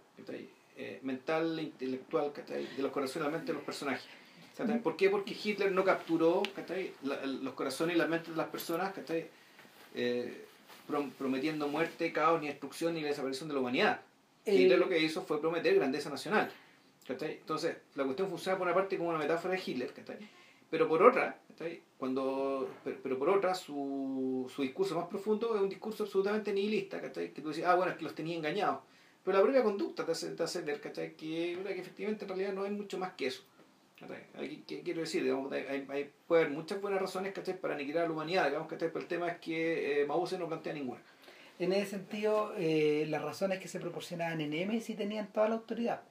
[0.77, 4.05] Eh, mental e intelectual de los corazones y la mente de los personajes.
[4.83, 5.11] ¿Por qué?
[5.11, 6.43] Porque Hitler no capturó.
[7.03, 8.93] La- los corazones y las mentes de las personas.
[9.95, 10.44] Eh,
[10.87, 14.01] prometiendo muerte, caos, ni destrucción, ni la desaparición de la humanidad.
[14.45, 16.51] El- Hitler lo que hizo fue prometer grandeza nacional.
[17.09, 19.93] Entonces, la cuestión funciona por una parte como una metáfora de Hitler,
[20.71, 21.39] pero por otra.
[21.99, 22.69] Cuando,
[23.03, 27.49] pero, por otra, su, su discurso más profundo es un discurso absolutamente nihilista, que tú
[27.49, 28.81] dices, ah, bueno, es que los tenía engañados.
[29.23, 30.81] Pero la propia conducta te hace, te hace ver.
[30.81, 33.43] Que, que efectivamente en realidad no hay mucho más que eso.
[34.67, 35.23] ¿Qué quiero decir?
[35.23, 37.59] Digamos, hay, hay- puede haber muchas buenas razones ¿cachai?
[37.61, 38.89] para aniquilar a la humanidad, digamos, ¿cachai?
[38.89, 41.01] pero el tema es que eh, Mauser no plantea ninguna.
[41.59, 45.55] En ese sentido, eh, las razones que se proporcionaban en M sí tenían toda la
[45.57, 46.03] autoridad.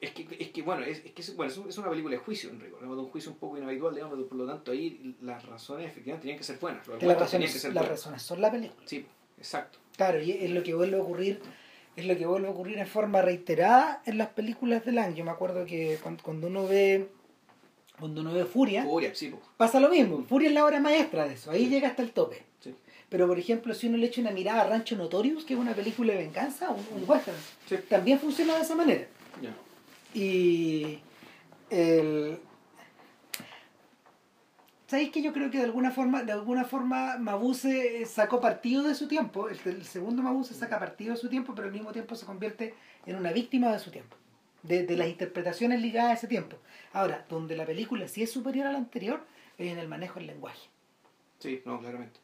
[0.00, 2.12] Es que, es que bueno, es, es que es, bueno, es un- es una película
[2.16, 4.70] de juicio, en rigor, digamos, de un juicio un poco inhabitual, digamos, por lo tanto
[4.72, 6.86] ahí las razones efectivamente tenían que ser buenas.
[6.86, 7.98] Las razones, que ser las buenos.
[7.98, 8.82] razones son la película.
[8.86, 9.06] Sí,
[9.38, 9.78] exacto.
[9.96, 11.40] Claro, y es lo que vuelve a ocurrir,
[11.96, 15.14] es lo que vuelve a ocurrir en forma reiterada en las películas de Lang.
[15.14, 17.08] Yo me acuerdo que cuando, uno ve
[17.98, 20.24] cuando uno ve Furia, Furia, sí, pasa lo mismo.
[20.28, 21.70] Furia es la obra maestra de eso, ahí Sí.
[21.70, 22.42] llega hasta el tope.
[22.60, 22.74] sí.
[23.08, 25.74] Pero por ejemplo, si uno le echa una mirada a Rancho Notorious, que es una
[25.74, 27.36] película de venganza, un, un western,
[27.88, 29.06] también funciona de esa manera.
[29.40, 29.54] Ya.
[30.18, 30.98] Y
[31.70, 32.38] el,
[34.86, 38.94] ¿Sabéis que yo creo que de alguna forma, de alguna forma Mabuse sacó partido de
[38.94, 39.48] su tiempo?
[39.48, 42.74] El, el segundo Mabuse saca partido de su tiempo, pero al mismo tiempo se convierte
[43.06, 44.16] en una víctima de su tiempo.
[44.62, 46.56] De, de las interpretaciones ligadas a ese tiempo.
[46.92, 49.20] Ahora, donde la película sí es superior a la anterior,
[49.58, 50.68] es en el manejo del lenguaje.
[51.38, 52.20] Sí, no, claramente.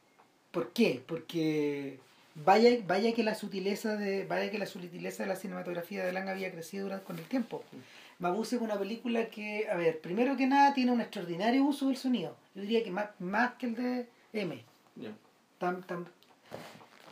[0.50, 1.02] ¿Por qué?
[1.06, 1.98] Porque
[2.34, 6.28] vaya, vaya que la sutileza de, vaya que la sutileza de la cinematografía de Lang
[6.28, 7.62] había crecido durante con el tiempo.
[8.20, 11.96] Mabuse es una película que, a ver, primero que nada tiene un extraordinario uso del
[11.96, 12.36] sonido.
[12.54, 14.62] Yo diría que más, más que el de M.
[14.96, 15.10] Ya.
[15.58, 16.06] Tan, tan,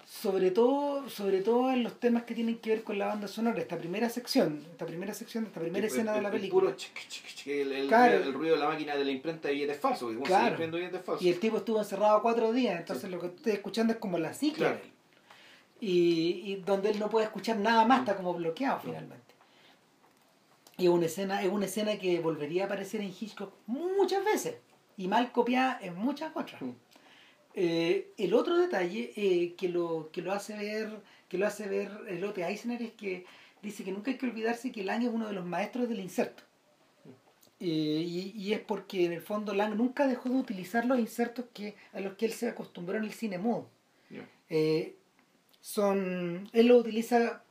[0.06, 3.58] sobre todo, sobre todo en los temas que tienen que ver con la banda sonora,
[3.58, 6.66] esta primera sección, esta primera sección, esta primera escena el- de la el película.
[6.66, 8.18] puro chic, chic, chic, el, el- Claro.
[8.22, 10.56] el ruido de la máquina de la imprenta de billetes falsos, Claro.
[10.58, 11.22] billetes falsos.
[11.24, 14.34] Y el tipo estuvo encerrado cuatro días, entonces lo que estoy escuchando es como la
[14.34, 14.80] cicla Claro.
[15.80, 19.27] Y, y donde él no puede escuchar nada más, está como bloqueado finalmente.
[20.78, 24.56] Y es una escena, es una escena que volvería a aparecer en Hitchcock muchas veces
[24.96, 26.62] y mal copiada en muchas otras.
[26.62, 26.70] Mm.
[27.54, 31.90] Eh, el otro detalle eh, que lo que lo hace ver que lo hace ver
[32.08, 33.24] el Lotte Eisner es que
[33.62, 36.44] dice que nunca hay que olvidarse que Lang es uno de los maestros del inserto
[37.60, 41.46] Eh, y, y es porque en el fondo Lang nunca dejó de utilizar los insertos
[41.52, 43.68] que a los que él se acostumbró en el cine mudo.
[44.50, 44.94] Eh,
[45.60, 47.42] son él lo utiliza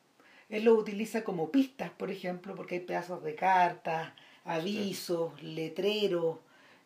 [0.49, 4.11] él lo utiliza como pistas por ejemplo porque hay pedazos de cartas
[4.45, 6.37] avisos letreros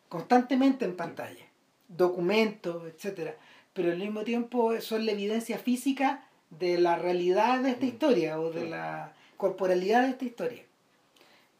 [0.09, 1.45] constantemente en pantalla
[1.88, 3.35] documentos etcétera
[3.73, 7.89] pero al mismo tiempo son la evidencia física de la realidad de esta Mm.
[7.89, 8.69] historia o de Sí.
[8.69, 10.63] la corporalidad de esta historia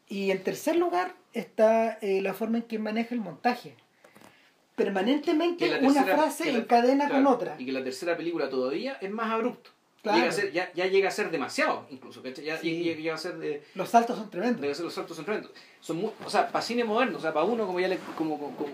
[0.08, 3.74] y en tercer lugar está eh, la forma en que maneja el montaje
[4.76, 9.10] permanentemente una frase la- encadena claro, con otra Y que la tercera película todavía es
[9.10, 9.70] más abrupto.
[10.02, 10.18] Claro.
[10.18, 12.22] Llega a ser, ya, ya llega a ser demasiado, incluso.
[12.22, 12.44] ¿cachai?
[12.44, 12.82] Ya Sí.
[12.82, 15.52] llega, llega a ser de, los saltos son tremendos los saltos son tremendos.
[15.80, 18.36] Son muy, o sea, para cine moderno, o sea, para uno como ya le, como,
[18.38, 18.72] como, como,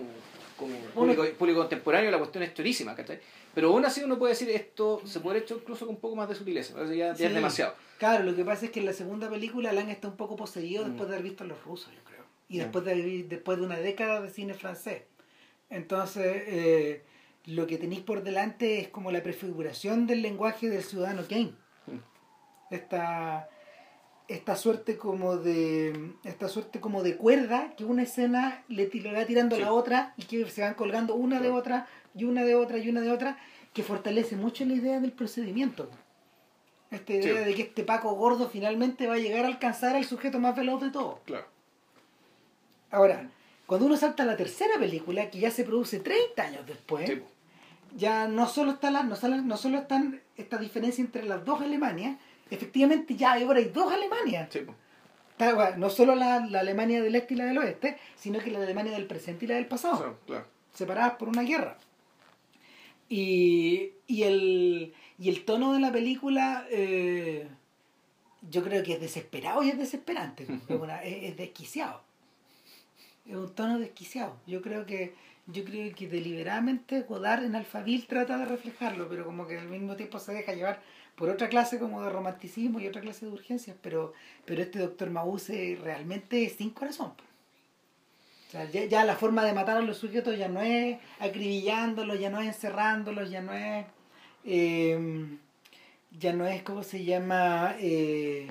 [0.57, 3.19] como público, público contemporáneo la cuestión es chorísima, ¿cachai?
[3.53, 6.27] Pero aún así uno puede decir esto se puede hecho incluso con un poco más
[6.29, 7.25] de sutileza, ya, ya Sí.
[7.25, 7.75] es demasiado.
[7.99, 10.83] Claro, lo que pasa es que en la segunda película Lang está un poco poseído
[10.83, 10.87] Mm.
[10.89, 12.23] después de haber visto a los rusos, yo creo.
[12.47, 15.03] Y después de haber- después de una década de cine francés.
[15.69, 17.03] Entonces, eh,
[17.45, 21.53] lo que tenéis por delante es como la prefiguración del lenguaje del ciudadano Kane.
[21.87, 22.73] Mm.
[22.73, 23.49] Esta,
[24.27, 29.25] esta suerte como de esta suerte como de cuerda que una escena le, le va
[29.25, 29.63] tirando a Sí.
[29.65, 32.89] la otra y que se van colgando una de otra y una de otra y
[32.89, 33.37] una de otra
[33.73, 35.89] que fortalece mucho la idea del procedimiento
[36.91, 37.45] esta idea Sí.
[37.45, 40.81] de que este Paco gordo finalmente va a llegar a alcanzar al sujeto más veloz
[40.81, 41.47] de todo Claro.
[42.91, 43.31] ahora
[43.69, 47.21] cuando uno salta a la tercera película que ya se produce 30 años después Sí,
[47.95, 51.61] ya no solo está la, no solo, no solo están esta diferencia entre las dos
[51.61, 52.17] Alemanias
[52.51, 54.59] efectivamente ya hay ahora hay dos Alemanias Sí.
[55.31, 58.59] Está, no solo la, la Alemania del este y la del oeste, sino que la
[58.61, 60.45] Alemania del presente y la del pasado, claro.
[60.73, 61.77] separadas por una guerra.
[63.07, 67.47] Y, y, el, y el tono de la película, eh,
[68.49, 72.01] yo creo que es desesperado y es desesperante, es, una- es- es desquiciado.
[73.25, 74.35] Es un tono desquiciado.
[74.47, 75.13] Yo creo que
[75.51, 79.95] yo creo que deliberadamente Godard en Alfabil trata de reflejarlo, pero como que al mismo
[79.95, 80.79] tiempo se deja llevar
[81.15, 84.13] por otra clase como de romanticismo y otra clase de urgencias, pero,
[84.45, 87.13] pero este doctor Mabuse realmente es sin corazón.
[88.47, 92.19] O sea, ya, ya la forma de matar a los sujetos ya no es acribillándolos,
[92.19, 93.85] ya no es encerrándolos, ya no es...
[94.45, 95.37] eh,
[96.11, 97.75] ya no es, ¿cómo se llama?
[97.79, 98.49] Eh,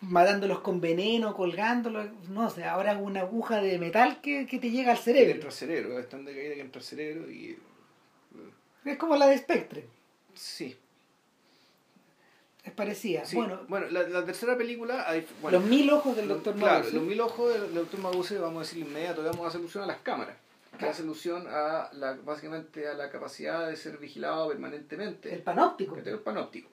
[0.00, 4.70] matándolos con veneno, colgándolos, no sé, ahora es una aguja de metal que, que te
[4.70, 5.32] llega al Que cerebro.
[5.34, 7.58] entra al cerebro, es tan decaída que entra al cerebro y.
[8.84, 9.86] Es como la de Spectre,
[10.34, 10.76] Sí.
[12.64, 13.24] es parecida.
[13.24, 13.36] sí.
[13.36, 15.08] Bueno, Bueno, la, la tercera película.
[15.08, 16.94] hay- bueno, los mil ojos del doctor Claro, Mabuse.
[16.96, 19.86] los mil ojos del, doctor Mabuse, vamos a decir inmediato, vamos a hacer alusión a
[19.86, 20.36] las cámaras.
[20.72, 20.92] Que Claro.
[20.92, 25.34] hace alusión a la, básicamente a la capacidad de ser vigilado permanentemente.
[25.34, 25.94] El panóptico.
[25.96, 26.68] que tengo el panóptico.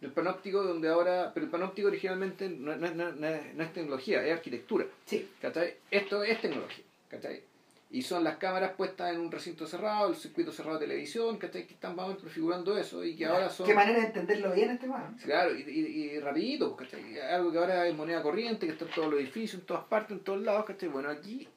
[0.00, 0.08] ¿No?
[0.08, 3.72] El panóptico donde ahora, pero el panóptico originalmente no, no, no- no es, no es
[3.72, 4.86] tecnología, es arquitectura.
[5.06, 5.74] Sí, ¿cachai?
[5.90, 6.84] Esto es tecnología.
[7.08, 7.42] ¿cachai?
[7.90, 11.66] Y son las cámaras puestas en un recinto cerrado, el circuito cerrado de televisión, ¿cachai?
[11.66, 13.66] que están vamos, prefigurando eso y que ahora son...
[13.66, 15.16] Qué manera de entenderlo bien este man.
[15.24, 15.80] Claro, y, y,
[16.12, 17.18] y rapidito, pues, ¿cachai?
[17.18, 20.18] Algo que ahora es moneda corriente, que está en todos los edificios, en todas partes,
[20.18, 20.90] en todos lados, ¿cachai?
[20.90, 21.48] Bueno, aquí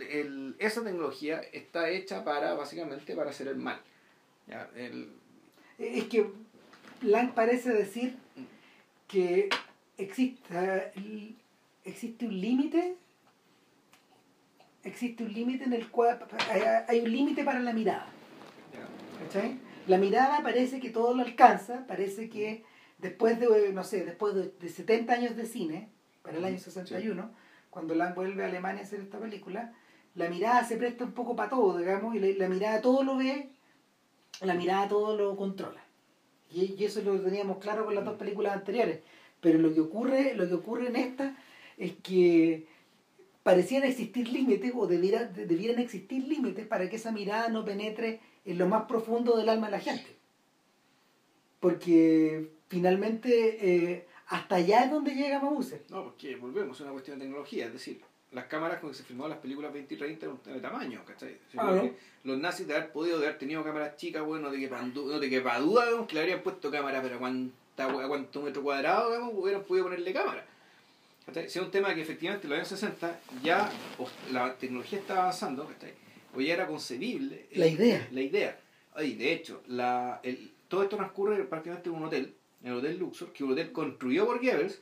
[0.00, 3.78] el- esa tecnología está hecha para, básicamente, para hacer el mal.
[4.46, 4.70] ¿ya?
[4.76, 5.10] El,
[5.78, 6.26] Es que
[7.02, 8.16] Lang parece decir
[9.08, 9.48] que
[9.98, 10.92] existe,
[11.84, 12.96] existe un límite,
[14.82, 16.18] existe un límite en el cual
[16.88, 18.06] hay, un límite para la mirada.
[19.22, 19.58] ¿cachai?
[19.86, 22.64] La mirada parece que todo lo alcanza, parece que
[22.98, 25.88] después de, no sé, después de, de 70 años de cine,
[26.22, 27.30] para el año 61,
[27.70, 29.72] cuando Lang vuelve a Alemania a hacer esta película,
[30.14, 33.16] la mirada se presta un poco para todo, digamos, y la, la mirada todo lo
[33.16, 33.50] ve,
[34.40, 35.85] la mirada todo lo controla.
[36.56, 39.00] Y, eso lo teníamos claro con las dos películas anteriores.
[39.40, 41.36] Pero lo que ocurre, lo que ocurre en esta
[41.76, 42.66] es que
[43.42, 48.20] parecían existir límites o debiera, de- debieran existir límites para que esa mirada no penetre
[48.44, 50.16] en lo más profundo del alma de la gente.
[51.60, 53.58] Porque finalmente
[53.94, 55.84] eh, hasta allá es donde llega Mauser.
[55.90, 58.00] No, porque volvemos, es una cuestión de tecnología, es decir,
[58.36, 61.36] las cámaras con que se filmaban las películas 20 y 30 eran de tamaño, ¿cachai?
[61.56, 61.90] Ah, ¿no?
[62.24, 65.06] Los nazis de haber podido, de haber tenido cámaras chicas, bueno, no te quepa, du-
[65.10, 69.10] no te quepa duda, digamos, que le habrían puesto cámara, pero cuánta, cuánto metro cuadrado,
[69.10, 70.44] digamos, hubieran podido ponerle cámara.
[71.24, 71.48] ¿Cachai?
[71.48, 73.70] Si es un tema que efectivamente en los años 60 ya
[74.32, 75.94] la tecnología estaba avanzando, ¿cachai?
[76.36, 77.46] O ya era concebible.
[77.50, 78.08] eh, La idea.
[78.12, 78.60] La idea.
[78.94, 82.98] Ay, de hecho, la, el, todo esto transcurre prácticamente en un hotel, en el Hotel
[82.98, 84.80] Luxor, que un hotel construido por Goebbels,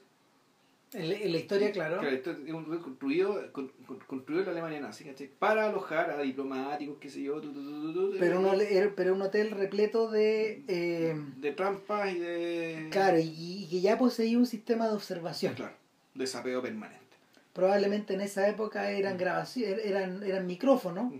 [0.94, 1.98] En, la- en la historia, claro.
[1.98, 5.26] Claro, esto es un construido, con- con- construido en la Alemania nazi, ¿cachai?
[5.26, 9.14] Para alojar a diplomáticos, qué sé yo, tu, tu, tu, tu, tu, Pero, un, pero
[9.14, 10.62] un hotel repleto de...
[10.68, 12.88] eh, de trampas y de...
[12.92, 13.24] claro, y,
[13.64, 15.54] y que ya poseía un sistema de observación.
[15.54, 15.74] Claro,
[16.14, 17.02] de sapeo permanente.
[17.52, 21.12] Probablemente en esa época eran grabaciones, eran, eran micrófonos,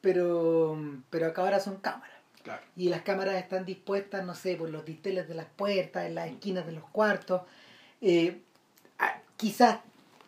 [0.00, 0.78] pero,
[1.10, 2.16] pero acá ahora son cámaras.
[2.42, 2.62] Claro.
[2.76, 6.28] Y las cámaras están dispuestas, no sé, por los dinteles de las puertas, en las
[6.28, 7.42] esquinas de los cuartos.
[8.00, 8.40] Eh,
[9.36, 9.80] quizás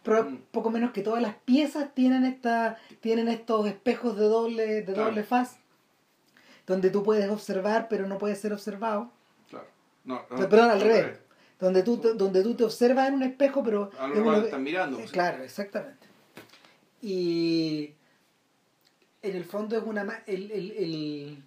[0.07, 0.37] Mm.
[0.53, 5.05] poco menos que todas las piezas tienen esta, tienen estos espejos de doble, de Claro.
[5.11, 5.57] doble faz,
[6.67, 9.11] donde tú puedes observar, pero no puedes ser observado.
[9.51, 9.67] Claro.
[10.05, 11.19] No, O sea, perdón, al revés.
[11.61, 13.91] Donde tú, donde tú te observas en un espejo, pero...
[13.99, 14.97] A lo es mejor una- están mirando.
[14.99, 15.11] pues.
[15.11, 16.07] Claro, exactamente.
[17.03, 17.93] Y
[19.23, 21.43] en el fondo es una el, el, el,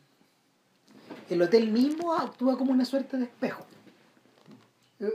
[1.30, 3.66] el hotel mismo actúa como una suerte de espejo.
[5.00, 5.10] Eh,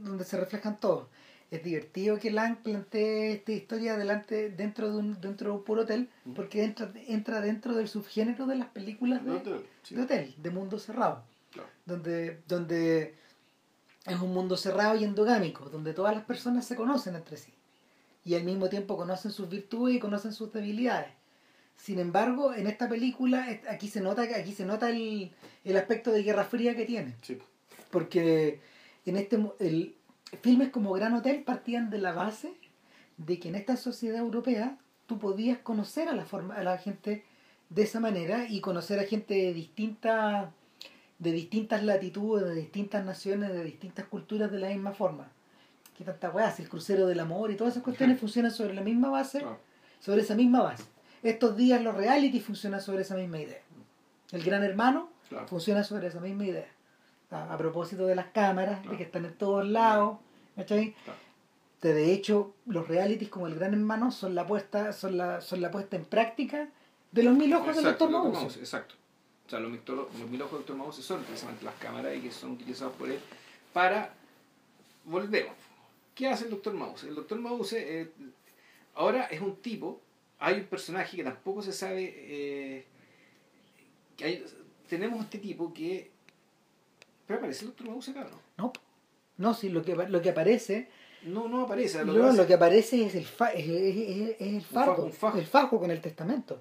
[0.00, 1.06] donde se reflejan todos.
[1.50, 5.82] Es divertido que Lang plantee esta historia delante, dentro de un, dentro de un puro
[5.82, 6.34] hotel, Ujú.
[6.34, 11.22] porque entra, entra dentro del subgénero de las películas de, sí, hotel, de mundo cerrado
[11.52, 11.68] claro.
[11.84, 13.14] donde, donde
[14.06, 17.52] es un mundo cerrado y endogámico, donde todas las personas se conocen entre sí
[18.24, 21.12] y al mismo tiempo conocen sus virtudes y conocen sus debilidades.
[21.76, 25.30] Sin embargo, en esta película aquí se nota aquí se nota el,
[25.62, 27.38] el aspecto de Guerra Fría que tiene, Sí.
[27.92, 28.60] porque
[29.04, 29.94] en este el
[30.42, 32.54] filmes como Gran Hotel partían de la base
[33.16, 37.24] de que en esta sociedad europea tú podías conocer a la forma a la gente
[37.70, 40.48] de esa manera y conocer a gente de distintas
[41.18, 45.30] de distintas latitudes, de distintas naciones, de distintas culturas de la misma forma.
[45.96, 46.50] ¿Qué tanta weá?
[46.50, 49.42] Si el crucero del amor y todas esas cuestiones funcionan sobre la misma base,
[49.98, 50.84] sobre esa misma base.
[51.22, 53.62] Estos días los reality funcionan sobre esa misma idea.
[54.30, 55.08] El gran hermano
[55.46, 56.68] funciona sobre esa misma idea.
[57.30, 60.18] A, a propósito de las cámaras, de que están en todos lados,
[60.54, 60.94] ¿cachai?
[61.04, 61.18] Claro.
[61.82, 65.70] De, hecho, los realities como el gran hermano son la puesta, son la, son la
[65.70, 66.68] puesta en práctica
[67.12, 68.32] de los mil ojos del Exacto, Dr.
[68.32, 68.56] Mouse.
[68.56, 68.94] Exacto.
[69.46, 70.76] O sea, los, los mil ojos del Dr.
[70.76, 73.20] Mouse son precisamente las cámaras y que son utilizados por él
[73.72, 74.12] para...
[75.04, 75.54] Volvemos.
[76.14, 76.74] ¿Qué hace el Dr.
[76.74, 77.04] Mouse?
[77.04, 77.38] El Dr.
[77.38, 78.10] Mouse eh,
[78.94, 80.00] ahora es un tipo,
[80.40, 82.12] hay un personaje que tampoco se sabe...
[82.16, 82.86] eh,
[84.16, 84.44] que hay-
[84.88, 86.10] tenemos este tipo que...
[87.26, 87.88] ¿Pero aparece el Dr.
[87.88, 88.40] Mouse acá no?
[88.64, 88.72] No,
[89.38, 90.88] no sí, lo que, lo que aparece,
[91.24, 92.04] No, no aparece.
[92.04, 94.90] Lo no, que lo, que aparece es el, fa- es, es- es- es el fajo,
[94.92, 95.38] fajo, un fajo.
[95.38, 96.60] el fajo con el testamento.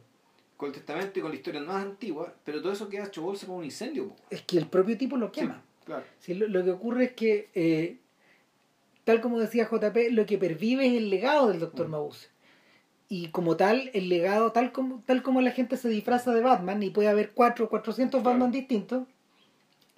[0.57, 3.45] con el testamento y con la historia más antigua, pero todo eso queda hecho bolsa
[3.45, 4.07] con un incendio.
[4.09, 4.15] po.
[4.29, 5.61] Es que el propio tipo lo Sí, quema.
[5.85, 6.03] claro.
[6.19, 7.97] Sí, lo, lo que ocurre es que, eh,
[9.03, 11.87] tal como decía JP, lo que pervive es el legado del Dr.
[11.87, 11.91] Mm.
[11.91, 12.29] Mabuse.
[13.07, 16.81] Y como tal, el legado, tal como, tal como la gente se disfraza de Batman
[16.81, 18.31] y puede haber cuatro o 400 Claro.
[18.33, 19.07] Batman distintos,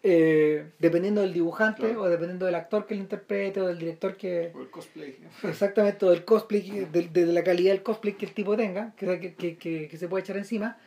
[0.09, 2.03] eh, dependiendo del dibujante Claro.
[2.03, 4.51] o dependiendo del actor que lo interprete o del director que...
[4.53, 5.17] Por el cosplay.
[5.43, 9.19] Exactamente, o del cosplay, de, de la calidad del cosplay que el tipo tenga, que,
[9.19, 10.77] que, que- que- que se puede echar encima.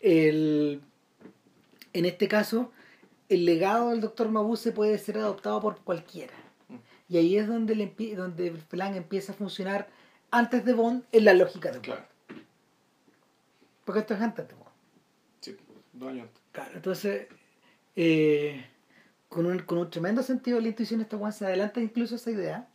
[0.00, 0.80] El,
[1.92, 2.72] en este caso,
[3.28, 4.30] el legado del Dr.
[4.30, 6.32] Mabuse puede ser adoptado por cualquiera.
[6.68, 6.76] Mm.
[7.10, 9.88] Y ahí es donde, empie- donde el plan empieza a funcionar
[10.30, 11.84] antes de Bond en la lógica de Bond.
[11.84, 12.04] Claro.
[13.84, 14.70] Porque esto es antes de Bond.
[15.40, 15.56] Sí,
[15.92, 16.42] dos años antes.
[16.52, 17.26] Claro, entonces,
[17.96, 18.64] eh,
[19.28, 22.30] con, un, con un tremendo sentido de la intuición, esta Juan se adelanta incluso esa
[22.30, 22.68] idea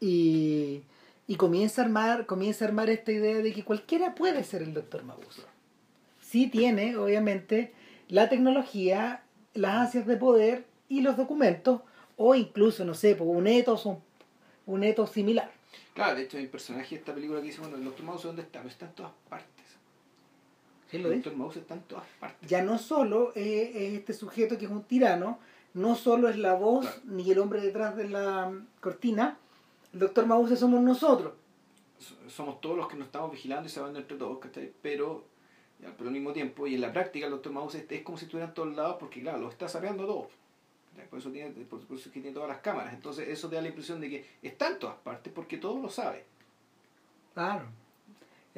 [0.00, 0.82] y,
[1.26, 4.74] y comienza, a armar, comienza a armar esta idea de que cualquiera puede ser el
[4.74, 5.42] doctor Mabuse.
[6.20, 7.72] Sí tiene, obviamente,
[8.08, 9.22] la tecnología,
[9.54, 11.82] las ansias de poder y los documentos,
[12.16, 13.98] o incluso, no sé, pues, un ethos, un,
[14.66, 15.50] un ethos similar.
[15.94, 18.04] Claro, de hecho un personaje de esta película que dice, bueno, el Dr.
[18.04, 18.60] Mouse ¿dónde está?
[18.60, 19.57] Pero está en todas partes.
[20.90, 21.22] ¿Sí lo el?
[21.22, 21.36] Dr.
[21.36, 22.48] Mouse está en todas partes.
[22.48, 25.38] ya no solo es, es este sujeto que es un tirano,
[25.74, 27.00] no solo es la voz Claro.
[27.04, 29.38] ni el hombre detrás de la cortina,
[29.92, 31.34] el doctor Mause somos nosotros.
[32.28, 34.72] somos todos los que nos estamos vigilando y sabendo entre todos, ¿cachai?
[34.82, 35.24] Pero,
[35.80, 38.48] pero al mismo tiempo, y en la práctica el doctor Mouse es, como si estuviera
[38.48, 40.26] en todos lados porque, claro, lo está sapeando a todos.
[41.10, 42.92] Por eso, tiene, por, eso es que tiene todas las cámaras.
[42.92, 45.88] Entonces eso te da la impresión de que está en todas partes porque todo lo
[45.88, 46.24] sabe.
[47.34, 47.66] Claro.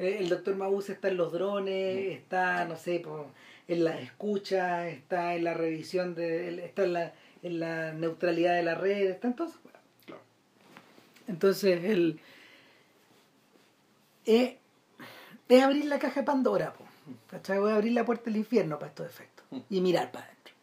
[0.01, 2.11] El doctor Mouse está en los drones, mm.
[2.11, 3.03] está, no sé,
[3.67, 7.13] en la escucha, está en la revisión, de, está en la,
[7.43, 9.51] en la neutralidad de la red, está en todo
[10.05, 10.21] Claro.
[11.27, 12.19] Entonces, el,
[14.25, 14.55] es,
[15.63, 16.73] abrir la caja de Pandora,
[17.29, 17.59] ¿cachai?
[17.59, 20.53] Voy a abrir la puerta del infierno para estos efectos y mirar para adentro.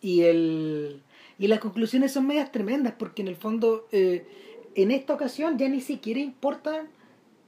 [0.00, 1.02] Y, el,
[1.38, 4.26] y las conclusiones son medias tremendas porque en el fondo, eh,
[4.74, 6.88] en esta ocasión ya ni siquiera importan,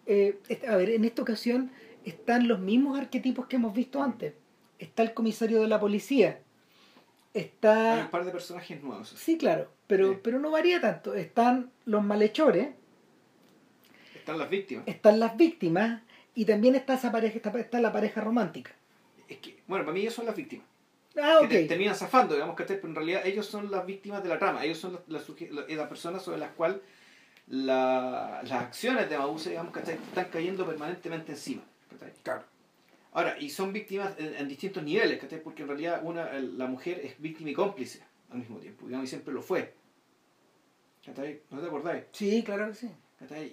[0.09, 1.71] eh, a ver, en esta ocasión
[2.05, 4.35] están los mismos arquetipos que hemos visto antes.
[4.79, 6.41] Está el comisario de la policía.
[7.35, 7.95] Está...
[7.95, 9.09] Hay un par de personajes nuevos.
[9.11, 11.15] Sí, claro, pero, pero no varía tanto.
[11.15, 12.71] Están los malhechores
[14.29, 14.85] están las víctimas.
[14.87, 16.03] Están las víctimas
[16.35, 18.73] y también está esa pareja, está, la pareja romántica.
[19.27, 20.67] Es que, bueno, para mí ellos son las víctimas.
[21.17, 24.39] Ah, que terminan zafando, digamos que pero en realidad ellos son las víctimas de la
[24.39, 26.79] trama, ellos son las, las, personas sobre las cuales
[27.49, 31.63] las acciones de Mabuse, digamos que están cayendo permanentemente encima.
[32.23, 32.45] Claro.
[33.13, 37.51] Ahora, y son víctimas en, distintos niveles, porque en realidad una, la mujer es víctima
[37.51, 39.75] y cómplice al mismo tiempo, digamos, y siempre lo fue.
[41.07, 41.15] ¿No
[41.61, 42.05] te acordáis?
[42.13, 42.91] Sí, claro que sí.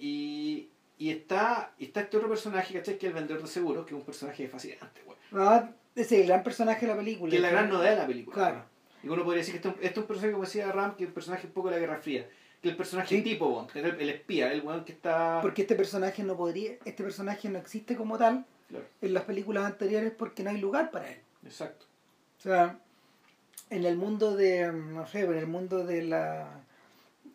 [0.01, 2.97] Y, y está, está este otro personaje, ¿cachai?
[2.97, 5.17] Que es el vendedor de seguros, que es un personaje fascinante, güey.
[5.33, 7.29] Ah, es el gran personaje de la película.
[7.29, 8.35] Que es la gran novedad de la película.
[8.35, 8.65] Claro.
[9.03, 11.13] Y uno podría decir que este, es un personaje, como decía Ram, que es un
[11.13, 12.27] personaje un poco de la Guerra Fría.
[12.69, 15.39] El personaje tipo Bond, el, espía, el weón que está...
[15.41, 18.45] Porque este personaje no podría, este personaje no existe como tal
[19.01, 21.19] en las películas anteriores porque no hay lugar para él.
[21.45, 21.85] Exacto.
[22.39, 22.79] O sea,
[23.69, 26.65] en el mundo de, no sé, en el mundo de la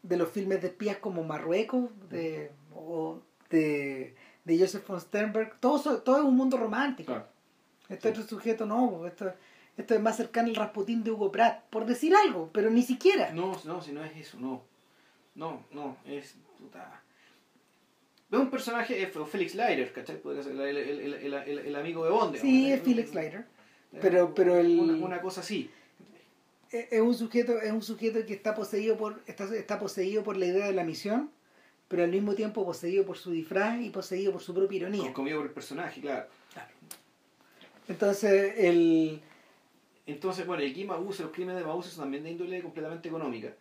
[0.02, 3.20] de los filmes de espías como Marruecos de, o
[3.50, 7.22] de, de Joseph von Sternberg, todo, todo es un mundo romántico.
[7.88, 9.32] Este otro sujeto no, esto,
[9.76, 13.32] esto es más cercano al Rasputín de Hugo Pratt, por decir algo, pero ni siquiera.
[13.32, 14.62] No, no, si no es eso, no.
[15.34, 17.02] No, no, es puta.
[18.28, 20.20] Veo un personaje, es Felix Leiter, ¿cachai?
[20.20, 22.36] Podría ser el, el, el, el, amigo de Bond.
[22.36, 23.44] Sí, es Felix Leiter.
[24.00, 24.78] Pero, pero el...
[24.78, 25.70] Una, una cosa así
[26.70, 30.46] es un sujeto es un sujeto que está poseído por está, está poseído por la
[30.46, 31.30] idea de la misión
[31.88, 35.38] pero al mismo tiempo poseído por su disfraz y poseído por su propia ironía comido
[35.38, 36.26] por el personaje claro,
[37.88, 39.20] entonces el
[40.06, 43.52] entonces bueno aquí Mabuse los crímenes de Mabuse son también de índole completamente económica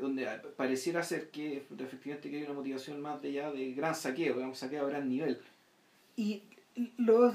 [0.00, 0.26] donde
[0.56, 4.58] pareciera ser que efectivamente que hay una motivación más de ya de gran saqueo digamos
[4.58, 5.40] saqueo a gran nivel.
[6.16, 6.42] Y
[6.96, 7.32] lo,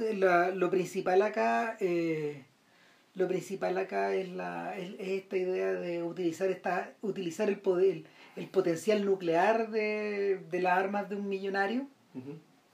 [0.54, 2.46] lo principal acá eh,
[3.16, 8.04] lo principal acá es, la, es, esta idea de utilizar esta utilizar el poder
[8.36, 11.88] el, potencial nuclear de, de, las armas de un millonario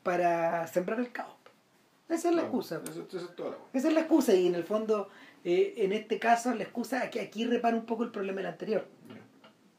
[0.04, 1.36] para sembrar el caos.
[2.10, 2.82] Esa es la excusa.
[3.74, 5.10] esa es la excusa y en el fondo
[5.46, 8.86] eh, en este caso la excusa que aquí repara un poco el problema del anterior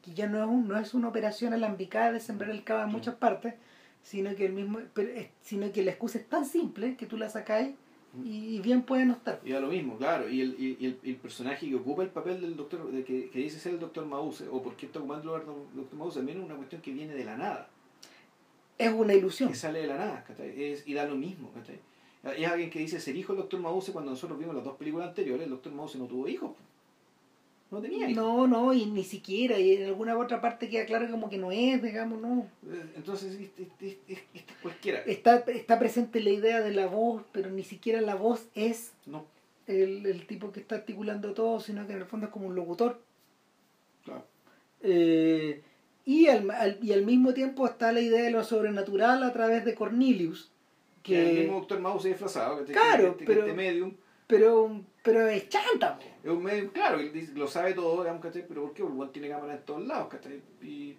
[0.03, 2.91] que ya no es un, no es una operación alambicada de sembrar el caos en
[2.91, 3.55] muchas partes
[4.03, 4.79] sino que el mismo
[5.41, 7.73] sino que la excusa es tan simple que tú la sacáis
[8.23, 9.41] y bien puede no estar.
[9.43, 10.29] Y a lo mismo, claro.
[10.29, 13.39] Y el, y, el, el, personaje que ocupa el papel del doctor, de que, que
[13.39, 16.17] dice ser el doctor Mause, o por qué está ocupando el lugar del doctor Mause,
[16.17, 17.69] también es una cuestión que viene de la nada.
[18.77, 19.49] Es una ilusión.
[19.49, 21.79] Que sale de la nada, Es, y da lo mismo, ¿cachai?
[22.37, 25.09] Es alguien que dice ser hijo del doctor Mause cuando nosotros vimos las dos películas
[25.09, 26.51] anteriores, el doctor Mause no tuvo hijos.
[27.73, 28.23] No tenía hijos.
[28.23, 31.51] No, no, y ni siquiera, y en alguna otra parte queda claro como que no
[31.51, 32.47] es, digamos, no.
[32.71, 34.99] Eh, entonces, este, es cualquiera.
[35.07, 39.25] Está, está presente la idea de la voz, pero ni siquiera la voz es no.
[39.65, 42.55] el, el tipo que está articulando todo, sino que en el fondo es como un
[42.55, 43.01] locutor.
[44.05, 44.23] Claro.
[44.83, 45.63] Eh,
[46.05, 49.73] y, al, y al mismo tiempo está la idea de lo sobrenatural a través de
[49.73, 50.51] Cornelius.
[51.01, 53.93] Que, el mismo doctor Mouse disfrazado, que, claro, que, pero, este medium
[54.27, 55.99] pero, pero es chanta.
[56.23, 58.47] Es un medio, claro, él lo sabe todo, digamos, ¿cachai?
[58.47, 58.83] Pero ¿por qué?
[58.83, 60.41] Porque tiene cámaras en todos lados, ¿cachai?
[60.61, 60.95] Y...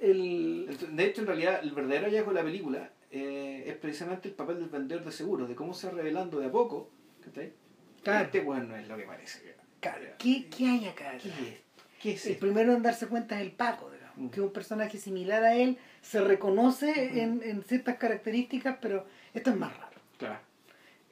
[0.00, 0.76] El...
[0.92, 4.60] De hecho, en realidad, el verdadero hallazgo de la película eh, es precisamente el papel
[4.60, 6.88] del vendedor de seguros, de cómo se va revelando de a poco,
[7.22, 7.52] ¿cachai?
[8.02, 8.24] Claro.
[8.24, 9.54] Este bueno no es lo que parece.
[10.18, 11.16] ¿Qué, ¿Qué hay acá?
[11.18, 11.60] ¿Qué es?
[12.00, 14.28] ¿Qué es el primero en darse cuenta es el Paco, digamos, mm.
[14.28, 19.04] que es un personaje similar a él, se reconoce en, en ciertas características, pero
[19.34, 19.98] esto es más raro.
[20.16, 20.47] Claro.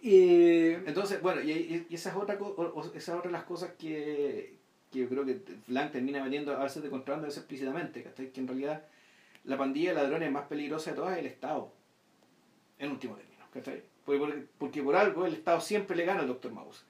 [0.08, 2.38] Eh, Entonces, bueno, y, esa, es otra,
[2.94, 4.56] esa otra de las cosas que,
[4.92, 8.84] que yo creo que Flank termina metiendo a veces de contrabando explícitamente, que en realidad
[9.44, 11.72] la pandilla de ladrones más peligrosa de todas es el Estado,
[12.78, 13.82] en último término, ¿cachai?
[14.04, 16.52] Porque, porque, por algo el Estado siempre le gana al Dr.
[16.52, 16.84] Mouse.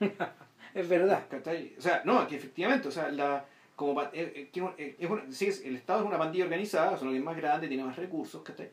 [0.74, 1.26] es verdad.
[1.30, 1.74] ¿cachai?
[1.78, 3.44] O sea, no, que efectivamente, o sea, la,
[3.76, 7.16] como eh, eh, es- es una- sí, es- el Estado es una pandilla organizada, que
[7.16, 8.70] es más grande, tiene más recursos, ¿cachai?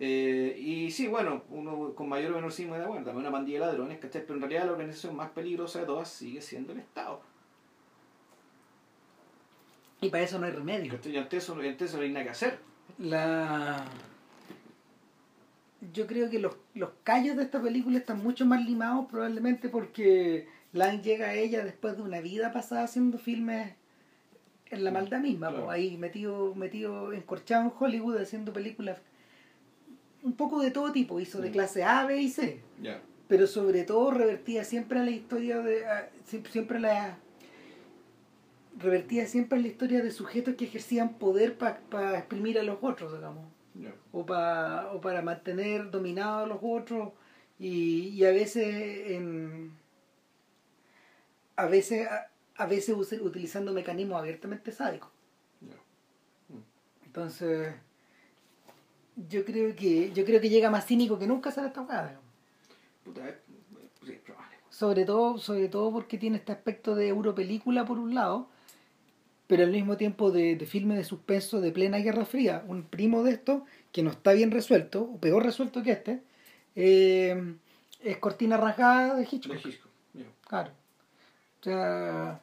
[0.00, 3.98] Eh, y sí, bueno, uno con mayor o menor da cuenta, una pandilla de ladrones,
[3.98, 4.22] ¿cachai?
[4.22, 7.20] Pero en realidad la organización más peligrosa de todas sigue siendo el Estado.
[10.00, 10.92] Y para eso no hay remedio.
[10.92, 11.12] ¿cachai?
[11.12, 12.58] Y ante eso, ante eso no hay nada que hacer.
[12.98, 13.84] La...
[15.92, 20.46] Yo creo que los, los callos de esta película están mucho más limados probablemente porque
[20.72, 23.74] Lang llega a ella después de una vida pasada haciendo filmes
[24.70, 25.70] en la maldad misma, Claro.
[25.70, 29.00] ahí metido, metido, encorchado en Hollywood haciendo películas
[30.28, 31.52] un poco de todo tipo, hizo de Mm.
[31.52, 32.60] clase A, B y C,
[33.28, 37.18] pero sobre todo revertía siempre a la historia de a- sie- siempre la
[38.78, 43.12] revertía siempre a la historia de sujetos que ejercían poder para exprimir a los otros
[43.12, 43.44] digamos.
[44.12, 47.10] O para o para mantener dominados a los otros
[47.58, 49.72] y, y a veces en
[51.56, 55.10] a veces a, a veces utilizando mecanismos abiertamente sádicos.
[55.60, 55.76] Ya.
[57.06, 57.74] entonces
[59.28, 62.20] yo creo que yo creo que llega más cínico que nunca a ser esta jugada
[64.70, 68.48] sobre todo sobre todo porque tiene este aspecto de europelícula por un lado
[69.48, 72.62] pero al mismo tiempo de, de filme de suspenso de plena guerra fría.
[72.68, 76.22] Un primo de esto que no está bien resuelto o peor resuelto que este
[76.76, 77.54] eh,
[78.04, 79.56] es cortina rasgada de Hitchcock.
[79.56, 79.90] De Hitchcock.
[80.46, 80.70] Claro.
[81.60, 82.40] O sea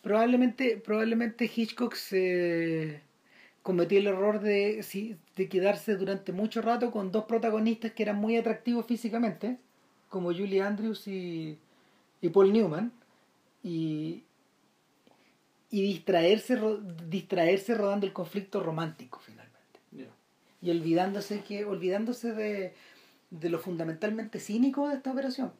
[0.00, 3.02] probablemente probablemente Hitchcock se
[3.66, 8.36] cometió el error de, de quedarse durante mucho rato con dos protagonistas que eran muy
[8.36, 9.58] atractivos físicamente
[10.08, 11.58] como Julie Andrews y,
[12.20, 12.92] y Paul Newman
[13.64, 14.22] y,
[15.68, 16.56] y distraerse
[17.08, 19.80] distraerse rodando el conflicto romántico finalmente.
[20.62, 22.72] Y olvidándose que olvidándose de,
[23.30, 25.50] de lo fundamentalmente cínico de esta operación.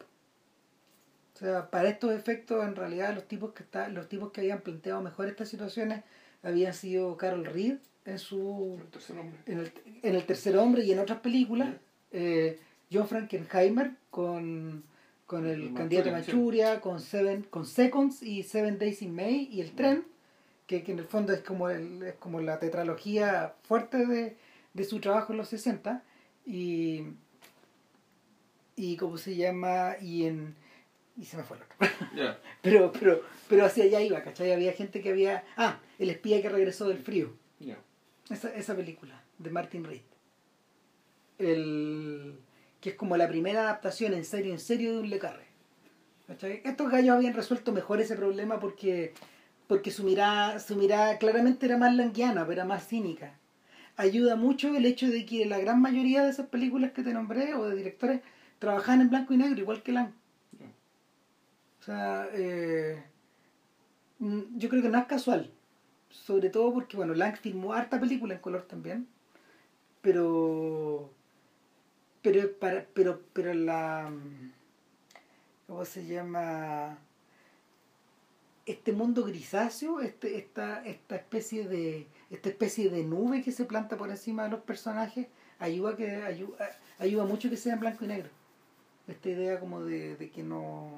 [1.35, 4.61] O sea para estos efectos en realidad los tipos que está, los tipos que habían
[4.61, 6.05] planteado mejor estas situaciones
[6.41, 9.37] habían sido Carol Reed en su El tercer nombre.
[9.45, 9.71] en el,
[10.01, 11.69] en el tercer hombre y en otras películas
[12.11, 12.59] eh,
[12.91, 14.83] John Frankenheimer con
[15.25, 16.33] con el El candidato Manchuria.
[16.71, 20.05] Manchuria con Seven con Seconds y Seven Days in May y el tren
[20.67, 24.37] que, que en el fondo es como el, es como la tetralogía fuerte de,
[24.73, 26.01] de su trabajo en los 60
[26.45, 27.03] y
[28.75, 30.55] y cómo se llama y en
[31.17, 31.77] y se me fue el otro
[32.15, 32.39] Ya.
[32.61, 34.51] pero pero pero hacia allá iba ¿cachai?
[34.53, 37.77] había gente que había ah el espía que regresó del frío Ya.
[38.29, 40.01] Esa, esa película de Martin Reed.
[41.37, 42.39] El
[42.81, 45.47] que es como la primera adaptación en serio en serio de un Le Carré
[46.27, 49.13] estos gallos habían resuelto mejor ese problema porque
[49.67, 53.37] porque su mirada su mirada claramente era más languiana pero era más cínica.
[53.95, 57.55] Ayuda mucho el hecho de que la gran mayoría de esas películas que te nombré
[57.55, 58.21] o de directores
[58.59, 60.11] trabajaban en blanco y negro igual que Lang.
[61.79, 63.03] O sea eh,
[64.19, 65.51] mm, yo creo que no es casual
[66.25, 69.07] sobre todo porque bueno Lang filmó harta película en color también
[70.01, 71.09] pero
[72.21, 74.11] pero para pero pero la
[75.67, 76.97] cómo se llama
[78.65, 83.97] este mundo grisáceo este esta esta especie de esta especie de nube que se planta
[83.97, 85.27] por encima de los personajes
[85.59, 86.69] ayuda que ayuda,
[86.99, 88.29] ayuda mucho que sea en blanco y negro.
[89.07, 90.91] Esta idea como de, de que no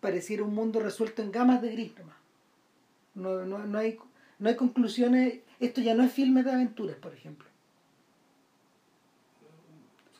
[0.00, 2.25] pareciera un mundo resuelto en gamas de gris nomás
[3.16, 3.98] no, no, no hay
[4.38, 7.46] no hay conclusiones esto ya no es filme de aventuras por ejemplo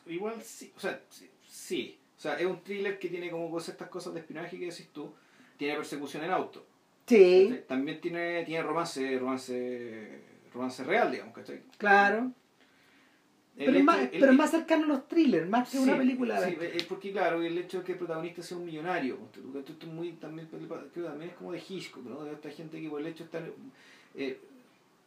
[0.09, 1.99] Igual sí, o sea, sí, sí.
[2.17, 4.89] O sea, es un thriller que tiene como cosas, estas cosas de espionaje que decís
[4.93, 5.13] tú.
[5.57, 6.65] Tiene persecución en auto.
[7.05, 7.61] sí.
[7.67, 10.21] También tiene, tiene romance, romance,
[10.53, 11.61] romance real, digamos, ¿cachai?
[11.77, 12.31] claro
[13.57, 16.39] Pero, es más, el- pero es más cercano a los thrillers más que una película
[16.45, 19.17] Sí, es porque claro, el hecho de que el protagonista sea un millonario,
[19.57, 22.23] esto es muy, también, creo también es como de Hitchcock, ¿no?
[22.23, 23.43] De esta gente que por el hecho de estar
[24.15, 24.39] eh,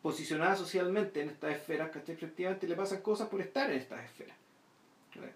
[0.02, 2.14] posicionada socialmente en estas esferas, ¿cachai?
[2.16, 4.36] Efectivamente le pasan cosas por estar en estas esferas.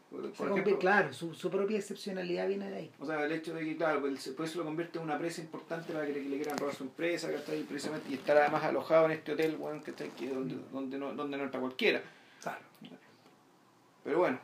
[0.08, 3.52] Por, por ejemplo, claro su, su propia excepcionalidad viene de ahí O sea, el hecho
[3.54, 6.22] de que, claro, pues, por eso lo convierte en una presa importante para que le,
[6.22, 7.64] que le quieran robar su empresa, ¿cachai?
[7.64, 10.10] Precisamente, y estar además alojado en este hotel, ¿cachai?
[10.10, 12.02] Que donde, donde, no, donde no entra cualquiera.
[12.40, 12.60] claro
[14.04, 14.38] Pero bueno,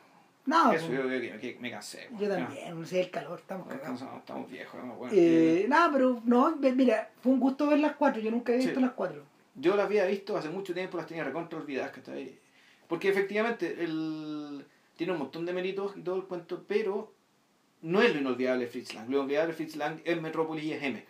[0.46, 2.08] no eso pues, yo, yo- yo- que me cansé.
[2.18, 4.94] yo también no sé el calor estamos cagados cansados, estamos viejos, ¿no?
[4.94, 8.56] Bueno, eh, nada pero no mira fue un gusto ver las cuatro yo nunca he
[8.56, 8.80] visto Sí.
[8.80, 9.22] las cuatro
[9.54, 12.38] Yo las había visto hace mucho tiempo, las tenía recontra olvidadas, ¿cachai?
[12.88, 14.64] Porque efectivamente el,
[14.96, 17.12] tiene un montón de méritos y todo el cuento, pero
[17.82, 19.08] no es lo inolvidable de Fritz Lang.
[19.08, 21.04] Lo inolvidable de Fritz Lang es Metrópolis y es M.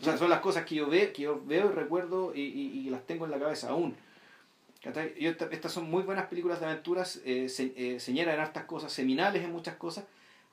[0.00, 2.86] O sea, son las cosas que yo, ve, que yo veo y recuerdo y, y,
[2.86, 3.94] y las tengo en la cabeza aún.
[4.82, 9.44] Estas son muy buenas películas de aventuras, eh, se, eh, señalan en hartas cosas, seminales
[9.44, 10.04] en muchas cosas,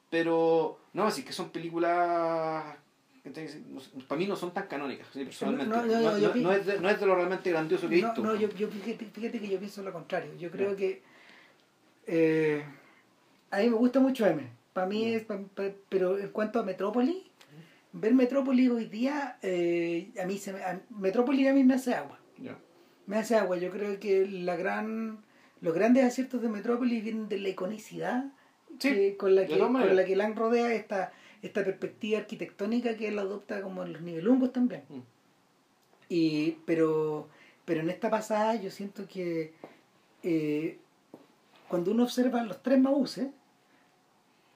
[0.09, 2.65] pero no, así que son películas
[4.07, 5.75] para mí no son tan canónicas, personalmente.
[5.75, 8.21] No, No, no, no- es de, no es de lo realmente grandioso que he visto.
[8.23, 10.31] no, yo, yo fíjate, que yo pienso lo contrario.
[10.39, 11.01] Yo creo que
[12.05, 12.63] eh,
[13.51, 14.43] a mí me gusta mucho M.
[14.73, 17.17] Para mí es, pa- pa- pero en cuanto a Metrópolis,
[17.91, 21.93] ver Metrópolis hoy día, eh, a mí se me, a- Metrópolis a mí me hace
[21.95, 22.19] agua.
[23.07, 23.57] Me hace agua.
[23.57, 25.19] Yo creo que la gran,
[25.61, 28.25] los grandes aciertos de Metrópolis vienen de la iconicidad
[28.79, 31.11] Sí, que- con la que, con la que Lang rodea esta,
[31.41, 34.83] esta perspectiva arquitectónica que él adopta como en los nivelungos también.
[34.89, 34.99] Mm.
[36.09, 37.27] Y, pero,
[37.65, 39.53] pero en esta pasada yo siento que
[40.23, 40.77] eh,
[41.67, 43.27] cuando uno observa los tres maúses,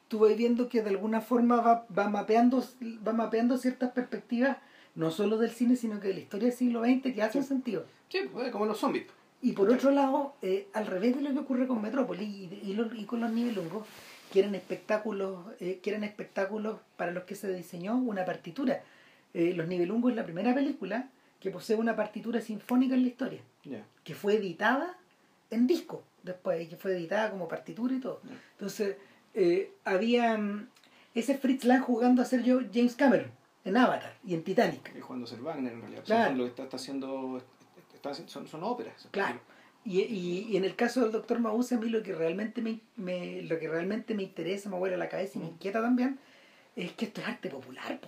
[0.07, 2.63] tú vas viendo que de alguna forma va, va, mapeando,
[3.07, 4.57] va mapeando ciertas perspectivas,
[4.95, 7.47] no solo del cine, sino que de la historia del siglo XX, que hacen Sí.
[7.49, 7.85] sentido.
[8.09, 9.05] Sí, pues, como los zombies.
[9.41, 12.73] Y por otro lado, eh, al revés de lo que ocurre con Metrópolis y, y,
[12.73, 13.87] los- y con los nivelungos,
[14.31, 18.83] quieren espectáculos, eh, espectáculos para los que se diseñó una partitura.
[19.33, 21.09] Eh, los nivelungos es la primera película
[21.39, 23.83] que posee una partitura sinfónica en la historia, Ya.
[24.03, 24.97] que fue editada
[25.49, 28.21] en disco después, y que fue editada como partitura y todo.
[28.53, 28.95] Entonces,
[29.33, 30.39] eh, había
[31.15, 33.31] ese Fritz Lang jugando a ser yo James Cameron
[33.65, 34.95] en Avatar y en Titanic.
[34.95, 36.03] Es cuando ser Wagner en realidad.
[36.05, 36.35] Claro.
[36.35, 37.41] Lo que está, está haciendo.
[37.93, 39.07] está son, son óperas.
[39.11, 39.39] Claro.
[39.83, 42.79] Y, y, y en el caso del doctor Mabuse, a mí lo que realmente me,
[42.97, 45.53] me- lo que realmente me interesa, me vuela la cabeza y me Mm.
[45.53, 46.19] inquieta también,
[46.75, 47.99] es que esto es arte popular.
[47.99, 48.07] po.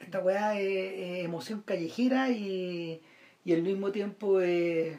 [0.00, 3.00] Esta weá es, es emoción callejera y,
[3.44, 4.98] y al mismo tiempo eh,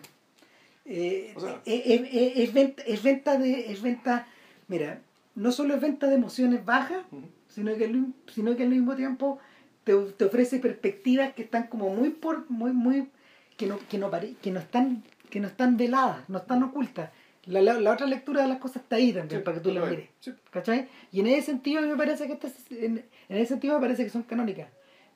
[0.86, 3.72] eh, O sea- es, es- es- es venta, es venta de...
[3.72, 4.28] Es venta,
[4.68, 5.02] mira,
[5.36, 7.04] no solo es venta de emociones bajas,
[7.48, 9.40] sino que, sino que al mismo tiempo
[9.88, 13.10] te, te ofrece perspectivas que están como muy por muy muy
[13.58, 17.10] que no que no pare- que no están que no están veladas no están ocultas
[17.46, 19.72] la, la, la otra lectura de las cosas está ahí también Sí, para que tú
[19.74, 19.90] las es.
[19.92, 20.34] mires Sí.
[20.52, 20.90] ¿cachai?
[21.14, 24.10] y en ese sentido me parece que estas en, en ese sentido me parece que
[24.10, 24.68] son canónicas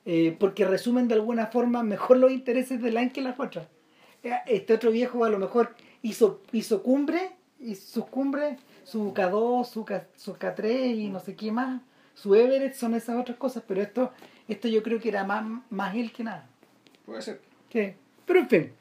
[0.06, 3.66] eh, porque resumen de alguna forma mejor los intereses de Lan que las otras
[4.24, 7.20] Eh, este otro viejo a lo mejor hizo hizo cumbre
[7.60, 11.82] y sus cumbres su K2 su, K, su K3 y no sé qué más
[12.14, 14.10] su Everett son esas otras cosas pero esto
[14.48, 16.46] esto yo creo que era más más él que nada
[17.06, 17.40] Puede ser.
[17.72, 17.92] sí.
[18.26, 18.72] pero en fin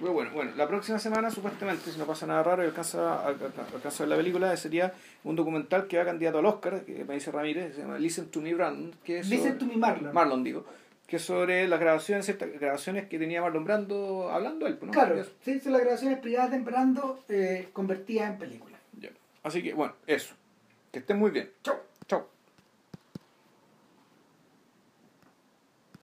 [0.00, 3.74] bueno, bueno, la próxima semana, supuestamente, si no pasa nada raro y alcanza, al- al-
[3.74, 7.14] alcanza a ver la película, sería un documental que va candidato al Oscar, que me
[7.14, 10.14] dice Ramírez, se llama Listen to Me Brandon, que es Listen sobre- to me, Marlon.
[10.14, 10.64] Marlon, digo,
[11.08, 14.92] que es sobre las grabaciones, ciertas grabaciones que tenía Marlon Brando hablando él, pues, ¿no?
[14.92, 19.10] claro sí, sí, las grabaciones privadas de Brando eh, convertidas en película Ya.
[19.42, 20.32] Así que, bueno, eso.
[20.92, 21.50] Que estén muy bien.
[21.64, 21.74] chau